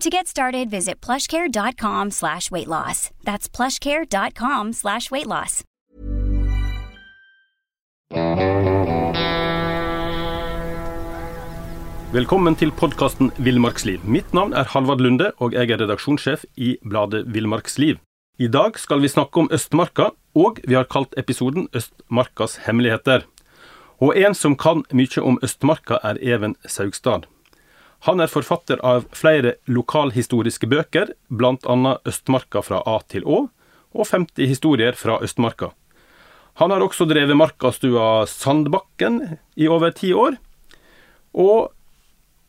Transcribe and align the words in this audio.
To 0.00 0.08
get 0.08 0.26
started, 0.26 0.70
visit 0.70 1.06
plushcare.com 1.06 2.10
slash 2.10 2.50
weight 2.50 2.68
loss. 2.68 3.10
That's 3.22 3.48
plushcare.com 3.50 4.72
slash 4.72 5.10
weight 5.10 5.26
loss. 5.26 5.62
Velkommen 12.12 12.56
til 12.56 12.72
podkasten 12.72 13.28
Villmarksliv. 13.36 14.00
Mitt 14.04 14.32
navn 14.32 14.54
er 14.56 14.64
Halvard 14.72 15.00
Lunde, 15.04 15.34
og 15.36 15.52
jeg 15.52 15.68
er 15.68 15.82
redaksjonssjef 15.82 16.46
i 16.56 16.78
bladet 16.80 17.26
Villmarksliv. 17.34 17.98
I 18.38 18.48
dag 18.48 18.78
skal 18.80 19.04
vi 19.04 19.08
snakke 19.12 19.44
om 19.44 19.50
Østmarka, 19.52 20.14
og 20.34 20.62
vi 20.64 20.78
har 20.80 20.88
kalt 20.88 21.12
episoden 21.20 21.68
Østmarkas 21.76 22.56
hemmeligheter. 22.64 23.28
Og 24.00 24.16
en 24.16 24.34
som 24.34 24.56
kan 24.56 24.80
mye 24.96 25.20
om 25.20 25.36
Østmarka, 25.44 26.00
er 26.02 26.16
Even 26.24 26.56
Saugstad. 26.64 27.28
Han 28.08 28.20
er 28.22 28.32
forfatter 28.32 28.80
av 28.86 29.04
flere 29.12 29.58
lokalhistoriske 29.68 30.68
bøker, 30.70 31.12
bl.a. 31.28 31.96
Østmarka 32.08 32.62
fra 32.64 32.80
A 32.88 33.00
til 33.12 33.26
Å, 33.28 33.42
og 33.90 34.06
50 34.06 34.48
historier 34.48 34.96
fra 34.96 35.18
Østmarka. 35.20 35.72
Han 36.60 36.72
har 36.72 36.84
også 36.84 37.06
drevet 37.08 37.36
markastua 37.36 38.24
Sandbakken 38.28 39.20
i 39.56 39.68
over 39.68 39.92
ti 39.96 40.14
år, 40.16 40.38
og 41.36 41.70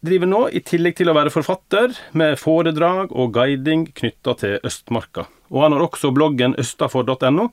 driver 0.02 0.30
nå, 0.30 0.42
i 0.50 0.62
tillegg 0.66 0.98
til 0.98 1.12
å 1.12 1.16
være 1.16 1.34
forfatter, 1.34 1.94
med 2.18 2.40
foredrag 2.42 3.12
og 3.12 3.34
guiding 3.36 3.86
knytta 3.98 4.36
til 4.40 4.58
Østmarka. 4.66 5.28
Og 5.52 5.66
han 5.66 5.76
har 5.76 5.86
også 5.86 6.14
bloggen 6.16 6.56
østafor.no, 6.60 7.50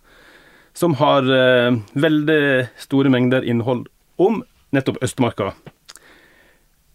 som 0.78 0.94
har 1.00 1.26
eh, 1.26 1.80
veldig 1.98 2.42
store 2.80 3.10
mengder 3.12 3.42
innhold 3.42 3.88
om 4.22 4.44
nettopp 4.74 5.02
Østmarka. 5.04 5.52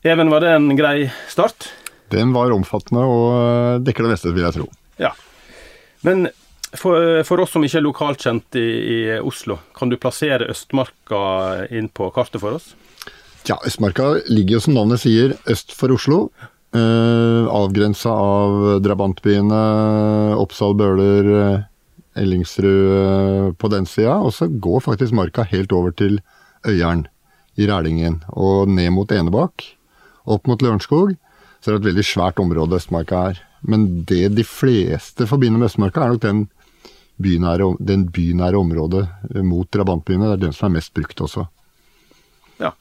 Even, 0.04 0.30
var 0.30 0.44
det 0.44 0.52
en 0.52 0.76
grei 0.76 1.08
start? 1.32 1.70
Den 2.12 2.34
var 2.36 2.52
omfattende 2.52 3.06
og 3.08 3.28
eh, 3.34 3.82
dekker 3.88 4.04
det 4.04 4.12
meste, 4.12 4.34
vil 4.36 4.44
jeg 4.44 4.56
tro. 4.58 4.66
Ja. 5.00 5.14
Men 6.04 6.28
for, 6.76 7.22
for 7.23 7.40
oss 7.40 7.54
som 7.56 7.64
ikke 7.64 7.80
er 7.80 7.86
lokalt 7.86 8.26
kjent 8.26 8.58
i, 8.60 8.68
i, 8.68 8.98
Oslo, 9.23 9.62
kan 9.78 9.92
du 9.92 9.95
plassere 10.02 10.50
Østmarka 10.52 11.22
inn 11.72 11.88
på 11.88 12.10
kartet 12.16 12.44
for 12.44 12.58
oss? 12.60 12.73
Ja, 13.48 13.56
Østmarka 13.64 14.10
ligger 14.28 14.58
jo 14.58 14.64
som 14.66 14.76
navnet 14.76 15.04
sier 15.04 15.38
øst 15.52 15.72
for 15.78 15.94
Oslo. 15.95 16.26
Eh, 16.76 17.45
Avgrensa 17.54 18.11
av 18.11 18.82
drabantbyene 18.83 19.61
Oppsal, 20.36 20.76
Bøler, 20.80 21.30
eh, 21.38 21.64
Ellingsrud 22.23 22.92
eh, 22.98 23.48
på 23.56 23.72
den 23.72 23.88
sida. 23.88 24.17
Og 24.20 24.36
så 24.36 24.50
går 24.52 24.83
faktisk 24.83 25.16
marka 25.16 25.48
helt 25.48 25.72
over 25.72 25.95
til 25.95 26.20
Øyeren 26.67 27.06
i 27.56 27.70
Rælingen 27.70 28.20
og 28.33 28.67
ned 28.67 28.92
mot 28.95 29.11
Enebakk 29.14 29.67
opp 30.26 30.48
mot 30.48 30.61
Lørenskog, 30.64 31.16
så 31.60 31.72
er 31.72 31.76
det 31.76 31.82
et 31.84 31.89
veldig 31.92 32.06
svært 32.08 32.39
område 32.44 32.80
Østmarka 32.80 33.23
er. 33.32 33.42
Men 33.64 34.04
det 34.08 34.34
de 34.36 34.44
fleste 34.44 35.28
forbinder 35.30 35.61
med 35.61 35.72
Østmarka, 35.72 36.04
er 36.04 36.16
nok 36.16 36.23
den 36.23 36.45
bynære, 37.23 37.70
den 37.80 38.08
bynære 38.11 38.60
området 38.60 39.04
mot 39.48 39.70
drabantbyene. 39.72 40.32
Det 40.32 40.38
er 40.38 40.45
den 40.48 40.56
som 40.58 40.70
er 40.70 40.80
mest 40.80 40.94
brukt 40.95 41.23
også. 41.23 41.45
Ja. 42.60 42.73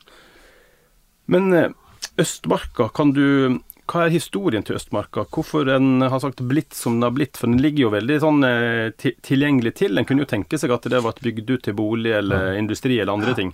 Men 1.31 1.52
eh, 1.54 1.70
Østmarka, 2.20 2.91
kan 2.94 3.14
du 3.16 3.60
hva 3.92 4.06
er 4.06 4.14
historien 4.14 4.62
til 4.64 4.78
Østmarka? 4.78 5.26
Hvorfor 5.34 5.66
den 5.69 6.00
har 6.00 6.20
sagt 6.22 6.41
blitt 6.48 6.72
som 6.75 6.97
den 6.97 7.06
har 7.06 7.14
blitt? 7.14 7.36
For 7.36 7.50
den 7.50 7.60
ligger 7.60 7.88
jo 7.88 7.94
veldig 7.94 8.19
sånn 8.22 8.47
eh, 8.47 9.10
tilgjengelig 9.26 9.75
til. 9.82 9.98
En 9.98 10.06
kunne 10.08 10.25
jo 10.25 10.31
tenke 10.31 10.58
seg 10.58 10.72
at 10.75 10.86
det 10.91 11.02
var 11.04 11.19
bygd 11.22 11.50
ut 11.50 11.66
til 11.66 11.76
bolig 11.76 12.14
eller 12.16 12.56
industri 12.58 12.98
eller 12.98 13.14
andre 13.19 13.36
ting 13.38 13.52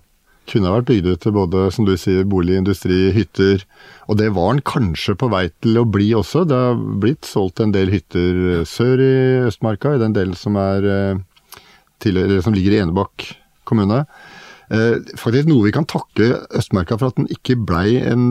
kunne 0.48 0.72
vært 0.72 0.88
bygd 0.88 1.10
ut 1.12 1.22
til 1.24 1.34
både 1.36 1.66
som 1.74 1.86
du 1.88 1.94
sier, 2.00 2.26
bolig, 2.28 2.56
industri, 2.60 3.08
hytter. 3.14 3.64
Og 4.08 4.18
det 4.20 4.30
var 4.36 4.54
den 4.54 4.64
kanskje 4.66 5.16
på 5.18 5.30
vei 5.32 5.46
til 5.62 5.80
å 5.80 5.86
bli 5.88 6.10
også. 6.16 6.46
Det 6.48 6.58
har 6.58 6.80
blitt 7.02 7.28
solgt 7.28 7.62
en 7.64 7.74
del 7.74 7.92
hytter 7.92 8.64
sør 8.68 9.02
i 9.04 9.14
Østmarka, 9.48 9.94
i 9.94 10.02
den 10.02 10.16
delen 10.16 10.36
som, 10.38 10.56
er, 10.60 10.88
eh, 10.88 11.62
til, 12.02 12.20
som 12.44 12.56
ligger 12.56 12.76
i 12.76 12.82
Enebakk 12.82 13.30
kommune. 13.68 14.04
Eh, 14.68 15.00
faktisk 15.16 15.48
Noe 15.48 15.64
vi 15.64 15.72
kan 15.72 15.88
takke 15.88 16.42
Østmarka 16.56 16.98
for 16.98 17.08
at 17.08 17.20
den 17.20 17.28
ikke 17.32 17.56
blei 17.56 17.96
en 18.04 18.28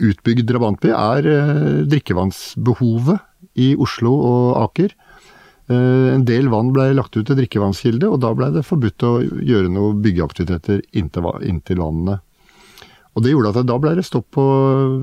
utbygd 0.00 0.46
drabantby, 0.48 0.92
er 0.96 1.28
eh, 1.28 1.82
drikkevannsbehovet 1.92 3.20
i 3.60 3.74
Oslo 3.80 4.14
og 4.16 4.46
Aker. 4.62 4.96
Eh, 5.66 6.08
en 6.14 6.24
del 6.26 6.50
vann 6.52 6.70
ble 6.74 6.92
lagt 6.94 7.16
ut 7.16 7.26
til 7.26 7.38
drikkevannskilde, 7.40 8.06
og 8.06 8.20
da 8.22 8.30
ble 8.36 8.52
det 8.54 8.66
forbudt 8.66 9.06
å 9.06 9.12
gjøre 9.22 9.72
noe 9.72 9.96
byggeaktiviteter 10.04 10.84
inntil 10.94 11.82
vannene. 11.82 12.20
Og 13.16 13.24
Det 13.24 13.32
gjorde 13.32 13.54
at 13.54 13.66
da 13.66 13.78
ble 13.80 13.94
det 13.96 14.04
stopp 14.04 14.28
på 14.36 14.44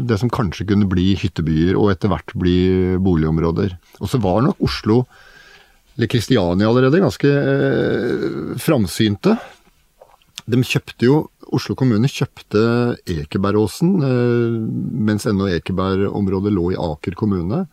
det 0.05 0.19
som 0.21 0.29
kanskje 0.29 0.67
kunne 0.69 0.85
bli 0.85 1.15
hyttebyer, 1.17 1.73
og 1.73 1.89
etter 1.91 2.11
hvert 2.13 2.35
bli 2.37 2.95
boligområder. 3.01 3.73
Og 3.99 4.11
så 4.11 4.21
var 4.21 4.43
nok 4.45 4.61
Oslo, 4.61 5.01
eller 5.97 6.09
Kristiania 6.09 6.69
allerede, 6.69 7.01
ganske 7.01 7.29
eh, 7.33 8.53
framsynte. 8.61 9.35
De 10.45 10.59
kjøpte 10.61 11.07
jo 11.09 11.17
Oslo 11.53 11.75
kommune 11.77 12.09
kjøpte 12.09 12.61
Ekebergåsen, 13.09 13.97
eh, 14.05 14.55
mens 15.09 15.25
ennå 15.29 15.49
Ekebergområdet 15.57 16.53
lå 16.53 16.71
i 16.73 16.79
Aker 16.79 17.17
kommune. 17.17 17.65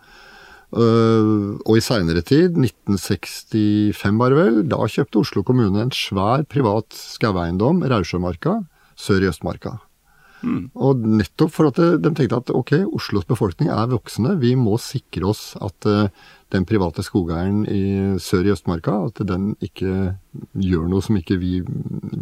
Uh, 0.71 1.59
og 1.67 1.81
i 1.81 1.83
seinere 1.83 2.23
tid, 2.23 2.55
1965 2.55 4.19
bare 4.21 4.39
vel, 4.39 4.61
da 4.71 4.87
kjøpte 4.87 5.25
Oslo 5.25 5.43
kommune 5.47 5.83
en 5.83 5.95
svær 5.95 6.45
privat 6.47 6.95
skaueiendom, 6.95 7.83
Rausjømarka, 7.91 8.61
sør 9.01 9.27
i 9.27 9.31
Østmarka. 9.33 9.81
Mm. 10.41 10.71
Og 10.79 11.03
nettopp 11.05 11.53
for 11.53 11.69
at 11.69 11.79
de 12.01 12.13
tenkte 12.17 12.39
at 12.39 12.53
ok, 12.55 12.73
Oslos 12.97 13.27
befolkning 13.29 13.69
er 13.75 13.91
voksne, 13.91 14.39
vi 14.41 14.55
må 14.57 14.79
sikre 14.81 15.29
oss 15.33 15.53
at 15.61 15.89
uh, 15.91 16.07
den 16.55 16.65
private 16.67 17.05
skogeieren 17.05 17.65
i 17.69 17.83
sør 18.23 18.49
i 18.49 18.55
Østmarka, 18.55 18.95
at 19.11 19.21
den 19.27 19.53
ikke 19.65 20.15
gjør 20.55 20.89
noe 20.91 21.05
som 21.05 21.19
ikke 21.21 21.39
vi 21.43 21.59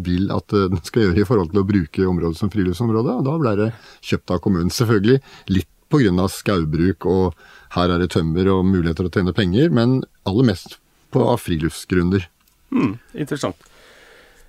vil 0.08 0.32
at 0.34 0.56
uh, 0.56 0.66
den 0.72 0.82
skal 0.88 1.06
gjøre 1.08 1.22
i 1.22 1.28
forhold 1.28 1.52
til 1.52 1.62
å 1.62 1.68
bruke 1.68 2.08
området 2.10 2.40
som 2.40 2.52
friluftsområde. 2.52 3.20
Og 3.20 3.28
da 3.28 3.36
ble 3.44 3.56
det 3.60 3.72
kjøpt 4.08 4.34
av 4.34 4.42
kommunen. 4.44 4.72
Selvfølgelig 4.72 5.20
litt 5.52 5.70
pga. 5.88 6.28
skaubruk 6.28 7.06
og 7.08 7.38
her 7.76 7.92
er 7.92 8.02
det 8.02 8.12
tømmer 8.14 8.48
og 8.52 8.66
muligheter 8.68 9.08
å 9.08 9.12
tjene 9.12 9.34
penger, 9.36 9.72
men 9.74 10.00
aller 10.28 10.46
mest 10.48 10.78
på 11.14 11.24
av 11.24 11.40
friluftsgrunner. 11.42 12.28
Hmm, 12.72 12.98
interessant. 13.14 13.60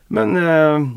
Men 0.10 0.36
eh, 0.39 0.88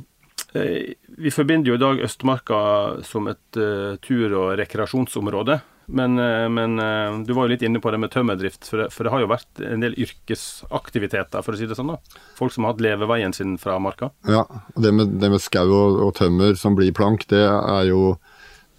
eh, 0.58 0.94
vi 1.18 1.34
forbinder 1.34 1.70
jo 1.70 1.76
i 1.78 1.82
dag 1.82 2.00
Østmarka 2.06 2.62
som 3.06 3.28
et 3.30 3.60
eh, 3.60 3.98
tur- 4.02 4.38
og 4.38 4.56
rekreasjonsområde. 4.60 5.60
Men, 5.92 6.18
eh, 6.18 6.48
men 6.48 6.78
eh, 6.78 7.18
du 7.26 7.32
var 7.36 7.46
jo 7.46 7.52
litt 7.52 7.64
inne 7.66 7.80
på 7.82 7.90
det 7.92 8.00
med 8.00 8.12
tømmerdrift, 8.14 8.64
for 8.68 8.84
det, 8.84 8.88
for 8.94 9.04
det, 9.04 9.12
har 9.12 9.22
jo 9.24 9.30
vært 9.30 9.62
en 9.66 9.82
del 9.82 9.96
yrkesaktiviteter, 10.00 11.44
for 11.44 11.54
å 11.54 11.58
si 11.58 11.68
det 11.68 11.76
sånn. 11.78 11.92
da. 11.94 12.20
Folk 12.38 12.54
som 12.54 12.66
har 12.66 12.74
hatt 12.74 12.84
leveveien 12.84 13.34
sin 13.36 13.58
fra 13.60 13.78
marka. 13.82 14.12
Ja, 14.28 14.46
det 14.78 14.94
med, 14.96 15.18
det 15.22 15.32
med 15.34 15.42
skau 15.42 15.66
og, 15.68 16.00
og, 16.06 16.14
tømmer 16.18 16.56
som 16.58 16.78
blir 16.78 16.94
plank, 16.96 17.26
det 17.32 17.44
er 17.44 17.90
jo 17.90 18.16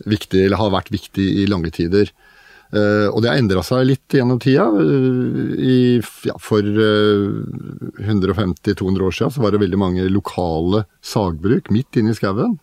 viktig, 0.10 0.48
eller 0.48 0.60
har 0.60 0.74
vært 0.74 0.94
viktig 0.94 1.28
i 1.44 1.48
lange 1.50 1.72
tider. 1.76 2.10
Uh, 2.74 3.06
og 3.14 3.22
det 3.22 3.30
har 3.30 3.38
endra 3.38 3.62
seg 3.66 3.86
litt 3.86 4.16
gjennom 4.18 4.40
tida. 4.42 4.66
Uh, 4.74 5.54
i, 5.62 5.78
ja, 6.26 6.34
for 6.42 6.66
uh, 6.66 7.30
eh, 8.02 8.08
150-200 8.10 9.06
år 9.06 9.14
siden 9.14 9.34
så 9.36 9.44
var 9.44 9.54
det 9.54 9.62
veldig 9.62 9.80
mange 9.80 10.06
lokale 10.10 10.88
sagbruk 11.06 11.70
midt 11.74 12.02
inne 12.02 12.14
i 12.14 12.18
skauen. 12.18 12.58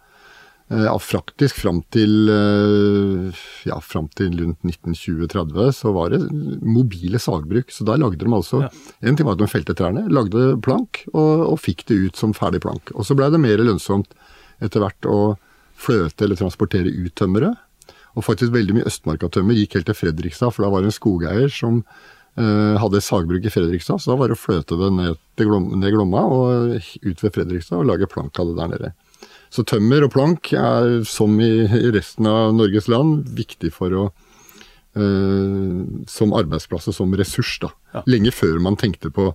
Ja, 0.70 0.92
faktisk 1.02 1.56
fram 1.58 1.80
til, 1.90 2.28
ja, 3.66 3.80
fram 3.82 4.04
til 4.14 4.36
rundt 4.38 4.60
1920-30 4.62 5.72
så 5.74 5.90
var 5.96 6.12
det 6.12 6.20
mobile 6.62 7.18
sagbruk. 7.18 7.72
Så 7.74 7.82
da 7.88 7.96
lagde 7.98 8.22
de 8.22 8.30
altså 8.30 8.60
ja. 8.62 8.68
En 9.02 9.18
ting 9.18 9.26
var 9.26 9.34
at 9.34 9.42
de 9.42 9.48
felte 9.50 9.74
trærne, 9.74 10.04
lagde 10.14 10.60
plank 10.62 11.00
og, 11.10 11.42
og 11.48 11.58
fikk 11.58 11.82
det 11.90 11.98
ut 12.04 12.22
som 12.22 12.36
ferdig 12.38 12.62
plank. 12.62 12.94
Og 12.94 13.02
så 13.02 13.18
blei 13.18 13.32
det 13.34 13.42
mer 13.42 13.64
lønnsomt 13.66 14.14
etter 14.62 14.84
hvert 14.84 15.10
å 15.10 15.18
fløte 15.74 16.28
eller 16.28 16.38
transportere 16.38 16.94
ut 16.94 17.18
tømmeret. 17.18 17.58
Og 18.20 18.26
faktisk 18.26 18.52
veldig 18.52 18.76
mye 18.76 18.88
Østmarka-tømmer 18.90 19.56
gikk 19.56 19.78
helt 19.78 19.88
til 19.88 19.96
Fredrikstad, 19.96 20.52
for 20.52 20.66
da 20.66 20.72
var 20.74 20.84
det 20.84 20.90
en 20.90 20.96
skogeier 20.98 21.52
som 21.52 21.80
eh, 22.36 22.76
hadde 22.82 23.00
sagbruk 23.04 23.46
i 23.48 23.52
Fredrikstad. 23.52 24.02
Så 24.02 24.12
da 24.12 24.18
var 24.20 24.28
det 24.28 24.36
å 24.36 24.40
fløte 24.40 24.76
det 24.76 24.90
ned 24.92 25.20
Glom, 25.40 25.70
ned 25.80 25.94
Glomma 25.94 26.26
og 26.28 26.74
ut 26.76 27.24
ved 27.24 27.32
Fredrikstad 27.32 27.80
og 27.80 27.88
lage 27.88 28.10
plank 28.12 28.36
av 28.36 28.50
det 28.50 28.58
der 28.58 28.74
nede. 28.74 28.92
Så 29.50 29.64
tømmer 29.66 30.04
og 30.06 30.12
plank 30.14 30.52
er, 30.54 31.00
som 31.08 31.40
i, 31.42 31.64
i 31.64 31.94
resten 31.96 32.28
av 32.30 32.52
Norges 32.54 32.90
land, 32.92 33.24
viktig 33.34 33.72
for 33.74 33.96
å 33.96 34.04
eh, 35.00 35.80
Som 36.10 36.36
arbeidsplass 36.36 36.90
og 36.92 37.00
som 37.00 37.18
ressurs, 37.18 37.56
da. 37.64 37.72
Ja. 37.96 38.04
Lenge 38.10 38.34
før 38.36 38.60
man 38.62 38.78
tenkte 38.78 39.10
på 39.14 39.32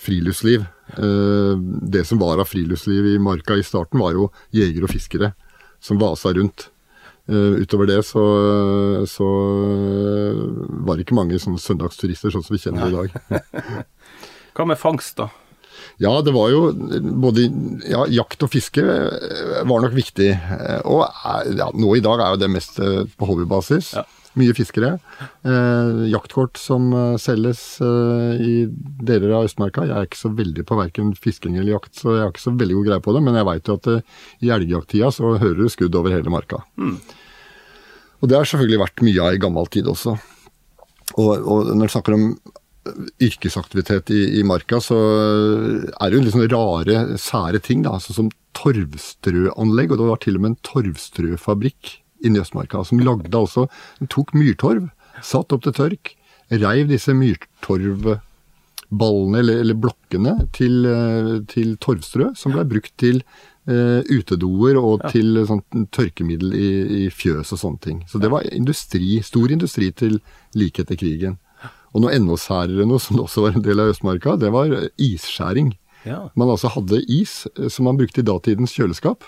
friluftsliv. 0.00 0.64
Eh, 0.96 1.54
det 1.92 2.06
som 2.08 2.22
var 2.22 2.40
av 2.40 2.48
friluftsliv 2.48 3.10
i 3.10 3.20
marka 3.20 3.58
i 3.58 3.66
starten, 3.66 4.00
var 4.00 4.14
jo 4.16 4.30
jegere 4.54 4.86
og 4.86 4.94
fiskere 4.94 5.34
som 5.82 5.98
vasa 6.00 6.32
rundt. 6.36 6.70
Uh, 7.30 7.60
utover 7.62 7.86
det 7.86 8.00
så, 8.08 8.24
så 9.06 9.26
var 10.82 10.96
det 10.96 11.06
ikke 11.06 11.18
mange 11.18 11.38
sånne 11.38 11.62
søndagsturister 11.62 12.34
sånn 12.34 12.42
som 12.42 12.56
vi 12.56 12.62
kjenner 12.64 12.90
i 12.90 12.96
dag. 12.96 13.84
Hva 14.56 14.66
med 14.66 14.80
fangst, 14.80 15.20
da? 15.20 15.30
Ja, 16.00 16.14
det 16.24 16.32
var 16.32 16.48
jo 16.52 16.70
både 17.22 17.44
ja, 17.88 18.06
Jakt 18.08 18.42
og 18.44 18.52
fiske 18.52 18.82
var 18.82 19.82
nok 19.84 19.92
viktig. 19.92 20.30
Og 20.88 21.04
ja, 21.04 21.68
nå 21.76 21.92
i 21.96 22.04
dag 22.04 22.22
er 22.24 22.34
jo 22.34 22.40
det 22.40 22.48
mest 22.52 22.80
eh, 22.80 23.04
på 23.20 23.28
hobbybasis. 23.28 23.92
Ja. 23.98 24.06
Mye 24.38 24.54
fiskere. 24.54 24.92
Eh, 25.42 26.02
jaktkort 26.12 26.58
som 26.60 26.92
selges 27.18 27.62
eh, 27.82 28.40
i 28.40 28.52
deler 29.02 29.34
av 29.40 29.48
Østmarka. 29.48 29.88
Jeg 29.88 29.96
er 29.96 30.06
ikke 30.06 30.20
så 30.20 30.30
veldig 30.38 30.64
på 30.68 30.78
verken 30.78 31.10
fisking 31.18 31.56
eller 31.58 31.74
jakt, 31.74 31.96
så 31.98 32.14
jeg 32.14 32.22
har 32.22 32.30
ikke 32.30 32.44
så 32.46 32.54
veldig 32.54 32.76
god 32.78 32.90
greie 32.90 33.04
på 33.04 33.16
det. 33.16 33.24
Men 33.26 33.40
jeg 33.40 33.48
veit 33.50 33.70
jo 33.70 33.76
at 33.80 33.90
eh, 33.90 34.20
i 34.46 34.52
elgjakttida 34.54 35.10
så 35.16 35.34
hører 35.34 35.58
du 35.58 35.72
skudd 35.72 35.98
over 35.98 36.14
hele 36.14 36.32
marka. 36.32 36.62
Mm. 36.78 37.00
Og 38.20 38.28
det 38.28 38.36
har 38.36 38.48
selvfølgelig 38.48 38.82
vært 38.82 39.04
mye 39.06 39.26
av 39.26 39.36
i 39.36 39.42
gammel 39.42 39.68
tid 39.72 39.88
også. 39.90 40.16
Og, 41.18 41.30
og 41.40 41.70
når 41.74 41.88
du 41.88 41.94
snakker 41.94 42.16
om 42.16 42.26
yrkesaktivitet 43.20 44.10
i, 44.14 44.20
i, 44.40 44.42
marka, 44.46 44.80
så 44.82 44.96
er 44.96 46.08
det 46.08 46.16
jo 46.16 46.22
litt 46.24 46.34
sånne 46.34 46.52
rare, 46.52 47.18
sære 47.20 47.60
ting. 47.64 47.82
da, 47.84 47.96
altså 47.98 48.16
Som 48.16 48.30
torvstrøanlegg. 48.56 49.92
Og 49.92 50.00
det 50.00 50.08
var 50.08 50.22
til 50.22 50.38
og 50.38 50.44
med 50.44 50.54
en 50.54 50.62
torvstrøfabrikk 50.66 51.82
i 52.20 52.32
Østmarka, 52.36 52.82
som 52.84 53.00
lagde 53.00 53.36
altså 53.36 53.68
Den 53.98 54.08
tok 54.12 54.34
myrtorv, 54.36 54.90
satt 55.24 55.52
opp 55.54 55.62
til 55.64 55.72
tørk, 55.76 56.16
reiv 56.50 56.88
disse 56.90 57.12
myrtorvballene, 57.16 59.38
eller, 59.40 59.56
eller 59.64 59.76
blokkene, 59.78 60.34
til, 60.56 60.86
eh, 60.88 61.40
til, 61.48 61.76
torvstrø, 61.80 62.26
som 62.36 62.52
ble 62.52 62.64
brukt 62.68 62.92
til 63.00 63.22
uh, 63.70 64.00
utedoer 64.10 64.78
og 64.80 65.04
ja. 65.04 65.12
til 65.14 65.40
sånn, 65.48 65.62
tørkemiddel 65.94 66.56
i, 66.56 66.70
i, 67.04 67.04
fjøs 67.14 67.54
og 67.54 67.62
sånne 67.62 67.84
ting. 67.86 68.02
Så 68.10 68.20
det 68.22 68.32
var 68.32 68.48
industri, 68.50 69.20
stor 69.24 69.52
industri 69.54 69.92
til 69.96 70.18
like 70.58 70.82
etter 70.84 70.98
krigen. 71.00 71.38
Og 71.90 72.04
noe 72.04 72.14
enda 72.14 72.36
særere 72.38 72.86
noe, 72.86 73.02
som 73.02 73.18
også 73.22 73.46
var 73.46 73.56
en 73.56 73.64
del 73.66 73.82
av 73.82 73.90
Østmarka, 73.94 74.36
det 74.38 74.52
var 74.54 74.70
isskjæring. 75.00 75.72
Ja. 76.06 76.28
Man 76.38 76.50
altså 76.52 76.70
hadde 76.72 77.02
is 77.10 77.44
eh, 77.58 77.68
som 77.68 77.88
man 77.88 77.98
brukte 78.00 78.22
i 78.22 78.26
datidens 78.26 78.74
kjøleskap. 78.76 79.26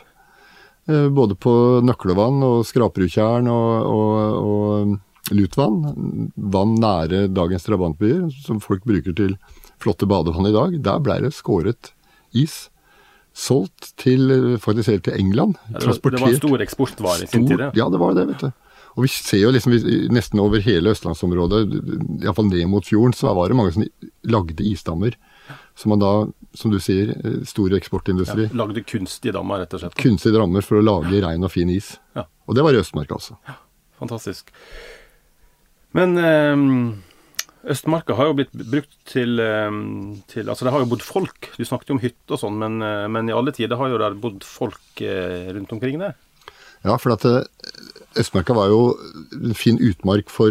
Eh, 0.89 1.09
både 1.13 1.37
på 1.39 1.55
nøklevann 1.85 2.43
og 2.47 2.63
skraperudtjern 2.67 3.51
og, 3.51 3.73
og, 3.93 4.39
og 4.43 5.35
lutvann. 5.37 6.31
Vann 6.37 6.77
nære 6.83 7.27
dagens 7.35 7.67
drabantbyer, 7.69 8.29
som 8.47 8.63
folk 8.63 8.87
bruker 8.89 9.17
til 9.19 9.37
flotte 9.83 10.09
badevann 10.09 10.49
i 10.51 10.55
dag. 10.55 10.79
Der 10.87 11.03
blei 11.03 11.21
det 11.25 11.35
skåret 11.37 11.93
is. 12.33 12.67
Solgt 13.33 13.93
til 14.01 14.29
faktisk 14.61 14.91
helt 14.93 15.07
til 15.09 15.17
England. 15.17 15.57
Ja, 15.71 15.79
det, 15.81 15.89
var, 15.89 16.13
det 16.13 16.21
var 16.21 16.35
stor 16.37 16.65
eksportvare 16.65 17.25
i 17.25 17.31
sin 17.31 17.49
tid? 17.49 17.63
Ja, 17.79 17.89
det 17.89 18.01
var 18.03 18.15
det, 18.19 18.27
vet 18.29 18.45
du. 18.45 18.51
Og 18.93 19.07
vi 19.07 19.09
ser 19.09 19.41
jo 19.41 19.53
liksom 19.55 19.73
nesten 20.13 20.41
over 20.43 20.61
hele 20.61 20.93
østlandsområdet, 20.93 21.63
iallfall 22.21 22.51
ned 22.51 22.67
mot 22.69 22.85
fjorden, 22.85 23.15
så 23.17 23.33
var 23.33 23.49
det 23.49 23.57
mange 23.57 23.73
som 23.73 23.87
lagde 24.29 24.67
isdammer. 24.69 25.17
Som 25.77 25.95
man 25.95 26.03
da, 26.03 26.11
som 26.57 26.73
du 26.73 26.77
sier, 26.83 27.15
eh, 27.17 27.39
stor 27.49 27.73
eksportindustri. 27.73 28.51
Ja, 28.51 28.57
lagde 28.61 28.83
kunstige 28.85 29.33
dammer, 29.33 29.63
rett 29.63 29.73
og 29.73 29.81
slett? 29.81 29.97
Kunstige 29.97 30.37
dammer 30.37 30.65
for 30.65 30.77
å 30.77 30.85
lage 30.85 31.23
rein 31.25 31.45
og 31.45 31.53
fin 31.55 31.73
is. 31.73 31.95
Ja. 32.17 32.27
Og 32.45 32.59
det 32.59 32.67
var 32.67 32.77
i 32.77 32.83
Østmarka, 32.83 33.17
altså. 33.17 33.39
Ja, 33.49 33.57
fantastisk. 33.97 34.53
Men 35.97 36.19
eh, 36.21 36.93
Østmarka 37.63 38.17
har 38.19 38.27
jo 38.27 38.37
blitt 38.41 38.55
brukt 38.55 38.95
til, 39.07 39.39
eh, 39.39 39.71
til, 40.27 40.51
Altså, 40.51 40.65
det 40.65 40.73
har 40.73 40.81
jo 40.83 40.91
bodd 40.91 41.03
folk. 41.03 41.51
Du 41.57 41.65
snakket 41.65 41.91
jo 41.91 41.95
om 41.95 42.03
hytte 42.03 42.35
og 42.35 42.41
sånn, 42.41 42.59
men, 42.59 42.83
eh, 42.83 43.07
men, 43.07 43.29
i 43.29 43.33
alle 43.33 43.53
tider 43.53 43.77
har 43.77 43.89
jo 43.89 43.99
der 43.99 44.19
bodd 44.19 44.43
folk 44.43 45.01
eh, 45.01 45.53
rundt 45.55 45.73
omkring 45.73 46.01
det? 46.01 46.15
Ja, 46.83 46.99
for 46.99 47.13
at 47.13 47.23
Østmarka 48.19 48.53
var 48.53 48.69
jo 48.69 48.99
en 49.33 49.55
fin 49.55 49.79
utmark 49.79 50.29
for 50.29 50.51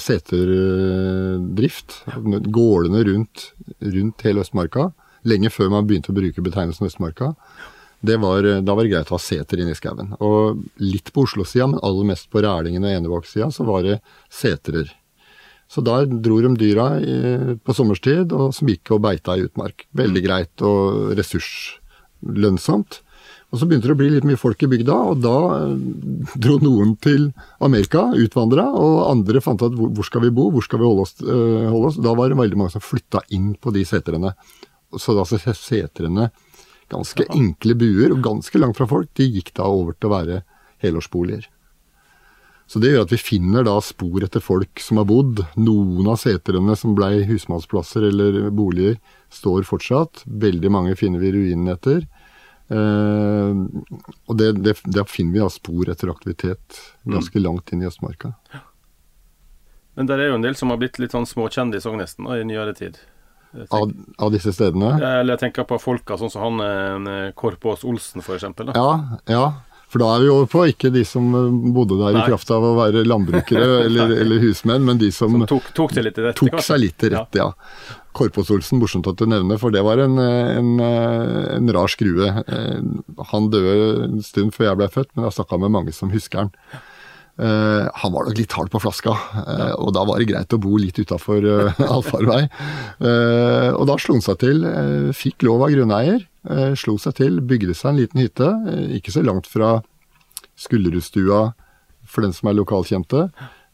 seterdrift. 0.00 2.02
Gårdene 2.16 3.04
rundt, 3.04 3.52
rundt, 3.82 4.22
hele 4.24 4.40
Østmarka. 4.40 4.92
Lenge 5.22 5.52
før 5.52 5.70
man 5.70 5.86
begynte 5.86 6.10
å 6.10 6.16
bruke 6.16 6.40
betegnelsen 6.40 6.88
Østmarka. 6.88 7.34
Var, 8.00 8.62
da 8.64 8.74
var 8.74 8.82
det 8.82 8.94
greit 8.94 9.12
å 9.12 9.18
ha 9.18 9.20
seter 9.20 9.60
inne 9.60 9.72
i 9.72 9.76
skauen. 9.76 10.16
Og 10.18 10.64
litt 10.80 11.12
på 11.12 11.28
Oslo-sida, 11.28 11.68
men 11.68 11.84
aller 11.84 12.08
mest 12.08 12.30
på 12.32 12.40
Rælingen 12.40 12.84
og 12.84 12.96
Enebakk-sida, 12.96 13.52
så 13.52 13.68
var 13.68 13.84
det 13.84 14.00
setrer. 14.32 14.88
Så 15.66 15.82
der 15.82 16.06
dro 16.06 16.38
de 16.44 16.52
dyra 16.58 16.86
i, 17.02 17.16
på 17.58 17.74
sommerstid, 17.74 18.32
og 18.36 18.54
som 18.54 18.70
gikk 18.70 18.94
og 18.94 19.02
beita 19.06 19.34
i 19.34 19.46
utmark. 19.48 19.88
Veldig 19.98 20.22
greit 20.22 20.62
og 20.66 21.16
ressurslønnsomt. 21.18 23.00
Og 23.54 23.60
Så 23.60 23.66
begynte 23.68 23.86
det 23.86 23.94
å 23.94 23.98
bli 23.98 24.08
litt 24.10 24.26
mye 24.26 24.38
folk 24.38 24.62
i 24.66 24.68
bygda, 24.70 24.94
og 25.10 25.20
da 25.22 25.36
eh, 25.56 25.74
dro 26.42 26.56
noen 26.62 26.96
til 27.02 27.28
Amerika, 27.62 28.08
utvandra, 28.18 28.66
og 28.74 29.04
andre 29.06 29.42
fant 29.42 29.62
ut 29.62 29.76
hvor 29.78 30.06
skal 30.06 30.24
vi 30.26 30.32
bo, 30.34 30.48
hvor 30.54 30.66
skal 30.66 30.82
vi 30.82 30.88
holde 30.88 31.06
oss. 31.06 31.14
Uh, 31.22 31.68
holde 31.70 31.92
oss? 31.92 32.00
Da 32.02 32.14
var 32.18 32.30
det 32.30 32.38
veldig 32.40 32.58
mange 32.58 32.74
som 32.74 32.84
flytta 32.84 33.22
inn 33.34 33.54
på 33.58 33.72
de 33.74 33.86
setrene. 33.86 34.34
Så 34.98 35.14
da 35.16 35.26
så 35.26 35.38
setrene, 35.38 36.30
ganske 36.90 37.26
enkle 37.34 37.74
buer 37.78 38.14
og 38.14 38.22
ganske 38.22 38.62
langt 38.62 38.78
fra 38.78 38.86
folk, 38.90 39.10
de 39.18 39.26
gikk 39.38 39.54
da 39.56 39.66
over 39.70 39.96
til 39.96 40.10
å 40.10 40.14
være 40.14 40.42
helårsboliger. 40.84 41.48
Så 42.66 42.80
det 42.82 42.90
gjør 42.90 43.04
at 43.06 43.12
vi 43.14 43.20
finner 43.20 43.66
da 43.66 43.76
spor 43.84 44.24
etter 44.26 44.42
folk 44.42 44.80
som 44.82 44.98
har 44.98 45.06
bodd. 45.06 45.44
Noen 45.54 46.08
av 46.10 46.18
setrene 46.18 46.74
som 46.78 46.96
blei 46.98 47.20
husmannsplasser 47.28 48.08
eller 48.08 48.48
boliger, 48.50 48.98
står 49.30 49.66
fortsatt. 49.68 50.24
Veldig 50.26 50.72
mange 50.74 50.96
finner 50.98 51.22
vi 51.22 51.30
ruinene 51.36 51.76
etter. 51.76 52.02
Eh, 52.66 53.60
og 54.26 54.38
det, 54.40 54.50
det, 54.66 54.74
der 54.82 55.06
finner 55.06 55.36
vi 55.36 55.44
da 55.44 55.50
spor 55.52 55.92
etter 55.92 56.10
aktivitet 56.10 56.80
ganske 57.06 57.38
mm. 57.38 57.44
langt 57.44 57.70
inn 57.70 57.84
i 57.84 57.90
Østmarka. 57.90 58.34
Men 59.96 60.08
det 60.10 60.18
er 60.18 60.32
jo 60.32 60.40
en 60.40 60.44
del 60.44 60.58
som 60.58 60.72
har 60.74 60.80
blitt 60.80 60.98
litt 61.00 61.14
sånn 61.14 61.28
småkjendis 61.28 61.86
òg, 61.88 62.00
nesten, 62.02 62.26
da, 62.26 62.40
i 62.40 62.48
nyere 62.48 62.74
tid. 62.76 62.98
Av, 63.70 63.92
av, 64.18 64.32
disse 64.34 64.52
stedene? 64.52 64.90
Ja, 65.00 65.14
eller 65.22 65.36
jeg 65.36 65.46
tenker 65.46 65.64
på 65.68 65.78
folka 65.80 66.18
sånn 66.20 66.32
som 66.34 66.58
han 66.60 67.06
eh, 67.08 67.30
Korpås 67.38 67.86
Olsen, 67.88 68.20
f.eks. 68.20 68.44
Ja, 68.74 68.90
ja. 69.30 69.44
For 69.92 70.02
da 70.02 70.08
er 70.16 70.24
vi 70.24 70.30
over 70.32 70.48
på 70.50 70.64
ikke 70.72 70.90
de 70.94 71.04
som 71.06 71.28
eh, 71.38 71.52
bodde 71.74 71.98
der 72.00 72.16
Nei. 72.16 72.24
i 72.24 72.30
kraft 72.32 72.50
av 72.54 72.64
å 72.66 72.72
være 72.78 73.04
landbrukere 73.06 73.68
eller, 73.86 74.16
eller, 74.16 74.42
husmenn, 74.42 74.82
men 74.86 74.98
de 75.02 75.12
som, 75.14 75.36
som 75.36 75.46
tok, 75.50 75.70
tok, 75.76 75.94
seg 75.94 76.08
litt 76.08 76.18
til 76.18 76.26
rette. 76.26 76.40
Tok 76.42 76.58
seg 76.64 76.82
litt 76.82 76.98
til 77.02 77.14
rette, 77.14 77.42
ja. 77.42 77.52
ja. 77.52 78.00
Korpås-Olsen, 78.16 78.80
morsomt 78.80 79.06
at 79.10 79.20
du 79.20 79.28
nevner, 79.28 79.60
for 79.60 79.74
det 79.74 79.82
var 79.84 80.00
en, 80.00 80.16
en, 80.18 80.70
en, 80.80 81.72
rar 81.76 81.90
skrue. 81.92 82.30
Han 83.32 83.48
døde 83.52 84.06
en 84.06 84.22
stund 84.24 84.54
før 84.56 84.70
jeg 84.70 84.80
ble 84.80 84.88
født, 84.94 85.10
men 85.12 85.26
jeg 85.26 85.28
har 85.28 85.34
snakka 85.36 85.58
med 85.60 85.74
mange 85.74 85.92
som 85.92 86.08
husker 86.14 86.46
han. 86.46 86.54
Uh, 87.36 87.84
han 87.92 88.14
var 88.14 88.24
nok 88.24 88.38
litt 88.38 88.54
hard 88.56 88.70
på 88.72 88.80
flaska, 88.80 89.12
uh, 89.12 89.74
og 89.76 89.90
da 89.92 90.06
var 90.08 90.22
det 90.22 90.28
greit 90.30 90.54
å 90.56 90.60
bo 90.60 90.78
litt 90.80 90.96
utafor 90.96 91.44
uh, 91.44 91.82
allfarvei. 91.96 92.46
Og 93.76 93.84
da 93.88 93.98
slo 94.00 94.16
han 94.16 94.24
seg 94.24 94.40
til. 94.40 94.64
fikk 95.16 95.44
lov 95.44 95.66
av 95.66 95.74
grunneier. 95.74 96.24
slo 96.78 96.96
seg 97.02 97.18
til, 97.20 97.40
bygde 97.44 97.74
seg 97.76 97.92
en 97.92 98.00
liten 98.00 98.22
hytte, 98.22 98.48
ikke 98.96 99.12
så 99.12 99.24
langt 99.26 99.48
fra 99.50 99.80
Skullerudstua 100.56 101.50
for 102.06 102.24
den 102.24 102.32
som 102.32 102.48
er 102.48 102.56
lokalkjente. 102.56 103.26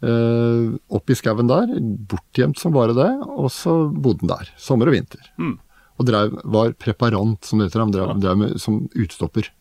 Opp 0.03 1.13
i 1.13 1.17
skauen 1.19 1.51
der, 1.51 1.77
bortgjemt 2.11 2.59
som 2.59 2.75
bare 2.75 2.97
det, 2.97 3.11
og 3.31 3.53
så 3.55 3.85
bodde 3.93 4.25
han 4.25 4.33
der. 4.35 4.55
Sommer 4.59 4.91
og 4.91 4.97
vinter. 4.97 5.23
Mm. 5.39 5.59
Og 6.01 6.09
drev, 6.09 6.39
var 6.51 6.73
preparant, 6.81 7.45
som 7.47 7.61
det 7.61 7.69
heter. 7.69 7.85
Han 7.85 7.95
drev, 7.95 8.09
ja. 8.09 8.21
drev 8.25 8.41
med, 8.41 8.57
som 8.63 8.83
utstopper. 8.99 9.53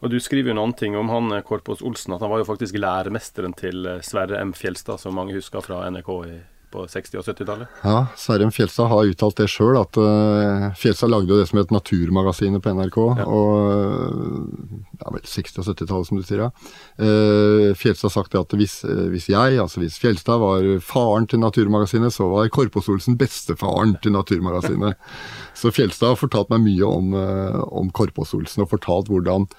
Og 0.00 0.10
Du 0.10 0.16
skriver 0.20 0.50
jo 0.50 0.56
en 0.56 0.62
annen 0.62 0.78
ting 0.78 0.96
om 0.96 1.10
han 1.12 1.42
Korpås 1.44 1.82
Olsen, 1.84 2.14
at 2.16 2.24
han 2.24 2.32
var 2.32 2.40
jo 2.40 2.48
faktisk 2.48 2.78
læremesteren 2.80 3.52
til 3.56 3.84
eh, 3.86 4.00
Sverre 4.04 4.40
M. 4.40 4.54
Fjelstad, 4.56 5.00
som 5.02 5.14
mange 5.16 5.36
husker 5.36 5.60
fra 5.64 5.82
NRK 5.92 6.10
i 6.24 6.38
på 6.70 6.84
60- 6.86 7.18
og 7.18 7.26
70-tallet? 7.26 7.78
Ja, 7.82 7.96
Sverre 8.18 8.46
Fjelstad 8.54 8.88
har 8.90 9.08
uttalt 9.10 9.40
det 9.40 9.48
sjøl, 9.50 9.74
at 9.80 9.98
uh, 9.98 10.68
Fjelstad 10.78 11.10
lagde 11.10 11.32
jo 11.32 11.38
det 11.40 11.48
som 11.50 11.58
het 11.60 11.72
Naturmagasinet 11.74 12.62
på 12.62 12.74
NRK. 12.76 12.98
Ja. 13.18 13.26
og 13.26 15.00
ja, 15.00 15.10
vel, 15.16 15.24
60- 15.26 15.60
og 15.62 15.66
70-tallet, 15.66 16.10
som 16.10 16.20
du 16.20 16.26
sier. 16.26 16.44
ja. 16.46 16.50
Uh, 17.00 17.72
Fjelstad 17.78 18.10
har 18.10 18.14
sagt 18.14 18.34
det 18.34 18.42
at 18.44 18.56
hvis, 18.60 18.78
uh, 18.86 19.08
hvis, 19.10 19.26
jeg, 19.32 19.58
altså 19.62 19.82
hvis 19.82 19.98
Fjelstad 20.02 20.42
var 20.42 20.70
faren 20.84 21.26
til 21.30 21.42
Naturmagasinet, 21.42 22.14
så 22.14 22.30
var 22.30 22.50
Korpås 22.54 22.90
Olsen 22.92 23.18
bestefaren 23.20 23.96
til 24.04 24.14
Naturmagasinet. 24.14 25.10
så 25.60 25.74
Fjelstad 25.74 26.14
har 26.14 26.22
fortalt 26.22 26.54
meg 26.54 26.64
mye 26.68 26.86
om, 26.86 27.14
om 27.82 27.90
Korpås 27.94 28.34
Olsen, 28.38 28.64
og 28.64 28.72
fortalt 28.76 29.10
hvordan 29.10 29.50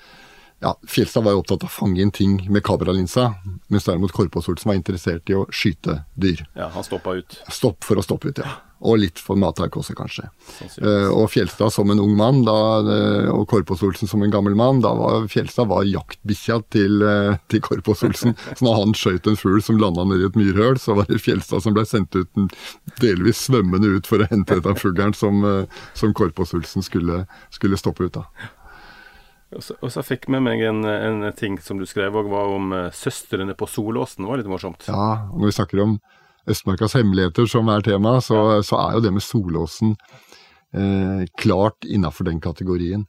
ja, 0.62 0.76
Fjelstad 0.88 1.24
var 1.26 1.34
jo 1.34 1.42
opptatt 1.42 1.64
av 1.66 1.72
å 1.72 1.74
fange 1.74 2.04
inn 2.04 2.12
ting 2.14 2.36
med 2.54 2.62
kameralinsa, 2.66 3.32
mens 3.74 3.88
derimot 3.88 4.14
Korpås-Olsen 4.14 4.70
var 4.70 4.78
interessert 4.78 5.30
i 5.32 5.38
å 5.38 5.48
skyte 5.50 6.04
dyr. 6.14 6.44
Ja, 6.54 6.70
Han 6.76 6.86
stoppa 6.86 7.16
ut? 7.18 7.40
Stopp 7.50 7.82
for 7.88 7.98
å 7.98 8.04
stoppe 8.06 8.30
ut, 8.30 8.42
ja. 8.44 8.60
Og 8.82 8.98
litt 8.98 9.20
for 9.22 9.38
matverk 9.38 9.76
også, 9.78 9.94
kanskje. 9.98 10.28
Uh, 10.82 11.10
og 11.14 11.28
Fjelstad 11.34 11.74
som 11.74 11.90
en 11.94 12.02
ung 12.02 12.14
mann, 12.18 12.44
da, 12.46 12.60
uh, 12.86 13.28
og 13.34 13.48
Korpås-Olsen 13.50 14.10
som 14.10 14.22
en 14.22 14.34
gammel 14.34 14.54
mann, 14.58 14.84
da 14.86 14.94
var 14.98 15.26
Fjelstad 15.30 15.70
var 15.70 15.86
jaktbikkja 15.90 16.62
til, 16.74 17.02
uh, 17.06 17.42
til 17.50 17.62
Korpås-Olsen. 17.66 18.38
så 18.58 18.66
når 18.66 18.80
han 18.84 18.96
skjøt 18.98 19.30
en 19.30 19.42
fugl 19.42 19.62
som 19.66 19.82
landa 19.82 20.06
nedi 20.06 20.30
et 20.30 20.38
myrhøl, 20.38 20.78
så 20.82 20.98
var 20.98 21.10
det 21.10 21.22
Fjelstad 21.26 21.66
som 21.66 21.78
ble 21.78 21.86
sendt 21.90 22.18
ut 22.18 22.58
delvis 23.02 23.48
svømmende 23.50 23.98
ut 23.98 24.10
for 24.10 24.22
å 24.22 24.30
hente 24.30 24.62
denne 24.62 24.78
fuglen 24.78 25.18
som, 25.18 25.42
som 25.98 26.18
Korpås-Olsen 26.18 26.86
skulle, 26.86 27.26
skulle 27.54 27.82
stoppe 27.82 28.10
ut 28.10 28.22
av. 28.22 28.50
Og 29.52 29.64
så, 29.66 29.76
og 29.84 29.92
så 29.92 30.04
fikk 30.06 30.28
jeg 30.28 30.36
med 30.38 30.46
meg 30.46 30.64
en, 30.64 30.86
en, 30.88 31.24
ting 31.36 31.58
som 31.60 31.80
du 31.80 31.86
skrev 31.90 32.16
òg, 32.16 32.30
var 32.32 32.54
om 32.56 32.72
uh, 32.72 32.88
søstrene 32.96 33.56
på 33.58 33.68
Solåsen. 33.68 34.24
Det 34.24 34.32
var 34.32 34.40
litt 34.40 34.52
morsomt. 34.52 34.88
Ja, 34.88 35.28
når 35.34 35.50
vi 35.50 35.56
snakker 35.58 35.84
om 35.84 35.98
Østmarkas 36.50 36.96
hemmeligheter 36.98 37.50
som 37.50 37.70
er 37.70 37.84
tema, 37.86 38.16
så, 38.24 38.62
så 38.66 38.80
er 38.80 38.96
jo 38.98 39.04
det 39.06 39.12
med 39.14 39.26
Solåsen 39.26 39.96
eh, 40.74 41.26
klart 41.38 41.86
innafor 41.86 42.26
den 42.28 42.40
kategorien. 42.42 43.06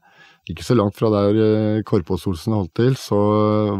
Ikke 0.50 0.66
så 0.66 0.76
langt 0.76 0.98
fra 0.98 1.08
der 1.14 1.38
eh, 1.40 1.82
Korpås-Olsen 1.86 2.56
holdt 2.56 2.74
til, 2.76 2.96
så 2.98 3.18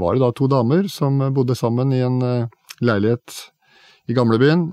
var 0.01 0.15
det 0.15 0.23
da 0.23 0.31
to 0.33 0.49
damer 0.51 0.89
som 0.93 1.21
bodde 1.35 1.57
sammen 1.59 1.93
i 1.93 2.01
en 2.07 2.21
eh, 2.25 2.49
leilighet 2.81 3.43
i 4.09 4.17
gamlebyen, 4.17 4.71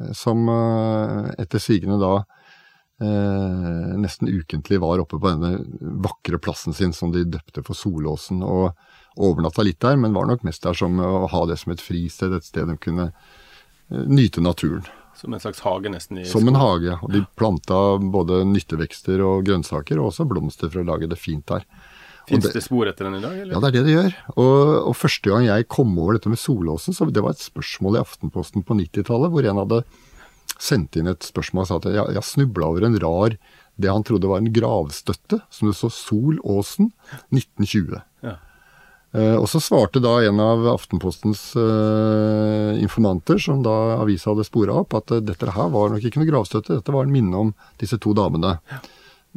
eh, 0.00 0.12
som 0.16 0.48
eh, 0.52 1.34
etter 1.42 1.62
sigende 1.62 2.00
da 2.02 2.22
eh, 3.02 3.96
nesten 4.02 4.30
ukentlig 4.30 4.80
var 4.82 5.02
oppe 5.02 5.18
på 5.18 5.30
denne 5.30 5.58
vakre 6.04 6.40
plassen 6.42 6.76
sin 6.76 6.94
som 6.96 7.12
de 7.14 7.24
døpte 7.24 7.64
for 7.66 7.78
Solåsen, 7.78 8.42
og 8.42 8.72
overnatta 9.18 9.64
litt 9.66 9.80
der, 9.82 9.98
men 9.98 10.14
var 10.14 10.28
nok 10.30 10.44
mest 10.46 10.62
der 10.66 10.76
som 10.78 11.00
å 11.02 11.26
ha 11.30 11.44
det 11.50 11.58
som 11.58 11.74
et 11.74 11.82
fristed, 11.82 12.34
et 12.34 12.46
sted 12.46 12.70
de 12.70 12.78
kunne 12.78 13.10
eh, 13.10 14.06
nyte 14.06 14.44
naturen. 14.44 14.86
Som 15.18 15.34
en 15.34 15.42
slags 15.42 15.60
hage, 15.66 15.90
nesten? 15.90 16.20
som 16.30 16.46
en 16.46 16.58
hage. 16.58 16.94
Og 17.02 17.10
de 17.10 17.24
planta 17.34 17.98
både 17.98 18.44
nyttevekster 18.46 19.18
og 19.26 19.48
grønnsaker, 19.48 19.98
og 19.98 20.12
også 20.12 20.28
blomster 20.30 20.70
for 20.70 20.84
å 20.84 20.90
lage 20.92 21.10
det 21.10 21.18
fint 21.18 21.46
der. 21.50 21.66
Fins 22.28 22.44
det, 22.44 22.52
det, 22.54 22.62
spor 22.62 22.88
etter 22.90 23.08
den 23.08 23.16
i 23.18 23.22
dag? 23.24 23.34
Eller? 23.40 23.54
Ja, 23.56 23.60
det 23.62 23.70
er 23.70 23.76
det 23.78 23.84
det 23.86 23.94
gjør. 23.94 24.16
Og, 24.36 24.58
og, 24.90 24.94
første 24.98 25.32
gang 25.32 25.46
jeg 25.48 25.66
kom 25.72 25.94
over 25.96 26.18
dette 26.18 26.30
med 26.30 26.40
Solåsen, 26.40 26.94
så 26.94 27.08
det 27.08 27.24
var 27.24 27.34
et 27.34 27.42
spørsmål 27.42 27.96
i 27.96 28.02
Aftenposten 28.02 28.66
på 28.68 28.76
90-tallet, 28.78 29.32
hvor 29.32 29.48
en 29.48 29.60
hadde 29.64 29.80
sendte 30.58 31.00
inn 31.00 31.10
et 31.10 31.26
spørsmål 31.26 31.64
og 31.64 31.70
sa 31.70 31.78
at 31.80 31.88
jeg, 31.94 32.16
jeg 32.18 32.26
snubla 32.26 32.68
over 32.72 32.86
en 32.88 33.00
rar 33.02 33.38
det 33.78 33.90
han 33.92 34.02
trodde 34.02 34.26
var 34.26 34.42
en 34.42 34.52
gravstøtte, 34.52 35.38
som 35.54 35.70
det 35.70 35.76
så 35.78 35.90
Solåsen 35.92 36.90
1920. 37.30 38.00
Ja. 38.26 38.34
Eh, 39.14 39.36
og 39.38 39.46
så 39.48 39.60
svarte 39.62 40.02
da 40.02 40.16
en 40.26 40.40
av 40.42 40.66
Aftenpostens 40.74 41.52
eh, 41.56 42.72
informanter, 42.82 43.38
som 43.40 43.62
da 43.62 44.00
avisa 44.00 44.32
hadde 44.32 44.48
spora 44.48 44.80
opp, 44.82 44.98
at 44.98 45.14
uh, 45.14 45.22
dette 45.22 45.54
her 45.54 45.70
var 45.72 45.94
nok 45.94 46.04
ikke 46.04 46.20
noe 46.20 46.28
gravstøtte, 46.28 46.80
dette 46.80 46.94
var 46.94 47.06
en 47.06 47.14
minne 47.14 47.44
om 47.46 47.54
disse 47.80 48.00
to 48.02 48.16
damene. 48.18 48.56
Ja. 48.72 48.82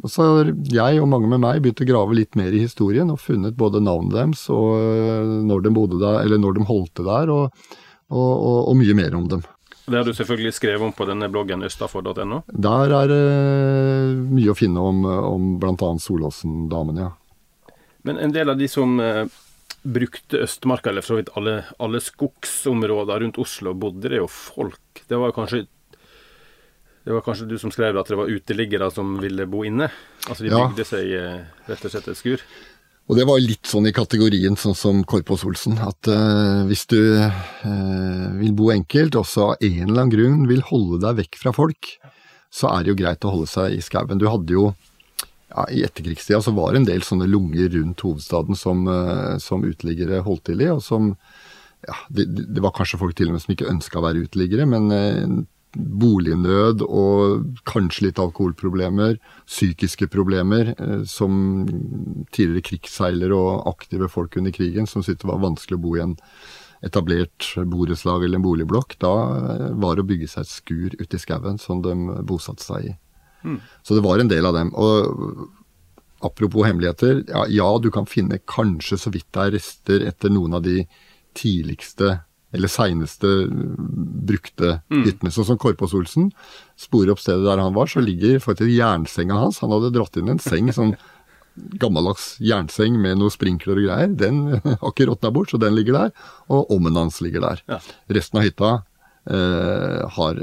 Og 0.02 0.10
så 0.10 0.26
jeg 0.72 0.98
og 0.98 1.06
mange 1.12 1.30
med 1.30 1.44
meg 1.44 1.62
begynt 1.62 1.84
å 1.84 1.86
grave 1.86 2.18
litt 2.18 2.34
mer 2.34 2.50
i 2.50 2.64
historien, 2.64 3.14
og 3.14 3.22
funnet 3.22 3.54
både 3.54 3.84
navnet 3.84 4.16
deres 4.18 4.48
og 4.50 4.74
uh, 4.74 5.38
når 5.46 5.68
de 5.68 5.76
bodde 5.78 6.02
der, 6.02 6.24
eller 6.26 6.42
når 6.42 6.58
de 6.58 6.66
holdt 6.66 6.96
det 6.98 7.06
der, 7.06 7.30
og, 7.30 7.74
og, 8.10 8.32
og, 8.34 8.58
og 8.72 8.80
mye 8.82 8.98
mer 8.98 9.14
om 9.22 9.30
dem. 9.30 9.46
Det 9.92 10.00
har 10.00 10.08
du 10.08 10.16
selvfølgelig 10.16 10.54
skrevet 10.56 10.86
om 10.88 10.94
på 10.96 11.04
denne 11.08 11.28
bloggen 11.28 11.64
østafor.no? 11.66 12.42
Der 12.48 12.94
er 12.96 13.10
det 13.10 13.22
uh, 13.28 14.22
mye 14.32 14.52
å 14.52 14.56
finne 14.56 14.80
om, 14.80 15.04
om 15.04 15.50
bl.a. 15.60 15.90
Solåsen-damene, 16.00 17.10
ja. 17.10 17.76
Men 18.08 18.18
en 18.18 18.32
del 18.34 18.50
av 18.50 18.58
de 18.58 18.66
som 18.72 18.96
uh, 18.98 19.26
brukte 19.82 20.40
Østmarka, 20.46 20.90
eller 20.90 21.04
for 21.04 21.14
så 21.14 21.20
vidt 21.20 21.30
alle, 21.38 21.60
alle 21.82 22.00
skogsområder 22.02 23.22
rundt 23.22 23.38
Oslo, 23.42 23.76
bodde 23.78 24.10
det 24.10 24.22
jo 24.22 24.26
folk. 24.32 25.04
Det 25.06 25.20
var 25.20 25.36
kanskje 25.36 25.66
det 27.02 27.10
var 27.10 27.24
kanskje 27.26 27.48
du 27.50 27.56
som 27.58 27.72
skrev 27.74 27.96
at 27.98 28.06
det 28.06 28.14
var 28.14 28.30
uteliggere 28.30 28.86
som 28.94 29.16
ville 29.18 29.46
bo 29.50 29.64
inne? 29.66 29.88
Altså 30.28 30.46
de 30.46 30.52
bygde 30.54 30.84
seg 30.86 31.08
uh, 31.18 31.40
rett 31.66 31.88
og 31.88 31.90
slett 31.90 32.10
et 32.12 32.18
skur? 32.20 32.44
Og 33.10 33.18
det 33.18 33.24
var 33.26 33.42
litt 33.42 33.66
sånn 33.66 33.88
i 33.90 33.94
kategorien 33.94 34.54
sånn 34.58 34.76
som 34.78 35.00
Korpås 35.08 35.42
Olsen, 35.48 35.74
at 35.82 36.08
uh, 36.08 36.62
hvis 36.68 36.86
du 36.90 37.00
uh, 37.18 38.28
vil 38.38 38.54
bo 38.56 38.70
enkelt, 38.74 39.18
og 39.18 39.26
så 39.28 39.50
av 39.52 39.64
en 39.66 39.88
eller 39.88 40.04
annen 40.04 40.14
grunn 40.14 40.38
vil 40.50 40.62
holde 40.68 41.02
deg 41.02 41.18
vekk 41.24 41.40
fra 41.40 41.52
folk, 41.56 41.96
så 42.52 42.70
er 42.70 42.84
det 42.84 42.92
jo 42.92 43.00
greit 43.00 43.26
å 43.26 43.32
holde 43.34 43.50
seg 43.50 43.74
i 43.74 43.82
skauen. 43.82 44.20
Du 44.20 44.28
hadde 44.30 44.54
jo 44.54 44.70
ja, 45.52 45.66
I 45.68 45.82
etterkrigstida 45.84 46.40
så 46.40 46.54
var 46.56 46.72
det 46.72 46.80
en 46.80 46.88
del 46.88 47.02
sånne 47.04 47.26
lunger 47.28 47.68
rundt 47.74 48.00
hovedstaden 48.00 48.56
som, 48.56 48.86
uh, 48.88 49.34
som 49.42 49.66
uteliggere 49.66 50.22
holdt 50.24 50.46
til 50.48 50.62
i, 50.64 50.70
og 50.72 50.80
som 50.84 51.10
ja, 51.82 51.98
det, 52.14 52.28
det, 52.38 52.62
var 52.62 52.72
kanskje 52.76 53.00
folk 53.02 53.18
til 53.18 53.28
og 53.28 53.34
med 53.34 53.42
som 53.42 53.52
ikke 53.52 53.68
ønska 53.68 53.98
å 53.98 54.06
være 54.06 54.22
uteliggere, 54.28 54.68
men 54.70 55.42
bolignød 55.76 56.82
og 56.84 57.46
kanskje 57.68 58.08
litt 58.08 58.20
alkoholproblemer, 58.20 59.16
psykiske 59.48 60.08
problemer, 60.12 60.74
eh, 60.76 61.04
som 61.08 61.64
tidligere 62.34 62.66
krigsseilere 62.72 63.36
og 63.36 63.68
aktive 63.70 64.10
folk 64.12 64.36
under 64.40 64.54
krigen 64.54 64.88
som 64.88 65.02
syntes 65.02 65.22
det 65.24 65.30
var 65.30 65.42
vanskelig 65.42 65.78
å 65.78 65.84
bo 65.84 65.96
i 65.96 66.04
en 66.04 66.16
etablert 66.82 67.52
borettslag 67.70 68.24
eller 68.24 68.40
en 68.40 68.46
boligblokk. 68.46 68.98
Da 69.02 69.14
eh, 69.38 69.70
var 69.80 69.96
det 69.96 70.04
å 70.04 70.10
bygge 70.10 70.30
seg 70.34 70.44
et 70.44 70.52
skur 70.52 70.98
ute 70.98 71.16
i 71.16 71.22
skauen 71.22 71.60
som 71.62 71.82
de 71.84 71.96
bosatte 72.28 72.64
seg 72.64 72.92
i. 72.92 72.94
Mm. 73.42 73.58
Så 73.82 73.96
det 73.96 74.04
var 74.04 74.22
en 74.22 74.30
del 74.30 74.46
av 74.46 74.56
dem. 74.58 74.74
Og 74.78 75.48
apropos 76.22 76.66
hemmeligheter, 76.66 77.24
ja, 77.28 77.46
ja, 77.50 77.70
du 77.82 77.90
kan 77.90 78.06
finne 78.06 78.38
kanskje 78.46 79.00
så 79.00 79.12
vidt 79.14 79.30
det 79.34 79.46
er 79.46 79.56
rester 79.56 80.04
etter 80.06 80.30
noen 80.30 80.58
av 80.58 80.66
de 80.66 80.84
tidligste 81.38 82.20
eller 82.52 82.68
seineste 82.68 83.30
brukte 84.28 84.78
mm. 84.92 85.02
hyttene. 85.06 85.32
Sånn 85.32 85.48
som 85.48 85.58
Korpås 85.60 85.94
Olsen. 85.96 86.30
Sporer 86.78 87.14
opp 87.14 87.22
stedet 87.22 87.46
der 87.46 87.62
han 87.62 87.74
var, 87.76 87.88
så 87.88 88.02
ligger 88.04 88.42
faktisk 88.44 88.70
jernsenga 88.74 89.38
hans. 89.40 89.62
Han 89.64 89.72
hadde 89.72 89.92
dratt 89.94 90.18
inn 90.20 90.30
en 90.32 90.42
seng, 90.42 90.68
sånn 90.74 90.94
gammeldags 91.54 92.36
jernseng 92.40 92.96
med 93.00 93.18
noe 93.20 93.32
sprinkler 93.32 93.80
og 93.80 93.88
greier. 93.88 94.14
Den 94.20 94.42
har 94.82 94.88
ikke 94.92 95.08
råtna 95.10 95.32
bort, 95.34 95.52
så 95.52 95.60
den 95.60 95.76
ligger 95.76 95.98
der. 95.98 96.16
Og 96.52 96.72
ommen 96.76 96.98
hans 97.00 97.20
ligger 97.24 97.44
der. 97.44 97.64
Ja. 97.68 97.80
Resten 98.12 98.40
av 98.40 98.46
hytta 98.46 98.72
eh, 99.32 100.02
har 100.16 100.42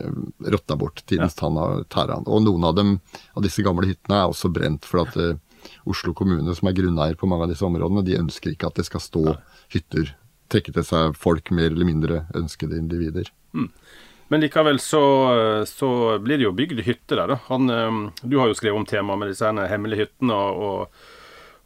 råtna 0.56 0.80
bort 0.80 1.04
tidens 1.06 1.38
ja. 1.38 1.44
tann 1.46 1.60
av 1.62 1.84
tæran. 1.94 2.28
Og 2.28 2.46
noen 2.46 2.66
av 2.70 2.78
dem, 2.78 2.98
av 3.38 3.46
disse 3.46 3.66
gamle 3.66 3.90
hyttene 3.90 4.24
er 4.24 4.34
også 4.34 4.52
brent. 4.54 4.90
for 4.90 5.06
at 5.06 5.18
eh, 5.20 5.38
Oslo 5.90 6.14
kommune, 6.16 6.54
som 6.56 6.70
er 6.70 6.78
grunneier 6.78 7.18
på 7.20 7.28
mange 7.30 7.46
av 7.46 7.54
disse 7.54 7.66
områdene, 7.68 8.06
de 8.08 8.18
ønsker 8.20 8.54
ikke 8.54 8.70
at 8.70 8.80
det 8.80 8.88
skal 8.88 9.04
stå 9.04 9.24
hytter 9.74 10.14
trekke 10.52 10.74
til 10.76 10.86
seg 10.86 11.18
folk 11.20 11.52
mer 11.56 11.72
eller 11.72 11.88
mindre 11.88 12.24
ønskede 12.38 12.78
individer. 12.80 13.30
Mm. 13.54 13.70
Men 14.30 14.44
likevel 14.44 14.78
så, 14.82 15.04
så, 15.66 16.20
blir 16.22 16.38
det 16.38 16.46
jo 16.46 16.54
bygd 16.54 16.84
hytter 16.86 17.24
der, 17.24 17.32
da. 17.34 17.40
Han, 17.48 17.70
eh, 17.74 18.02
du 18.22 18.38
har 18.38 18.52
jo 18.52 18.58
skrevet 18.58 18.78
om 18.78 18.86
temaet 18.90 19.24
med 19.24 19.32
disse 19.32 19.50
hemmelige 19.72 20.06
hyttene. 20.06 20.36
og, 20.36 21.00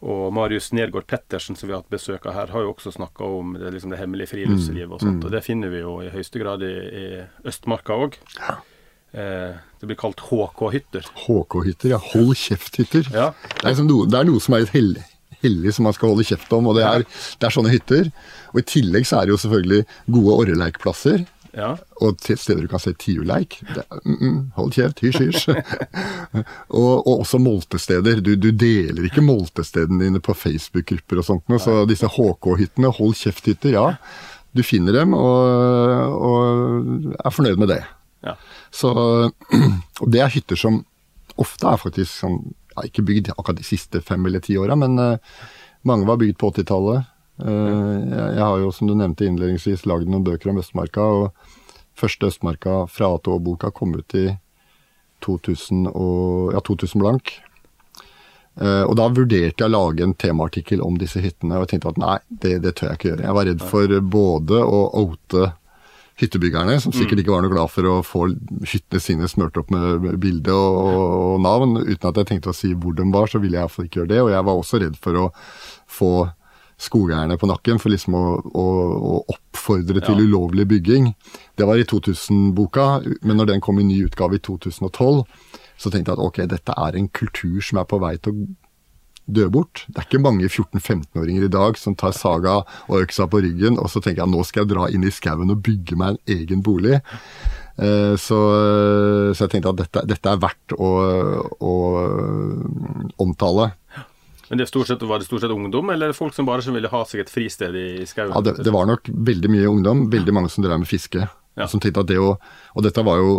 og 0.03 0.33
Marius 0.35 0.73
Nergård 0.75 1.07
Pettersen, 1.07 1.55
som 1.55 1.69
vi 1.69 1.75
har 1.75 1.79
hatt 1.79 1.91
besøk 1.91 2.25
av 2.27 2.35
her, 2.35 2.51
har 2.51 2.65
jo 2.65 2.73
også 2.73 2.91
snakka 2.91 3.23
om 3.23 3.53
det, 3.55 3.69
liksom 3.71 3.93
det, 3.93 4.01
hemmelige 4.01 4.33
friluftslivet 4.33 4.91
og 4.91 4.99
sånt. 4.99 5.21
Mm. 5.21 5.27
Og 5.27 5.31
det 5.31 5.43
finner 5.45 5.71
vi 5.71 5.79
jo 5.79 5.93
i 6.03 6.11
høyeste 6.11 6.41
grad 6.41 6.65
i, 6.67 6.73
i 6.75 7.05
Østmarka 7.47 7.95
òg. 7.95 8.17
Ja. 8.41 8.57
Eh, 9.13 9.55
det 9.79 9.87
blir 9.87 9.99
kalt 9.99 10.23
HK-hytter. 10.27 11.07
HK-hytter, 11.23 11.93
ja. 11.95 12.01
Hold 12.11 12.35
kjeft-hytter. 12.41 13.07
Ja. 13.15 13.29
Det, 13.61 13.77
noe, 13.87 14.09
det 14.11 14.19
er 14.19 14.27
noe 14.27 14.43
som 14.43 14.57
er 14.57 14.67
et 14.67 14.75
hellig 14.75 15.05
hellig 15.43 15.75
som 15.75 15.88
man 15.88 15.95
skal 15.95 16.13
holde 16.13 16.25
kjeft 16.27 16.51
om. 16.55 16.71
og 16.71 16.79
det 16.79 16.88
er, 16.88 17.05
det 17.39 17.47
er, 17.47 17.53
sånne 17.53 17.73
hytter. 17.73 18.09
Og 18.53 18.63
I 18.63 18.67
tillegg 18.73 19.07
så 19.09 19.19
er 19.19 19.27
det 19.27 19.35
jo 19.35 19.39
selvfølgelig 19.43 19.85
gode 20.17 20.38
orreleikplasser. 20.43 21.25
Ja. 21.53 21.75
Og 22.01 22.17
steder 22.25 22.63
du 22.63 22.69
kan 22.71 22.81
se 22.81 22.95
tiurleik. 22.97 23.59
Mm, 24.03 24.17
mm, 24.17 24.38
hold 24.57 24.73
kjeft, 24.73 25.03
hysj, 25.05 25.19
hysj. 25.27 25.43
og, 26.79 26.93
og, 27.05 27.19
også 27.19 27.39
moltesteder. 27.41 28.23
Du, 28.25 28.33
du, 28.35 28.50
deler 28.50 29.05
ikke 29.05 29.25
moltestedene 29.25 30.07
dine 30.07 30.21
på 30.23 30.33
Facebook-grupper 30.33 31.21
og 31.21 31.27
sånt. 31.27 31.57
Så 31.62 31.83
disse 31.89 32.09
HK-hyttene, 32.09 32.93
hold 32.97 33.13
kjeft-hytter, 33.21 33.77
ja. 33.77 33.91
Du 34.53 34.62
finner 34.65 34.93
dem 34.93 35.15
og, 35.17 36.17
og 36.29 37.13
er 37.17 37.33
fornøyd 37.33 37.62
med 37.62 37.71
det. 37.73 37.83
Ja. 38.25 38.35
Så, 38.73 38.93
og 40.01 40.09
det 40.13 40.21
er 40.23 40.33
hytter 40.33 40.59
som 40.59 40.83
ofte 41.41 41.69
er 41.69 41.81
faktisk 41.81 42.12
sånn 42.13 42.41
ja, 42.73 42.85
Ikke 42.87 43.05
bygd 43.05 43.31
akkurat 43.35 43.59
de 43.59 43.65
siste 43.67 44.01
fem 44.01 44.25
eller 44.25 44.43
ti 44.43 44.57
åra, 44.57 44.77
men 44.79 44.99
uh, 44.99 45.39
mange 45.87 46.07
var 46.09 46.19
bygd 46.21 46.37
på 46.41 46.51
80-tallet. 46.53 47.09
Uh, 47.41 47.49
eh, 47.49 47.95
jeg, 48.09 48.27
jeg, 48.37 48.43
har 48.43 48.59
jo, 48.61 48.71
som 48.75 48.89
du 48.89 48.95
nevnte 48.97 49.27
innledningsvis, 49.27 49.87
lagd 49.89 50.09
noen 50.09 50.25
bøker 50.25 50.51
om 50.51 50.61
Østmarka. 50.61 51.01
og 51.01 51.97
Første 51.99 52.29
Østmarka 52.31 52.83
fra 52.89 53.13
A 53.13 53.21
til 53.21 53.37
Å-boka 53.37 53.71
kom 53.75 53.95
ut 53.97 54.17
i 54.17 54.27
2000, 55.25 55.89
og, 55.93 56.53
ja, 56.55 56.61
2000 56.61 57.03
blank. 57.03 57.35
Uh, 58.53 58.85
og 58.85 58.95
da 58.99 59.07
vurderte 59.09 59.63
jeg 59.63 59.65
å 59.65 59.73
lage 59.73 60.05
en 60.05 60.13
temaartikkel 60.13 60.83
om 60.85 60.99
disse 61.01 61.21
hyttene, 61.23 61.57
og 61.57 61.65
jeg 61.65 61.73
tenkte 61.73 61.93
at 61.95 62.01
nei, 62.01 62.17
det, 62.29 62.59
det 62.65 62.75
tør 62.77 62.91
jeg 62.91 62.99
ikke 62.99 63.11
gjøre. 63.11 63.27
Jeg 63.27 63.37
var 63.39 63.49
redd 63.49 63.67
for 63.71 63.99
både 64.13 64.61
å 64.61 64.81
oute 65.01 65.49
hyttebyggerne, 66.22 66.77
som 66.82 66.93
sikkert 66.93 67.17
mm. 67.17 67.24
ikke 67.24 67.34
var 67.34 67.43
noe 67.46 67.53
glad 67.53 67.72
for 67.74 67.89
å 67.89 67.96
få 68.05 68.27
hyttene 68.70 69.01
sine 69.01 69.29
smurt 69.29 69.58
opp 69.58 69.74
med 69.74 70.05
bilde 70.22 70.53
og, 70.53 70.77
og, 70.84 71.41
navn. 71.41 71.79
Uten 71.82 72.10
at 72.10 72.22
jeg 72.22 72.29
tenkte 72.29 72.53
å 72.53 72.58
si 72.58 72.74
hvor 72.77 72.96
de 72.98 73.08
var, 73.13 73.32
så 73.32 73.41
ville 73.41 73.58
jeg 73.58 73.65
iallfall 73.65 73.89
ikke 73.89 74.03
gjøre 74.03 74.13
det. 74.13 74.22
Og 74.22 74.32
jeg 74.36 74.48
var 74.50 74.62
også 74.62 74.82
redd 74.84 75.00
for 75.01 75.20
å 75.24 75.27
få 75.89 76.13
skogeierne 76.84 77.38
på 77.39 77.48
nakken 77.50 77.79
for 77.82 77.93
liksom 77.93 78.17
å, 78.17 78.24
å, 78.43 78.67
å 78.93 79.15
oppfordre 79.32 80.03
til 80.03 80.20
ja. 80.20 80.27
ulovlig 80.27 80.67
bygging. 80.70 81.12
Det 81.58 81.67
var 81.70 81.79
i 81.79 81.88
2000-boka, 81.89 82.88
men 83.24 83.39
når 83.39 83.53
den 83.53 83.63
kom 83.63 83.79
i 83.82 83.88
ny 83.88 84.01
utgave 84.05 84.38
i 84.38 84.43
2012, 84.43 85.24
så 85.79 85.89
tenkte 85.89 86.13
jeg 86.13 86.17
at 86.17 86.25
ok, 86.27 86.43
dette 86.51 86.75
er 86.86 86.98
en 87.00 87.10
kultur 87.10 87.62
som 87.63 87.82
er 87.82 87.89
på 87.89 88.01
vei 88.03 88.15
til 88.22 88.36
å 88.36 88.50
dø 89.25 89.47
bort. 89.53 89.85
Det 89.87 90.01
er 90.01 90.07
ikke 90.07 90.23
mange 90.23 90.49
14-15-åringer 90.49 91.47
i 91.47 91.51
dag 91.51 91.77
som 91.79 91.95
tar 91.99 92.15
saga 92.15 92.61
og 92.87 93.03
øksa 93.03 93.27
på 93.31 93.43
ryggen, 93.45 93.79
og 93.79 93.91
så 93.91 94.01
tenker 94.03 94.23
jeg 94.23 94.33
nå 94.33 94.43
skal 94.47 94.63
jeg 94.63 94.73
dra 94.73 94.87
inn 94.91 95.05
i 95.07 95.13
skauen 95.13 95.53
og 95.53 95.61
bygge 95.63 95.99
meg 95.99 96.15
en 96.17 96.39
egen 96.39 96.63
bolig. 96.65 96.99
Eh, 97.73 98.15
så, 98.21 98.39
så, 99.33 99.45
jeg 99.45 99.53
tenkte 99.55 99.71
at 99.71 99.79
dette, 99.79 100.03
dette 100.11 100.33
er 100.33 100.41
verdt 100.43 100.75
å, 100.77 100.91
å 101.57 101.73
omtale. 103.23 103.71
Men 104.49 104.59
det 104.59 104.67
stort 104.69 104.91
sett, 104.91 105.01
Var 105.01 105.19
det 105.19 105.25
stort 105.25 105.41
sett 105.41 105.51
ungdom, 105.51 105.89
eller 105.89 106.13
folk 106.13 106.35
som 106.35 106.45
bare 106.45 106.61
som 106.61 106.75
ville 106.75 106.91
ha 106.91 107.01
seg 107.09 107.23
et 107.23 107.31
fristed 107.31 107.73
i 107.79 108.05
skauen? 108.05 108.35
Ja, 108.35 108.43
det, 108.43 108.59
det, 108.61 108.73
var 108.75 108.85
nok 108.89 109.09
veldig 109.09 109.49
mye 109.49 109.71
ungdom. 109.71 110.07
Veldig 110.13 110.35
mange 110.35 110.51
som 110.53 110.65
drev 110.65 110.83
med 110.83 110.89
fiske. 110.89 111.25
Ja. 111.57 111.67
Som 111.69 111.81
tenkte 111.81 112.03
at 112.03 112.09
det 112.09 112.19
å, 112.21 112.35
Og 112.73 112.85
dette 112.85 113.01
var 113.05 113.21
jo 113.21 113.33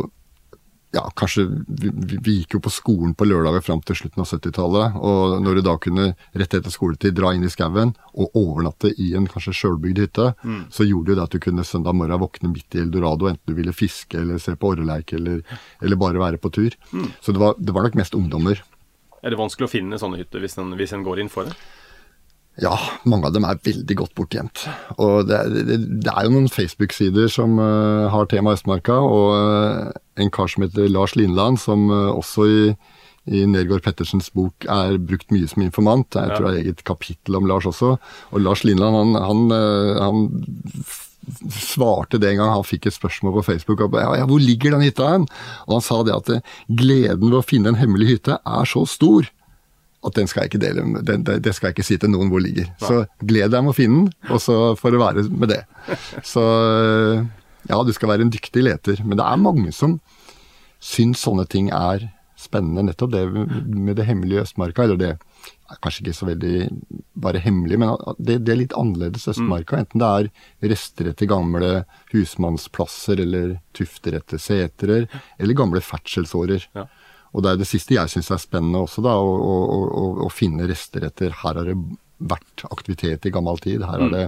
ja, 0.95 1.03
kanskje 1.19 1.45
vi, 1.67 1.91
vi, 2.23 2.37
gikk 2.39 2.57
jo 2.57 2.61
på 2.63 2.71
skolen 2.73 3.15
på 3.19 3.27
lørdager 3.27 3.65
fram 3.67 3.81
til 3.87 3.99
slutten 3.99 4.23
av 4.23 4.29
70-tallet. 4.31 4.99
Og 5.03 5.37
når 5.43 5.59
du 5.59 5.63
da 5.67 5.75
kunne 5.83 6.07
rett 6.15 6.57
etter 6.57 6.73
skoletid 6.73 7.17
dra 7.19 7.33
inn 7.35 7.47
i 7.47 7.51
skauen 7.53 7.95
og 8.15 8.39
overnatte 8.39 8.93
i 9.03 9.11
en 9.19 9.27
kanskje 9.31 9.57
sjølbygd 9.59 10.03
hytte, 10.05 10.31
mm. 10.45 10.61
så 10.75 10.87
gjorde 10.87 11.13
jo 11.13 11.19
det 11.19 11.27
at 11.27 11.35
du 11.35 11.43
kunne 11.43 11.67
søndag 11.67 11.97
morgen 11.99 12.23
våkne 12.23 12.53
midt 12.53 12.79
i 12.79 12.85
eldorado, 12.85 13.29
enten 13.31 13.51
du 13.51 13.59
ville 13.59 13.75
fiske 13.75 14.21
eller 14.21 14.39
se 14.43 14.55
på 14.55 14.75
orreleik 14.75 15.17
eller, 15.19 15.43
eller, 15.83 16.01
bare 16.01 16.23
være 16.23 16.43
på 16.43 16.53
tur. 16.55 16.77
Mm. 16.93 17.11
Så 17.21 17.35
det 17.35 17.43
var, 17.43 17.59
det 17.59 17.75
var, 17.75 17.89
nok 17.89 17.99
mest 17.99 18.15
ungdommer. 18.19 18.63
Er 19.25 19.35
det 19.35 19.41
vanskelig 19.41 19.67
å 19.67 19.73
finne 19.73 19.99
sånne 19.99 20.21
hytter 20.21 20.43
hvis 20.45 20.59
en, 20.61 20.77
hvis 20.79 20.95
en 20.95 21.05
går 21.07 21.25
inn 21.25 21.33
for 21.33 21.49
det? 21.49 21.59
Ja, 22.63 22.75
mange 23.03 23.27
av 23.27 23.35
dem 23.35 23.47
er 23.49 23.59
veldig 23.67 23.97
godt 23.99 24.13
bortgjemt. 24.15 24.65
Og 25.03 25.27
det, 25.27 25.41
det, 25.67 25.79
det 26.05 26.13
er 26.13 26.27
jo 26.27 26.35
noen 26.37 26.51
Facebook-sider 26.53 27.31
som 27.33 27.57
uh, 27.59 28.07
har 28.13 28.29
tema 28.31 28.55
Østmarka, 28.55 28.95
og 28.95 29.31
uh, 29.35 29.89
en 30.23 30.31
kar 30.35 30.51
som 30.53 30.63
heter 30.63 30.87
Lars 30.93 31.17
Lindland, 31.19 31.59
som 31.59 31.89
uh, 31.91 32.13
også 32.15 32.47
i, 32.47 32.61
i 33.27 33.43
Nergård 33.51 33.83
Pettersens 33.83 34.31
bok 34.31 34.69
er 34.71 35.01
brukt 35.03 35.35
mye 35.35 35.51
som 35.51 35.67
informant. 35.67 36.15
Jeg 36.15 36.31
ja. 36.31 36.39
tror 36.39 36.53
det 36.53 36.61
er 36.61 36.69
eget 36.69 36.87
kapittel 36.87 37.41
om 37.41 37.51
Lars 37.51 37.67
også. 37.67 37.97
Og 38.31 38.47
Lars 38.47 38.63
Lindland, 38.63 39.01
han, 39.03 39.19
han, 39.19 39.99
han 39.99 40.89
svarte 41.51 42.21
det 42.23 42.31
en 42.31 42.43
gang 42.45 42.55
han 42.55 42.67
fikk 42.69 42.87
et 42.87 42.95
spørsmål 42.95 43.41
på 43.41 43.49
Facebook 43.51 43.83
og 43.83 43.97
ja, 43.99 44.11
ja, 44.21 44.27
hvor 44.29 44.43
ligger 44.43 44.77
den 44.77 44.85
hytta 44.85 45.09
hen? 45.09 45.25
Og 45.67 45.79
han 45.79 45.85
sa 45.87 46.03
det 46.07 46.15
at 46.15 46.53
gleden 46.69 47.31
ved 47.33 47.41
å 47.41 47.47
finne 47.47 47.73
en 47.73 47.81
hemmelig 47.81 48.13
hytte 48.13 48.39
er 48.39 48.69
så 48.69 48.85
stor 48.87 49.27
at 50.05 50.19
den 50.19 50.29
skal 50.29 50.45
jeg 50.45 50.53
ikke 50.53 50.63
dele, 50.63 50.85
den, 51.07 51.25
det 51.25 51.55
skal 51.57 51.71
jeg 51.71 51.79
ikke 51.79 51.87
si 51.87 51.97
til 52.01 52.13
noen 52.13 52.33
hvor 52.33 52.43
ligger. 52.45 52.69
Så 52.83 53.05
gled 53.25 53.55
deg 53.55 53.65
med 53.65 53.73
å 53.73 53.77
finne 53.77 54.03
den, 54.03 54.35
og 54.35 54.43
så 54.45 54.59
får 54.77 54.95
det 54.95 55.01
være 55.01 55.25
med 55.33 55.55
det. 55.55 55.63
Så 56.35 56.45
ja, 57.71 57.79
du 57.81 57.93
skal 57.97 58.11
være 58.13 58.27
en 58.27 58.33
dyktig 58.33 58.65
leter. 58.67 59.01
Men 59.05 59.19
det 59.21 59.25
er 59.27 59.41
mange 59.41 59.73
som 59.73 59.99
syns 60.85 61.23
sånne 61.25 61.47
ting 61.49 61.71
er 61.73 62.11
spennende. 62.41 62.85
Nettopp 62.91 63.15
det 63.15 63.25
med 63.31 63.97
det 63.97 64.07
hemmelige 64.09 64.45
Østmarka. 64.45 64.85
Eller 64.85 65.01
det 65.01 65.13
er 65.15 65.81
kanskje 65.83 66.05
ikke 66.05 66.17
så 66.19 66.29
veldig 66.29 66.57
bare 67.25 67.41
hemmelig, 67.41 67.79
men 67.81 67.95
det, 68.19 68.43
det 68.45 68.53
er 68.53 68.61
litt 68.61 68.77
annerledes 68.77 69.29
Østmarka. 69.33 69.79
Mm. 69.79 69.85
Enten 69.85 70.03
det 70.03 70.11
er 70.11 70.75
rester 70.75 71.09
etter 71.11 71.31
gamle 71.31 71.71
husmannsplasser 72.13 73.23
eller 73.25 73.57
tufter 73.77 74.19
etter 74.21 74.43
setrer, 74.43 75.09
eller 75.39 75.59
gamle 75.59 75.83
ferdselsårer. 75.85 76.69
Ja. 76.77 76.87
Og 77.35 77.43
det 77.43 77.51
er 77.51 77.61
det 77.61 77.67
siste 77.69 77.97
jeg 77.97 78.13
syns 78.13 78.31
er 78.31 78.43
spennende 78.43 78.85
også, 78.85 79.03
da, 79.05 79.17
å, 79.19 79.35
å, 79.35 79.81
å, 79.85 80.05
å, 80.27 80.31
finne 80.33 80.69
rester 80.71 81.09
etter 81.09 81.35
Her 81.43 81.59
har 81.59 81.67
det 81.67 81.75
vært 82.25 82.65
aktivitet 82.71 83.27
i 83.27 83.33
gammel 83.35 83.59
tid. 83.63 83.83
Her 83.83 83.99
har 83.99 84.07
mm. 84.07 84.15
det 84.15 84.23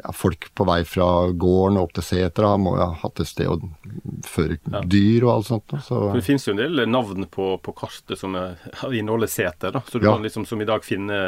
ja, 0.00 0.12
folk 0.16 0.48
på 0.56 0.64
vei 0.68 0.78
fra 0.88 1.28
gården 1.28 1.76
og 1.76 1.88
opp 1.88 1.94
til 1.98 2.06
setra. 2.08 2.54
Må 2.60 2.72
ha 2.78 2.88
hatt 3.02 3.20
et 3.20 3.28
sted 3.28 3.52
å 3.52 3.58
føre 4.24 4.56
ja. 4.56 4.80
dyr 4.80 5.28
og 5.28 5.34
alt 5.34 5.50
sånt. 5.50 5.76
Så. 5.84 6.00
Det 6.16 6.24
finnes 6.24 6.48
jo 6.48 6.56
en 6.56 6.64
del 6.64 6.86
navn 6.88 7.28
på, 7.32 7.52
på 7.60 7.76
kartet 7.76 8.16
som 8.20 8.36
inneholder 8.36 9.30
seter, 9.30 9.76
da. 9.76 9.84
Så 9.84 10.00
du 10.00 10.08
ja. 10.08 10.16
kan 10.16 10.24
liksom 10.24 10.48
som 10.48 10.60
i 10.60 10.68
dag 10.68 10.84
finne 10.84 11.18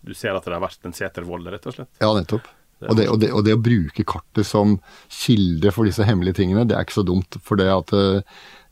Du 0.00 0.14
ser 0.16 0.36
at 0.36 0.44
det 0.44 0.56
har 0.56 0.62
vært 0.62 0.84
en 0.88 0.96
setervoll, 0.96 1.48
rett 1.52 1.66
og 1.68 1.76
slett. 1.76 1.92
Ja, 2.00 2.12
nettopp. 2.16 2.56
Og 2.80 2.96
det, 2.96 3.10
og, 3.12 3.18
det, 3.20 3.28
og 3.36 3.42
det, 3.44 3.52
å 3.52 3.60
bruke 3.60 4.04
kartet 4.08 4.48
som 4.48 4.78
kilde 5.12 5.68
for 5.76 5.84
disse 5.84 6.04
hemmelige 6.08 6.38
tingene, 6.38 6.64
det 6.64 6.78
er 6.78 6.86
ikke 6.86 7.02
så 7.02 7.04
dumt. 7.04 7.36
For 7.44 7.60
det 7.60 7.66
at 7.68 7.92
Eh, 7.92 8.22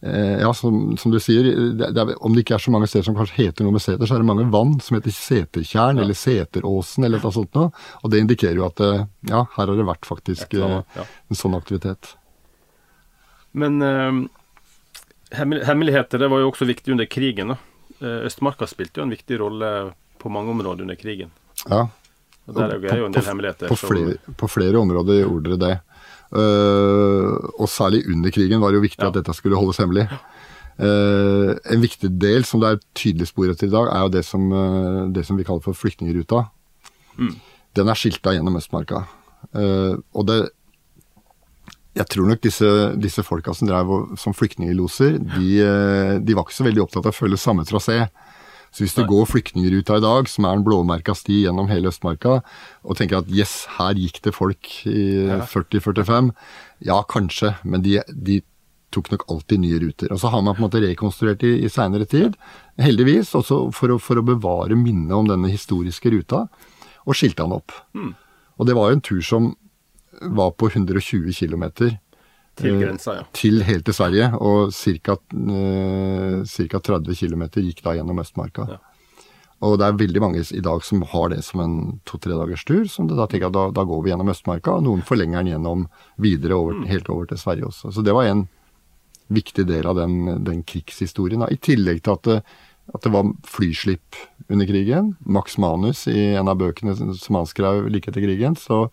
ja, 0.00 0.52
som, 0.54 0.96
som, 0.96 1.11
du 1.11 1.18
sier, 1.18 1.48
det, 1.74 1.88
det 1.90 2.02
er, 2.02 2.12
om 2.22 2.34
det 2.34 2.44
ikke 2.44 2.54
er 2.54 2.62
så 2.62 2.70
mange 2.70 2.87
steder 2.87 3.08
som 3.08 3.16
kanskje 3.18 3.40
heter 3.40 3.66
noe 3.66 3.74
med 3.74 3.82
seter, 3.82 4.06
så 4.06 4.14
er 4.14 4.22
det 4.22 4.28
mange 4.28 4.46
vann 4.52 4.76
som 4.84 4.94
heter 4.94 5.14
Setertjern 5.14 5.98
ja. 5.98 6.04
eller 6.04 6.18
Seteråsen 6.18 7.08
eller 7.08 7.22
noe 7.24 7.34
sånt 7.34 7.58
noe. 7.58 7.72
Og 8.04 8.12
det 8.12 8.22
indikerer 8.22 8.61
jo 8.61 8.68
at 8.68 8.82
eh, 8.84 9.06
ja, 9.32 9.42
her 9.56 9.64
har 9.64 9.74
det 9.74 9.88
vært 9.88 10.06
faktisk 10.06 10.54
ja. 10.54 10.84
en 10.94 11.40
sånn 11.40 11.58
aktivitet. 11.58 12.12
Men 13.58 13.82
uh, 13.82 14.22
hemmeligheter 15.34 16.22
det 16.22 16.30
var 16.30 16.44
jo 16.44 16.52
også 16.52 16.68
viktig 16.68 16.94
under 16.94 17.11
krigen. 17.11 17.56
da. 17.56 17.58
Østmarka 18.28 18.68
spilte 18.70 19.00
jo 19.00 19.08
en 19.08 19.16
viktig 19.16 19.40
rolle 19.42 19.72
på 20.22 20.30
mange 20.30 20.54
områder 20.54 20.87
under 20.87 20.98
krigen. 21.00 21.34
Ja. 21.66 21.88
Og 22.48 22.54
der 22.56 22.78
er 22.78 23.02
jo 23.02 23.06
en 23.08 23.12
del 23.12 23.26
hemmeligheter. 23.26 23.68
På, 23.68 23.76
flere, 23.76 24.14
på 24.38 24.48
flere 24.48 24.78
områder 24.80 25.20
gjorde 25.20 25.50
dere 25.50 25.61
det. 25.61 25.74
Uh, 26.28 27.40
og 27.56 27.70
særlig 27.72 28.02
under 28.10 28.32
krigen 28.34 28.60
var 28.60 28.72
det 28.72 28.78
jo 28.78 28.84
viktig 28.84 29.06
at 29.06 29.16
dette 29.16 29.34
skulle 29.36 29.56
holdes 29.56 29.80
hemmelig. 29.80 30.04
Uh, 30.78 31.56
en 31.72 31.82
viktig 31.82 32.10
del 32.20 32.44
som 32.46 32.60
det 32.62 32.70
er 32.74 32.82
tydelig 32.98 33.30
spor 33.30 33.48
etter 33.48 33.70
i 33.70 33.72
dag, 33.72 33.88
er 33.88 34.04
jo 34.04 34.12
det 34.18 34.24
som, 34.28 34.44
uh, 34.52 35.06
det 35.14 35.24
som 35.26 35.40
vi 35.40 35.46
kaller 35.48 35.64
for 35.64 35.76
flyktningruta. 35.76 36.44
Mm. 37.16 37.34
Den 37.78 37.88
er 37.88 37.98
skilta 37.98 38.34
gjennom 38.36 38.60
Østmarka. 38.60 39.06
og 40.14 40.26
det 40.26 40.50
Jeg 41.94 42.06
tror 42.08 42.26
nok 42.28 42.40
disse, 42.42 42.68
disse 43.00 43.22
folka 43.22 43.54
som 43.54 43.68
drev 43.68 44.16
som 44.16 44.34
flyktningloser, 44.34 45.18
de, 45.18 46.20
de 46.22 46.34
var 46.34 46.44
ikke 46.44 46.54
så 46.54 46.64
veldig 46.64 46.82
opptatt 46.82 47.06
av 47.06 47.10
å 47.10 47.16
følge 47.16 47.38
samme 47.38 47.64
trasé. 47.66 48.06
Så 48.72 48.85
hvis 48.85 48.94
du 48.96 49.02
går 49.09 49.26
flyktningruta 49.31 49.96
i 49.98 50.04
dag, 50.04 50.28
som 50.31 50.46
er 50.46 50.57
en 50.57 50.64
blåmerka 50.66 51.14
sti 51.16 51.42
gjennom 51.44 51.70
hele 51.70 51.90
Østmarka, 51.90 52.40
og 52.85 52.98
tenker 52.98 53.22
at 53.22 53.33
yes, 53.33 53.62
her 53.78 53.98
gikk 53.98 54.20
det 54.26 54.35
folk 54.37 54.70
i 54.88 55.26
40-45, 55.50 56.31
ja 56.88 57.00
kanskje, 57.09 57.54
men 57.64 57.85
de, 57.87 57.98
de, 58.12 58.42
tok 58.94 59.11
nok 59.12 59.26
alltid 59.28 59.61
nye 59.61 59.78
ruter. 59.83 60.12
Og 60.14 60.20
så 60.22 60.31
har 60.33 60.40
man 60.40 60.54
på 60.57 60.62
en 60.62 60.64
måte 60.64 60.81
rekonstruert 60.81 61.42
i, 61.44 61.59
i 61.61 61.68
seinere 61.68 62.07
tid, 62.09 62.38
heldigvis, 62.81 63.35
også 63.37 63.66
for 63.76 63.92
å, 63.92 63.98
for 64.00 64.16
å 64.16 64.24
bevare 64.24 64.78
minnet 64.81 65.12
om 65.12 65.28
denne 65.28 65.50
historiske 65.52 66.09
ruta, 66.14 66.46
og 67.04 67.18
skilte 67.18 67.44
han 67.44 67.52
opp. 67.57 67.74
Mm. 67.92 68.14
Og 68.57 68.68
det 68.68 68.76
var 68.78 68.88
jo 68.88 68.96
en 68.96 69.04
tur 69.04 69.20
som 69.24 69.50
var 70.22 70.54
på 70.57 70.70
120 70.72 71.37
km 71.37 71.68
til 72.59 72.75
eh, 72.75 72.83
grensa, 72.83 73.16
ja. 73.21 73.25
Til 73.37 73.62
helt 73.66 73.87
til 73.88 73.97
Sverige, 73.97 74.29
og 74.38 74.75
ca. 74.75 75.16
Eh, 75.16 76.79
30 76.79 77.18
km 77.18 77.49
gikk 77.62 77.83
da 77.85 77.97
gjennom 77.99 78.23
Østmarka. 78.23 78.68
Ja. 78.75 78.79
Og 79.66 79.75
det 79.81 79.88
er 79.88 79.99
veldig 79.99 80.21
mange 80.23 80.42
i 80.55 80.62
dag 80.62 80.85
som 80.87 81.03
har 81.11 81.33
det 81.33 81.40
som 81.42 81.62
en 81.64 81.79
to-tre 82.07 82.37
dagers 82.38 82.62
tur. 82.64 82.85
som 82.87 83.09
da 83.11 83.27
tenker 83.27 83.49
at 83.49 83.57
da, 83.57 83.64
da, 83.75 83.83
går 83.83 84.05
vi 84.05 84.12
gjennom 84.12 84.31
Østmarka, 84.31 84.77
og 84.77 84.87
noen 84.87 85.03
forlenger 85.03 85.42
den 85.42 85.53
gjennom 85.55 85.88
videre 86.16 86.55
over, 86.55 86.79
mm. 86.79 86.87
helt 86.92 87.11
over 87.11 87.27
til 87.27 87.42
Sverige 87.42 87.66
også. 87.66 87.90
Så 87.94 88.05
det 88.07 88.14
var 88.14 88.31
en 88.31 88.47
viktig 89.29 89.66
del 89.66 89.87
av 89.87 89.99
den, 89.99 90.44
den 90.47 90.62
krigshistorien. 90.62 91.42
Da. 91.42 91.51
I 91.51 91.59
tillegg 91.59 92.05
til 92.05 92.14
at 92.14 92.29
det, 92.29 92.38
at 92.94 93.05
det 93.05 93.12
var 93.12 93.27
flyslipp 93.44 94.16
under 94.49 94.68
krigen. 94.68 95.16
Max 95.21 95.59
Manus 95.61 96.07
i 96.09 96.35
en 96.38 96.49
av 96.49 96.57
bøkene 96.61 96.94
som 96.97 97.37
han 97.37 97.49
skrev 97.49 97.90
like 97.92 98.09
etter 98.09 98.25
krigen, 98.25 98.57
så 98.57 98.87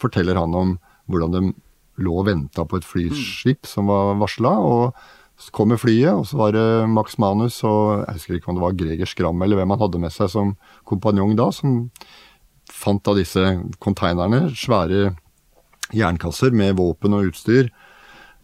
forteller 0.00 0.38
han 0.38 0.54
om 0.54 0.76
hvordan 1.10 1.34
de 1.34 1.42
lå 2.00 2.20
og 2.20 2.28
venta 2.28 2.66
på 2.66 2.80
et 2.80 2.86
flyskip 2.86 3.68
som 3.68 3.90
var 3.92 4.16
varsla. 4.20 4.56
og 4.58 5.00
så 5.40 5.54
kommer 5.56 5.80
flyet, 5.80 6.12
og 6.12 6.26
så 6.28 6.36
var 6.36 6.52
det 6.52 6.64
Max 6.92 7.16
Manus 7.16 7.62
og 7.64 8.02
jeg 8.04 8.18
husker 8.18 8.36
ikke 8.36 8.50
om 8.52 8.58
det 8.58 8.64
var 8.66 8.76
Greger 8.76 9.08
Skram 9.08 9.40
eller 9.40 9.56
hvem 9.56 9.72
han 9.72 9.80
hadde 9.80 10.00
med 10.02 10.12
seg 10.12 10.28
som 10.28 10.50
kompanjong 10.84 11.32
da, 11.38 11.46
som 11.48 11.86
fant 12.70 13.08
av 13.08 13.16
disse 13.16 13.40
konteinerne, 13.80 14.50
svære 14.52 15.14
jernkasser 15.96 16.52
med 16.54 16.76
våpen 16.78 17.16
og 17.16 17.30
utstyr, 17.30 17.70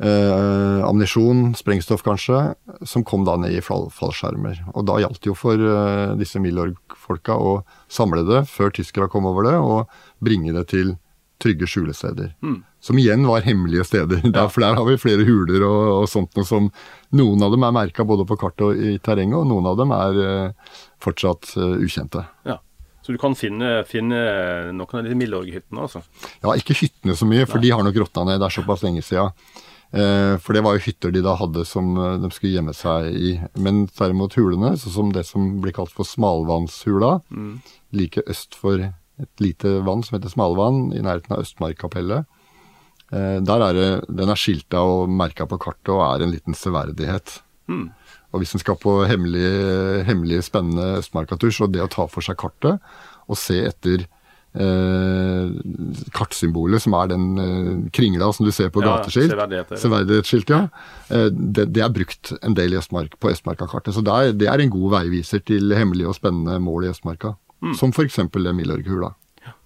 eh, 0.01 0.81
ammunisjon, 0.88 1.55
sprengstoff 1.59 2.03
kanskje, 2.07 2.55
som 2.85 3.05
kom 3.05 3.25
da 3.29 3.37
ned 3.40 3.55
i 3.55 3.62
fall, 3.64 3.88
fallskjermer. 3.92 4.64
Og 4.75 4.87
da 4.88 4.99
gjaldt 5.03 5.21
det 5.23 5.31
jo 5.31 5.37
for 5.38 5.61
eh, 5.61 6.16
disse 6.19 6.40
Milorg-folka 6.42 7.37
å 7.37 7.59
samle 7.92 8.25
det 8.27 8.47
før 8.51 8.73
tyskerne 8.75 9.12
kom 9.12 9.29
over 9.29 9.51
det, 9.51 9.57
og 9.61 9.92
bringe 10.25 10.57
det 10.57 10.69
til 10.73 10.97
trygge 11.42 11.69
skjulesteder. 11.69 12.33
Mm. 12.40 12.62
Som 12.87 13.01
igjen 13.03 13.27
var 13.27 13.42
hemmelige 13.42 13.85
steder. 13.85 14.20
Der, 14.37 14.46
for 14.53 14.62
der 14.62 14.77
har 14.79 14.87
vi 14.87 14.99
flere 15.01 15.25
huler 15.27 15.64
og, 15.66 15.83
og 16.03 16.07
sånt 16.11 16.37
noe 16.38 16.46
som 16.46 16.70
Noen 17.16 17.42
av 17.42 17.53
dem 17.55 17.62
er 17.62 17.75
merka 17.75 18.05
både 18.05 18.25
på 18.27 18.37
kartet 18.38 18.64
og 18.66 18.79
i 18.83 18.96
terrenget, 18.99 19.38
og 19.38 19.46
noen 19.46 19.68
av 19.70 19.77
dem 19.79 19.92
er 19.94 20.16
uh, 20.18 20.72
fortsatt 21.01 21.53
uh, 21.55 21.77
ukjente. 21.79 22.25
Ja. 22.44 22.59
Så 23.07 23.14
du 23.14 23.18
kan 23.22 23.37
finne, 23.38 23.85
finne 23.87 24.18
noen 24.75 24.99
av 24.99 25.07
de 25.07 25.14
Milorg-hyttene, 25.14 25.85
altså? 25.87 26.03
Ja, 26.42 26.57
ikke 26.59 26.75
hyttene 26.75 27.14
så 27.16 27.29
mye, 27.31 27.46
for 27.46 27.62
Nei. 27.62 27.68
de 27.68 27.72
har 27.77 27.87
nok 27.87 28.01
råtna 28.03 28.27
ned. 28.27 28.40
Det 28.42 28.49
er 28.49 28.57
såpass 28.59 28.83
lenge 28.83 29.05
siden. 29.07 29.31
Uh, 29.94 30.35
for 30.42 30.59
det 30.59 30.64
var 30.66 30.75
jo 30.75 30.83
hytter 30.88 31.14
de 31.14 31.22
da 31.25 31.37
hadde 31.38 31.62
som 31.70 31.94
de 31.94 32.33
skulle 32.35 32.57
gjemme 32.59 32.75
seg 32.77 33.14
i. 33.14 33.33
Men 33.55 33.85
derimot 33.94 34.35
hulene, 34.37 34.75
sånn 34.83 34.96
som 34.99 35.14
det 35.14 35.25
som 35.31 35.46
blir 35.62 35.79
kalt 35.79 35.94
for 35.94 36.11
smalvannshula, 36.11 37.20
mm. 37.31 37.53
like 38.03 38.27
øst 38.27 38.59
for 38.59 38.83
et 38.83 39.40
lite 39.40 39.79
vann 39.87 40.03
som 40.05 40.18
heter 40.18 40.35
Smalvann, 40.35 40.90
i 40.92 41.01
nærheten 41.07 41.38
av 41.38 41.46
Østmarkkapellet. 41.46 42.27
Eh, 43.12 43.38
der 43.47 43.62
er 43.69 43.77
det, 43.77 43.90
Den 44.09 44.33
er 44.33 44.40
skilta 44.40 44.83
og 44.83 45.11
merka 45.11 45.47
på 45.47 45.61
kartet 45.62 45.95
og 45.95 46.03
er 46.09 46.25
en 46.25 46.35
liten 46.35 46.55
severdighet. 46.55 47.40
Mm. 47.69 47.90
Og 48.33 48.42
Hvis 48.42 48.55
en 48.55 48.62
skal 48.62 48.77
på 48.77 48.99
hemmelig, 49.09 50.05
hemmelig 50.07 50.42
spennende 50.45 50.99
Østmarkatur, 51.01 51.51
så 51.55 51.71
det 51.71 51.85
å 51.85 51.90
ta 51.90 52.07
for 52.11 52.25
seg 52.25 52.38
kartet 52.40 52.83
og 53.27 53.38
se 53.38 53.57
etter 53.66 54.05
eh, 54.55 55.47
kartsymbolet, 56.14 56.83
som 56.83 56.95
er 56.99 57.11
den 57.12 57.25
eh, 57.42 57.71
kringla 57.97 58.29
som 58.35 58.47
du 58.47 58.53
ser 58.55 58.71
på 58.75 58.83
ja, 58.85 58.92
gateskilt, 58.92 59.35
severdighetsskilt, 59.81 60.53
ja, 60.53 60.66
eh, 61.11 61.29
det, 61.31 61.69
det, 61.75 61.83
er 61.85 61.95
brukt 61.95 62.33
en 62.42 62.57
del 62.59 62.77
Østmark, 62.79 63.19
på 63.23 63.33
Østmarka-kartet. 63.33 63.97
Så 63.97 64.05
det 64.07 64.14
er, 64.14 64.37
det 64.45 64.51
er, 64.53 64.62
en 64.62 64.73
god 64.75 64.99
veiviser 65.01 65.42
til 65.47 65.75
hemmelige 65.77 66.12
og 66.12 66.19
spennende 66.19 66.59
mål 66.62 66.87
i 66.87 66.92
Østmarka. 66.95 67.35
Mm. 67.64 67.75
Som 67.79 67.92
f.eks. 67.95 68.21
Milorg-hula. 68.37 69.12
Ja. 69.47 69.57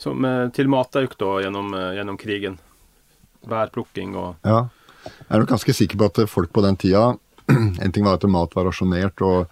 Som 0.00 0.24
eh, 0.24 0.48
til 0.56 0.70
matauk 0.72 1.16
da, 1.20 1.36
gjennom, 1.44 1.74
eh, 1.76 1.94
gjennom 1.98 2.20
krigen? 2.20 2.60
Bærplukking 3.48 4.16
og 4.16 4.36
Ja. 4.46 4.68
Jeg 5.00 5.32
er 5.32 5.40
nok 5.40 5.52
ganske 5.54 5.72
sikker 5.72 5.96
på 5.96 6.08
at 6.10 6.28
folk 6.28 6.50
på 6.52 6.62
den 6.64 6.76
tida 6.76 7.14
En 7.84 7.92
ting 7.92 8.04
var 8.04 8.18
at 8.18 8.26
mat 8.30 8.54
var 8.54 8.68
rasjonert, 8.68 9.20
og, 9.26 9.48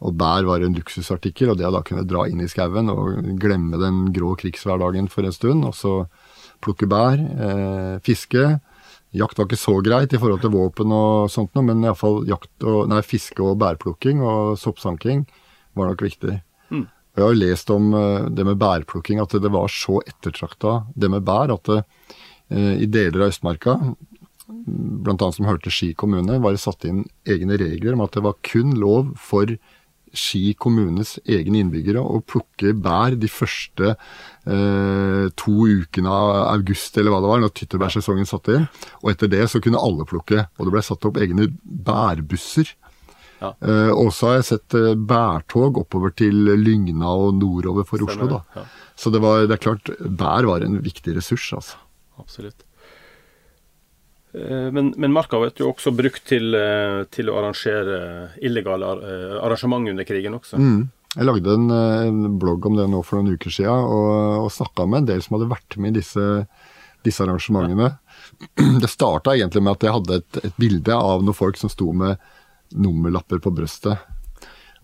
og 0.00 0.14
bær 0.14 0.46
var 0.46 0.62
en 0.62 0.76
luksusartikkel. 0.76 1.50
Og 1.50 1.58
det 1.58 1.66
å 1.66 1.72
da 1.74 1.82
kunne 1.86 2.06
dra 2.06 2.26
inn 2.30 2.42
i 2.44 2.48
skauen 2.50 2.92
og 2.92 3.16
glemme 3.42 3.80
den 3.80 4.12
grå 4.14 4.36
krigshverdagen 4.38 5.10
for 5.10 5.26
en 5.26 5.34
stund, 5.34 5.66
og 5.66 5.74
så 5.74 5.94
plukke 6.62 6.88
bær, 6.90 7.18
eh, 7.18 7.96
fiske 8.06 8.60
Jakt 9.10 9.40
var 9.40 9.48
ikke 9.48 9.58
så 9.58 9.72
greit 9.82 10.12
i 10.14 10.18
forhold 10.22 10.38
til 10.44 10.52
våpen 10.54 10.92
og 10.94 11.30
sånt 11.34 11.50
noe, 11.58 11.64
men 11.66 11.80
iallfall 11.82 12.20
nei, 12.86 13.00
fiske 13.02 13.42
og 13.42 13.56
bærplukking 13.58 14.20
og 14.22 14.52
soppsanking 14.54 15.24
var 15.74 15.90
nok 15.90 16.04
viktig. 16.06 16.36
Mm. 16.70 16.84
Jeg 17.18 17.24
har 17.24 17.32
jo 17.32 17.40
lest 17.40 17.72
om 17.74 17.88
eh, 17.90 18.28
det 18.30 18.46
med 18.46 18.60
bærplukking, 18.62 19.18
at 19.18 19.34
det 19.34 19.50
var 19.50 19.66
så 19.66 19.98
ettertrakta, 20.06 20.84
det 20.94 21.10
med 21.10 21.26
bær, 21.26 21.50
at 21.56 21.66
det, 21.66 21.80
Eh, 21.80 22.19
I 22.50 22.86
deler 22.90 23.22
av 23.22 23.30
Østmarka, 23.30 23.76
bl.a. 24.50 25.28
som 25.32 25.46
hørte 25.46 25.72
Ski 25.72 25.92
kommune, 25.98 26.40
var 26.42 26.54
det 26.54 26.62
satt 26.62 26.86
inn 26.88 27.04
egne 27.28 27.58
regler 27.60 27.94
om 27.94 28.02
at 28.04 28.16
det 28.16 28.24
var 28.24 28.40
kun 28.46 28.74
lov 28.80 29.12
for 29.20 29.54
Ski 30.10 30.56
kommunes 30.58 31.18
egne 31.22 31.60
innbyggere 31.62 32.02
å 32.02 32.18
plukke 32.26 32.72
bær 32.74 33.14
de 33.14 33.28
første 33.30 33.92
eh, 33.94 35.26
to 35.38 35.54
ukene 35.70 36.10
av 36.10 36.30
august, 36.56 36.98
eller 36.98 37.14
hva 37.14 37.20
det 37.22 37.30
var, 37.30 37.42
når 37.44 37.52
tyttebærsesongen 37.54 38.26
satte 38.26 38.56
inn. 38.58 38.66
Og 39.04 39.12
etter 39.12 39.30
det 39.30 39.44
så 39.52 39.62
kunne 39.62 39.78
alle 39.78 40.06
plukke. 40.10 40.48
Og 40.58 40.66
det 40.66 40.74
ble 40.74 40.82
satt 40.82 41.06
opp 41.06 41.20
egne 41.22 41.46
bærbusser. 41.62 42.72
Ja. 43.38 43.52
Eh, 43.62 43.92
og 43.94 44.10
så 44.16 44.32
har 44.32 44.40
jeg 44.40 44.48
sett 44.50 44.78
eh, 44.80 44.96
bærtog 44.98 45.78
oppover 45.84 46.10
til 46.18 46.56
Lygna 46.58 47.14
og 47.14 47.38
nordover 47.38 47.86
for 47.86 48.02
Oslo. 48.02 48.26
da. 48.34 48.42
Ja. 48.58 48.66
Så 48.98 49.14
det, 49.14 49.22
var, 49.22 49.46
det 49.46 49.60
er 49.60 49.62
klart, 49.62 49.94
bær 50.02 50.50
var 50.50 50.66
en 50.66 50.82
viktig 50.82 51.14
ressurs, 51.20 51.46
altså 51.54 51.78
absolutt. 52.20 52.66
Eh, 54.32 54.70
men, 54.72 54.92
men 54.96 55.12
marka 55.12 55.40
ble 55.40 55.50
jo 55.58 55.72
også 55.72 55.92
brukt 55.94 56.22
til, 56.30 56.54
eh, 56.54 57.02
til, 57.10 57.30
å 57.30 57.38
arrangere 57.40 58.00
illegale 58.42 58.90
eh, 59.02 59.38
arrangement 59.42 59.90
under 59.90 60.06
krigen 60.06 60.36
også. 60.38 60.60
Mm. 60.60 60.82
Jeg 61.16 61.26
lagde 61.26 61.56
en, 61.56 61.70
en, 61.74 62.20
blogg 62.38 62.68
om 62.68 62.76
det 62.78 62.86
nå 62.86 63.00
for 63.02 63.18
noen 63.18 63.34
uker 63.34 63.50
siden, 63.50 63.88
og, 63.90 64.44
og 64.44 64.52
snakka 64.54 64.86
med 64.86 65.02
en 65.02 65.08
del 65.08 65.24
som 65.24 65.36
hadde 65.36 65.50
vært 65.50 65.78
med 65.82 65.96
i 65.96 65.98
disse, 65.98 66.26
disse 67.02 67.24
arrangementene. 67.24 67.96
Det 68.82 68.90
starta 68.90 69.34
egentlig 69.34 69.64
med 69.66 69.74
at 69.74 69.88
jeg 69.88 69.96
hadde 69.96 70.20
et, 70.20 70.40
et, 70.44 70.54
bilde 70.60 70.94
av 70.94 71.24
noen 71.26 71.36
folk 71.36 71.58
som 71.58 71.72
sto 71.72 71.90
med 71.90 72.20
nummerlapper 72.70 73.42
på 73.42 73.50
brøstet. 73.50 74.06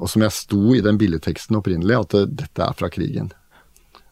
Og 0.03 0.11
som 0.11 0.25
jeg 0.27 0.35
sto 0.35 0.75
i 0.75 0.83
den 0.85 0.99
billedteksten 0.99 1.57
opprinnelig, 1.61 2.01
at 2.03 2.18
dette 2.42 2.66
er 2.66 2.75
fra 2.77 2.90
krigen. 2.92 3.31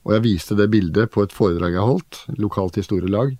Og 0.04 0.12
jeg 0.16 0.24
viste 0.26 0.56
det 0.58 0.70
bildet 0.72 1.12
på 1.14 1.24
et 1.24 1.32
foredrag 1.34 1.76
jeg 1.76 1.88
holdt, 1.88 2.20
lokalt 2.40 2.76
historielag. 2.80 3.34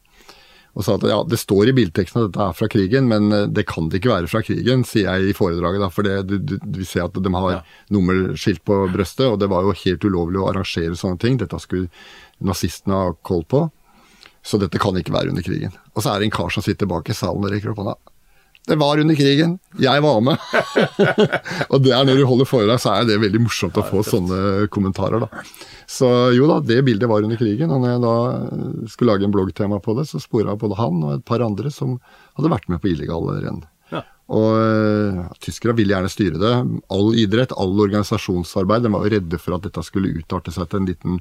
Og 0.75 0.83
sa 0.83 0.97
at 0.97 1.05
ja, 1.07 1.21
det 1.23 1.39
står 1.39 1.71
i 1.71 1.75
bildeteksten 1.77 2.19
at 2.19 2.33
dette 2.33 2.47
er 2.49 2.57
fra 2.59 2.67
krigen, 2.71 3.07
men 3.11 3.29
eh, 3.31 3.47
det 3.47 3.67
kan 3.71 3.87
det 3.91 4.01
ikke 4.01 4.11
være 4.11 4.31
fra 4.31 4.41
krigen, 4.43 4.83
sier 4.89 5.07
jeg 5.07 5.31
i 5.31 5.37
foredraget. 5.37 5.85
da, 5.85 5.91
For 5.95 6.07
det, 6.07 6.17
du, 6.27 6.35
du, 6.43 6.57
vi 6.81 6.87
ser 6.89 7.07
at 7.07 7.15
de 7.15 7.35
har 7.37 7.53
ja. 7.53 7.61
nummerskilt 7.95 8.65
på 8.67 8.81
brøstet, 8.91 9.29
og 9.29 9.39
det 9.43 9.51
var 9.53 9.63
jo 9.63 9.77
helt 9.85 10.09
ulovlig 10.09 10.43
å 10.43 10.49
arrangere 10.51 10.99
sånne 10.99 11.21
ting. 11.23 11.39
Dette 11.39 11.61
skulle 11.63 11.93
nazistene 12.43 12.99
ha 13.05 13.15
koll 13.23 13.47
på. 13.47 13.69
Så 14.45 14.59
dette 14.61 14.81
kan 14.83 14.99
ikke 14.99 15.15
være 15.15 15.31
under 15.33 15.47
krigen. 15.47 15.79
Og 15.95 16.03
så 16.03 16.11
er 16.11 16.21
det 16.21 16.29
en 16.29 16.35
kar 16.35 16.51
som 16.53 16.65
sitter 16.65 16.91
bak 16.91 17.07
i 17.09 17.17
salen 17.17 17.47
og 17.47 17.55
rekker 17.55 17.71
opp 17.73 17.81
hånda. 17.81 17.95
Det 18.65 18.77
var 18.81 18.99
under 18.99 19.15
krigen. 19.15 19.59
Jeg 19.77 20.01
var 20.01 20.21
med. 20.25 20.41
og 21.73 21.83
der 21.85 22.07
når 22.09 22.17
du 22.17 22.25
holder 22.25 22.49
foredrag, 22.49 22.81
så 22.81 22.95
er 22.95 23.09
det 23.09 23.19
veldig 23.21 23.43
morsomt 23.45 23.77
å 23.77 23.85
få 23.85 24.01
sånne 24.07 24.71
kommentarer, 24.73 25.21
da. 25.21 25.43
Så 25.91 26.09
jo 26.33 26.49
da, 26.49 26.63
det 26.65 26.81
bildet 26.87 27.11
var 27.11 27.27
under 27.27 27.37
krigen. 27.37 27.69
Og 27.75 27.83
når 27.83 27.93
jeg 27.93 28.03
da 28.07 28.15
skulle 28.89 29.13
lage 29.13 29.29
en 29.29 29.35
bloggtema 29.35 29.83
på 29.85 29.99
det, 29.99 30.07
så 30.09 30.23
spora 30.23 30.57
både 30.57 30.81
han 30.81 31.05
og 31.05 31.13
et 31.19 31.27
par 31.29 31.45
andre 31.45 31.73
som 31.75 31.99
hadde 32.39 32.53
vært 32.55 32.71
med 32.73 32.81
på 32.81 32.95
illegale 32.95 33.37
renn. 33.45 33.61
Ja. 33.93 34.01
Og 34.33 34.57
ja, 34.57 35.29
tyskere 35.45 35.77
ville 35.77 35.93
gjerne 35.93 36.13
styre 36.13 36.41
det. 36.41 36.55
All 36.97 37.13
idrett, 37.21 37.53
all 37.61 37.77
organisasjonsarbeid. 37.85 38.89
De 38.89 38.95
var 38.97 39.05
jo 39.05 39.13
redde 39.19 39.43
for 39.43 39.59
at 39.59 39.69
dette 39.69 39.85
skulle 39.85 40.17
utarte 40.17 40.55
seg 40.57 40.71
til 40.71 40.81
en 40.81 40.89
liten 40.89 41.21